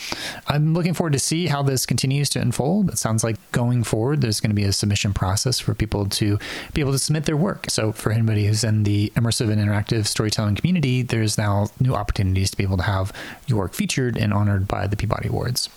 I'm 0.48 0.74
looking 0.74 0.94
forward 0.94 1.14
to 1.14 1.20
see 1.20 1.48
how 1.48 1.64
this 1.64 1.86
continues 1.86 2.30
to 2.30 2.40
unfold. 2.40 2.92
It 2.92 2.98
sounds 2.98 3.26
like 3.26 3.36
going 3.52 3.84
forward, 3.84 4.22
there's 4.22 4.40
going 4.40 4.52
to 4.52 4.56
be 4.56 4.64
a 4.64 4.72
submission 4.72 5.14
process 5.14 5.60
for 5.60 5.74
people 5.74 6.06
to 6.06 6.40
be 6.74 6.80
able 6.80 6.94
to 6.94 6.98
submit 6.98 7.26
their 7.26 7.36
work. 7.36 7.66
So 7.70 7.92
for 7.92 8.14
anybody 8.14 8.53
who's 8.54 8.64
in 8.64 8.84
the 8.84 9.12
immersive 9.16 9.52
and 9.52 9.60
interactive 9.60 10.06
storytelling 10.06 10.54
community, 10.54 11.02
there's 11.02 11.40
now 11.40 11.72
new 11.80 11.96
opportunities 11.96 12.52
to 12.52 12.58
be 12.58 12.64
able 12.64 12.78
to 12.78 12.84
have 12.84 13.12
your 13.48 13.58
work 13.58 13.74
featured 13.74 14.16
and 14.16 14.32
honored 14.32 14.68
by 14.68 14.86
the 14.86 14.96
Peabody 14.96 15.28
Awards. 15.28 15.70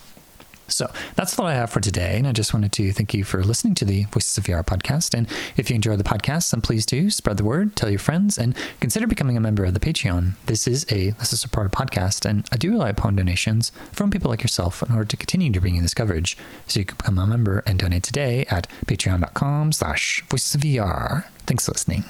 So 0.69 0.91
that's 1.15 1.39
all 1.39 1.47
I 1.47 1.55
have 1.55 1.71
for 1.71 1.81
today. 1.81 2.19
And 2.19 2.27
I 2.27 2.33
just 2.33 2.53
wanted 2.53 2.73
to 2.73 2.93
thank 2.93 3.15
you 3.15 3.25
for 3.25 3.43
listening 3.43 3.75
to 3.77 3.85
the 3.85 4.05
Voices 4.05 4.37
of 4.39 4.45
VR 4.45 4.65
podcast. 4.65 5.15
And 5.15 5.29
if 5.57 5.71
you 5.71 5.77
enjoy 5.77 5.97
the 5.97 6.05
podcast, 6.05 6.51
then 6.51 6.61
please 6.61 6.87
do 6.87 7.11
spread 7.11 7.37
the 7.37 7.45
word, 7.45 7.77
tell 7.77 7.91
your 7.91 7.99
friends, 7.99 8.39
and 8.39 8.57
consider 8.81 9.07
becoming 9.07 9.37
a 9.37 9.41
member 9.41 9.65
of 9.65 9.75
the 9.75 9.81
Patreon. 9.81 10.33
This 10.47 10.67
is 10.67 10.87
a 10.91 11.13
listener 11.19 11.39
supported 11.39 11.73
podcast, 11.73 12.29
and 12.29 12.47
I 12.53 12.57
do 12.57 12.71
rely 12.71 12.91
upon 12.91 13.17
donations 13.17 13.73
from 13.93 14.11
people 14.11 14.31
like 14.31 14.43
yourself 14.43 14.83
in 14.83 14.93
order 14.93 15.05
to 15.07 15.17
continue 15.17 15.53
to 15.53 15.61
bring 15.61 15.77
you 15.77 15.83
this 15.83 15.95
coverage. 15.95 16.37
So 16.67 16.81
you 16.81 16.87
can 16.87 16.97
become 16.97 17.19
a 17.19 17.27
member 17.27 17.63
and 17.67 17.79
donate 17.79 18.03
today 18.03 18.45
at 18.51 18.69
patreon.com 18.87 19.73
slash 19.73 20.25
voices 20.29 20.55
of 20.55 20.61
VR. 20.63 21.27
Thanks 21.47 21.67
for 21.67 21.73
listening. 21.73 22.05